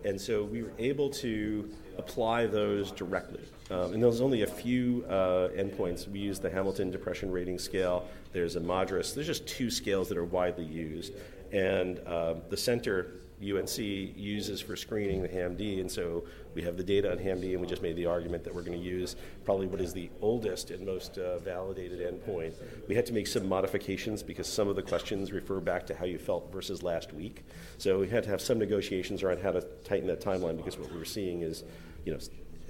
And 0.04 0.22
so 0.22 0.44
we 0.44 0.62
were 0.62 0.72
able 0.78 1.10
to 1.10 1.68
apply 1.98 2.46
those 2.46 2.92
directly. 2.92 3.42
Um, 3.72 3.94
and 3.94 4.04
there's 4.04 4.22
only 4.22 4.44
a 4.44 4.48
few 4.48 5.04
uh, 5.10 5.48
endpoints. 5.58 6.08
We 6.08 6.20
use 6.20 6.38
the 6.38 6.52
Hamilton 6.52 6.92
Depression 6.92 7.32
Rating 7.32 7.58
Scale. 7.58 8.08
There's 8.34 8.56
a 8.56 8.62
MADRS. 8.62 9.16
There's 9.16 9.26
just 9.26 9.48
two 9.48 9.72
scales 9.72 10.08
that 10.10 10.18
are 10.20 10.24
widely 10.24 10.66
used. 10.66 11.14
And 11.52 11.98
uh, 12.06 12.36
the 12.50 12.58
center 12.58 13.16
UNC 13.42 13.78
uses 13.78 14.62
for 14.62 14.76
screening 14.76 15.22
the 15.22 15.28
HAM-D, 15.28 15.82
and 15.82 15.92
so 15.92 16.24
we 16.54 16.62
have 16.62 16.78
the 16.78 16.84
data 16.84 17.12
on 17.12 17.18
HAM-D, 17.18 17.52
and 17.52 17.62
we 17.62 17.68
just 17.68 17.82
made 17.82 17.96
the 17.96 18.06
argument 18.06 18.44
that 18.44 18.56
we're 18.56 18.62
going 18.62 18.80
to 18.80 18.84
use 18.84 19.16
probably 19.44 19.68
what 19.68 19.82
is 19.82 19.94
the 19.94 20.10
oldest 20.22 20.72
and 20.72 20.86
most 20.86 21.18
uh, 21.18 21.40
validated 21.40 22.00
endpoint. 22.00 22.54
We 22.88 22.96
had 22.96 23.06
to 23.08 23.14
make 23.14 23.28
some 23.28 23.48
modifications 23.48 24.24
because 24.24 24.48
some 24.48 24.68
of 24.68 24.76
the 24.76 24.82
questions 24.82 25.32
refer 25.32 25.60
back 25.60 25.86
to 25.88 25.96
how 25.96 26.06
you 26.06 26.18
felt 26.18 26.52
versus 26.52 26.82
last 26.82 27.14
week. 27.14 27.44
So 27.78 28.00
we 28.00 28.08
had 28.08 28.24
to 28.24 28.30
have 28.30 28.42
some 28.42 28.58
negotiations 28.58 29.22
around 29.22 29.42
how 29.42 29.52
to 29.52 29.62
tighten 29.84 30.08
that 30.08 30.22
timeline 30.22 30.58
because 30.58 30.78
what 30.78 30.92
we 30.92 30.98
were 30.98 31.06
seeing 31.06 31.42
is, 31.42 31.64
you 32.06 32.14
know, 32.14 32.20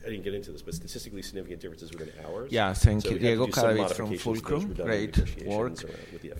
I 0.05 0.09
didn't 0.09 0.23
get 0.23 0.35
into 0.35 0.51
this, 0.51 0.61
but 0.61 0.75
statistically 0.75 1.23
significant 1.23 1.61
differences 1.61 1.91
within 1.91 2.11
hours. 2.23 2.51
Yeah, 2.51 2.73
thank 2.73 3.01
so 3.01 3.09
you, 3.09 3.19
Diego 3.19 3.47
Caravit 3.47 3.95
from 3.95 4.15
Fulcrum. 4.17 4.73
Great 4.73 5.45
work. 5.45 5.73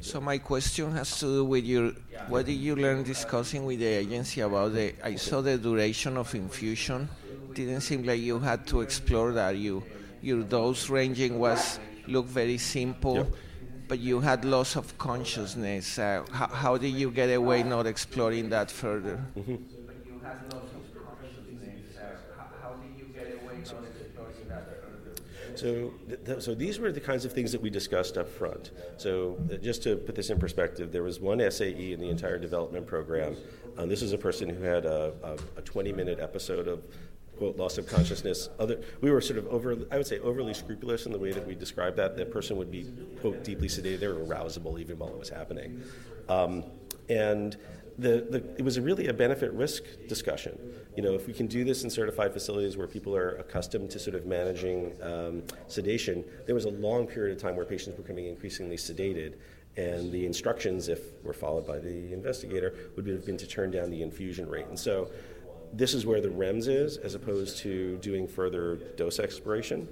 So 0.02 0.22
my 0.22 0.38
question 0.38 0.92
has 0.92 1.20
to 1.20 1.26
do 1.26 1.46
with 1.46 1.66
your, 1.66 1.92
what 2.28 2.46
did 2.46 2.54
you 2.54 2.76
learn 2.76 3.02
discussing 3.04 3.66
with 3.66 3.80
the 3.80 3.88
agency 3.88 4.42
about 4.42 4.74
the, 4.74 4.94
I 5.04 5.16
saw 5.16 5.42
the 5.42 5.58
duration 5.58 6.16
of 6.18 6.36
infusion. 6.36 7.10
Didn't 7.54 7.82
seem 7.82 8.04
like 8.04 8.20
you 8.20 8.38
had 8.38 8.68
to 8.68 8.82
explore 8.82 9.32
that. 9.34 9.58
You, 9.58 9.84
your 10.22 10.44
dose 10.44 10.90
ranging 10.90 11.40
was, 11.40 11.80
looked 12.08 12.30
very 12.30 12.60
simple. 12.60 13.16
Yep. 13.16 13.28
but 13.88 14.00
you 14.00 14.20
had 14.20 14.46
loss 14.46 14.76
of 14.76 14.98
consciousness. 14.98 16.00
Uh, 16.00 16.24
how, 16.32 16.48
how 16.48 16.78
did 16.78 16.94
you 16.94 17.12
get 17.12 17.30
away 17.34 17.64
not 17.64 17.86
exploring 17.88 18.50
that 18.50 18.70
further? 18.72 19.24
Mm-hmm. 19.38 19.56
So, 25.56 25.94
th- 26.26 26.42
so 26.42 26.54
these 26.54 26.80
were 26.80 26.92
the 26.92 27.00
kinds 27.00 27.26
of 27.26 27.34
things 27.34 27.52
that 27.52 27.62
we 27.62 27.70
discussed 27.70 28.18
up 28.18 28.28
front. 28.28 28.72
So, 28.98 29.38
uh, 29.52 29.56
just 29.58 29.84
to 29.84 29.96
put 29.96 30.16
this 30.16 30.30
in 30.30 30.40
perspective, 30.40 30.92
there 30.92 31.04
was 31.04 31.20
one 31.20 31.40
SAE 31.52 31.94
in 31.94 32.00
the 32.00 32.10
entire 32.10 32.38
development 32.38 32.86
program. 32.86 33.36
Um, 33.78 33.90
this 33.90 34.02
is 34.02 34.14
a 34.14 34.18
person 34.18 34.50
who 34.50 34.64
had 34.64 34.86
a, 34.86 35.14
a, 35.24 35.60
a 35.60 35.62
20 35.62 35.92
minute 35.92 36.20
episode 36.20 36.68
of 36.68 36.84
quote 37.38 37.58
loss 37.58 37.78
of 37.78 37.88
consciousness. 37.88 38.50
Other, 38.60 38.82
we 39.02 39.12
were 39.12 39.22
sort 39.22 39.40
of 39.40 39.48
over, 39.48 39.78
I 39.92 39.98
would 39.98 40.08
say, 40.08 40.20
overly 40.20 40.54
scrupulous 40.54 41.06
in 41.06 41.12
the 41.12 41.20
way 41.20 41.32
that 41.32 41.46
we 41.46 41.56
described 41.56 41.98
that. 41.98 42.16
That 42.18 42.32
person 42.32 42.58
would 42.58 42.72
be 42.72 42.86
quote 43.22 43.44
deeply 43.44 43.68
sedated. 43.68 44.00
They 44.00 44.08
were 44.08 44.26
arousable 44.26 44.80
even 44.80 44.98
while 44.98 45.10
it 45.10 45.20
was 45.20 45.30
happening, 45.30 45.84
um, 46.30 46.64
and 47.10 47.58
the, 47.98 48.28
the, 48.30 48.44
it 48.58 48.64
was 48.64 48.80
really 48.80 49.08
a 49.08 49.14
benefit 49.14 49.52
risk 49.54 49.84
discussion. 50.08 50.58
You 50.96 51.04
know, 51.04 51.14
if 51.14 51.28
we 51.28 51.34
can 51.34 51.48
do 51.48 51.64
this 51.64 51.84
in 51.84 51.90
certified 51.90 52.34
facilities 52.34 52.78
where 52.78 52.88
people 52.88 53.16
are 53.16 53.36
accustomed 53.38 53.90
to 53.92 54.00
sort 54.00 54.16
of 54.16 54.26
managing 54.26 54.94
um, 55.02 55.44
sedation, 55.68 56.26
there 56.46 56.56
was 56.56 56.66
a 56.66 56.72
long 56.72 57.08
period 57.08 57.36
of 57.36 57.42
time 57.42 57.56
where 57.56 57.66
patients 57.66 57.98
were 57.98 58.04
becoming 58.04 58.26
increasingly 58.26 58.76
sedated, 58.76 59.36
and 59.78 60.12
the 60.12 60.26
instructions, 60.26 60.88
if 60.88 61.22
were 61.24 61.34
followed 61.34 61.68
by 61.68 61.80
the 61.80 62.14
investigator, 62.14 62.74
would 62.96 63.08
have 63.08 63.26
been 63.26 63.38
to 63.38 63.48
turn 63.48 63.72
down 63.72 63.90
the 63.90 64.02
infusion 64.02 64.48
rate. 64.50 64.68
And 64.68 64.80
so, 64.80 65.10
this 65.74 65.94
is 65.94 66.06
where 66.06 66.22
the 66.22 66.30
REMS 66.30 66.68
is, 66.70 66.98
as 66.98 67.16
opposed 67.16 67.58
to 67.58 67.98
doing 67.98 68.28
further 68.28 68.76
dose 68.96 69.20
exploration. 69.20 69.88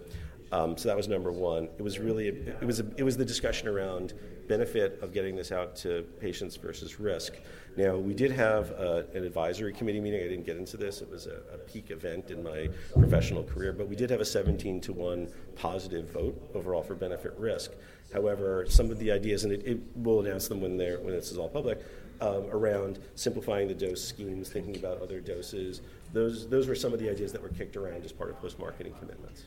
Um, 0.54 0.78
so 0.78 0.88
that 0.88 0.95
was 0.95 1.08
number 1.08 1.32
one. 1.32 1.68
It 1.78 1.82
was 1.82 1.99
really 1.99 2.28
it 2.28 2.64
was 2.64 2.80
a, 2.80 2.86
it 2.95 3.04
was 3.04 3.18
the 3.18 3.26
discussion 3.26 3.68
around 3.68 4.14
benefit 4.48 5.00
of 5.02 5.14
getting 5.14 5.36
this 5.36 5.52
out 5.52 5.76
to 5.78 6.04
patients 6.20 6.56
versus 6.56 7.00
risk. 7.00 7.34
Now 7.76 7.96
we 7.96 8.14
did 8.14 8.32
have 8.32 8.72
uh, 8.72 9.04
an 9.14 9.24
advisory 9.24 9.74
committee 9.74 10.00
meeting. 10.00 10.20
I 10.22 10.28
didn't 10.28 10.46
get 10.46 10.58
into 10.58 10.78
this. 10.78 11.02
It 11.02 11.10
was 11.10 11.26
a, 11.28 11.41
a, 11.54 11.58
peak 11.58 11.89
event 11.91 12.30
in 12.30 12.44
my 12.44 12.70
professional 12.94 13.44
career, 13.44 13.74
but 13.74 13.88
we 13.88 13.96
did 13.96 14.10
have 14.10 14.22
a 14.22 14.26
17 14.26 14.80
to 14.82 14.94
one 14.94 15.28
positive 15.56 16.12
vote 16.12 16.39
overall 16.54 16.84
for 16.84 16.94
benefit 16.94 17.34
risk. 17.38 17.72
However, 18.14 18.66
some 18.68 18.91
of 18.91 19.00
the 19.00 19.12
ideas, 19.12 19.44
and 19.44 19.54
it, 19.54 19.66
it 19.66 19.80
will 19.96 20.20
announce 20.20 20.48
them 20.48 20.62
when 20.62 20.78
they're 20.78 21.00
when 21.00 21.14
this 21.16 21.32
is 21.32 21.38
all 21.38 21.50
public. 21.50 21.84
Um, 22.22 22.46
around 22.52 23.00
simplifying 23.16 23.68
the 23.68 23.74
dose 23.74 24.02
schemes, 24.02 24.48
thinking 24.48 24.78
about 24.78 25.02
other 25.02 25.20
doses. 25.20 25.82
Those, 26.14 26.48
those 26.48 26.68
were 26.68 26.76
some 26.76 26.94
of 26.94 27.00
the 27.00 27.10
ideas 27.10 27.34
that 27.34 27.41
were 27.41 27.50
kicked 27.50 27.76
around 27.76 28.06
as 28.06 28.14
part 28.14 28.30
of 28.30 28.39
post 28.39 28.60
marketing 28.60 28.94
commitments. 29.00 29.44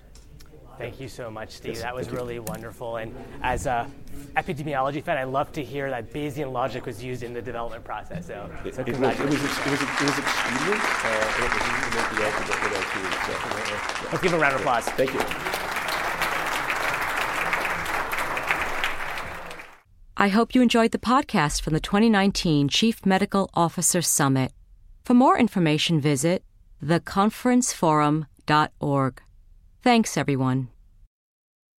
Thank 0.78 1.00
you 1.00 1.08
so 1.08 1.30
much, 1.30 1.50
Steve. 1.50 1.74
Yes, 1.74 1.82
that 1.82 1.94
was 1.94 2.10
really 2.10 2.34
you. 2.34 2.42
wonderful. 2.42 2.96
And 2.96 3.14
as 3.42 3.66
a 3.66 3.88
epidemiology 4.36 5.02
fan, 5.02 5.16
I 5.16 5.24
love 5.24 5.50
to 5.52 5.64
hear 5.64 5.88
that 5.90 6.12
Bayesian 6.12 6.52
logic 6.52 6.84
was 6.86 7.02
used 7.02 7.22
in 7.22 7.32
the 7.32 7.40
development 7.40 7.84
process. 7.84 8.26
So, 8.26 8.50
it, 8.64 8.74
so 8.74 8.82
it, 8.82 8.88
was, 8.88 8.98
it, 8.98 9.00
was, 9.00 9.20
it, 9.20 9.20
was, 9.20 9.24
it 9.24 9.70
was 9.70 9.80
expedient. 10.18 10.80
Uh, 10.80 11.36
it 11.36 11.42
was 11.42 11.52
easy 11.56 11.82
to 11.82 11.90
make 11.96 12.08
the 12.10 12.16
with 12.62 12.76
our 12.76 12.84
team. 12.92 13.08
So, 13.26 13.32
yeah. 13.32 14.08
Let's 14.12 14.22
give 14.22 14.34
a 14.34 14.38
round 14.38 14.54
of 14.54 14.60
applause. 14.60 14.84
Thank 14.84 15.14
you. 15.14 15.20
I 20.18 20.28
hope 20.28 20.54
you 20.54 20.62
enjoyed 20.62 20.92
the 20.92 20.98
podcast 20.98 21.60
from 21.60 21.74
the 21.74 21.80
2019 21.80 22.68
Chief 22.68 23.04
Medical 23.04 23.50
Officer 23.52 24.00
Summit. 24.00 24.52
For 25.04 25.12
more 25.12 25.38
information, 25.38 26.00
visit 26.00 26.42
theconferenceforum.org. 26.82 29.25
Thanks, 29.86 30.16
everyone. 30.16 30.66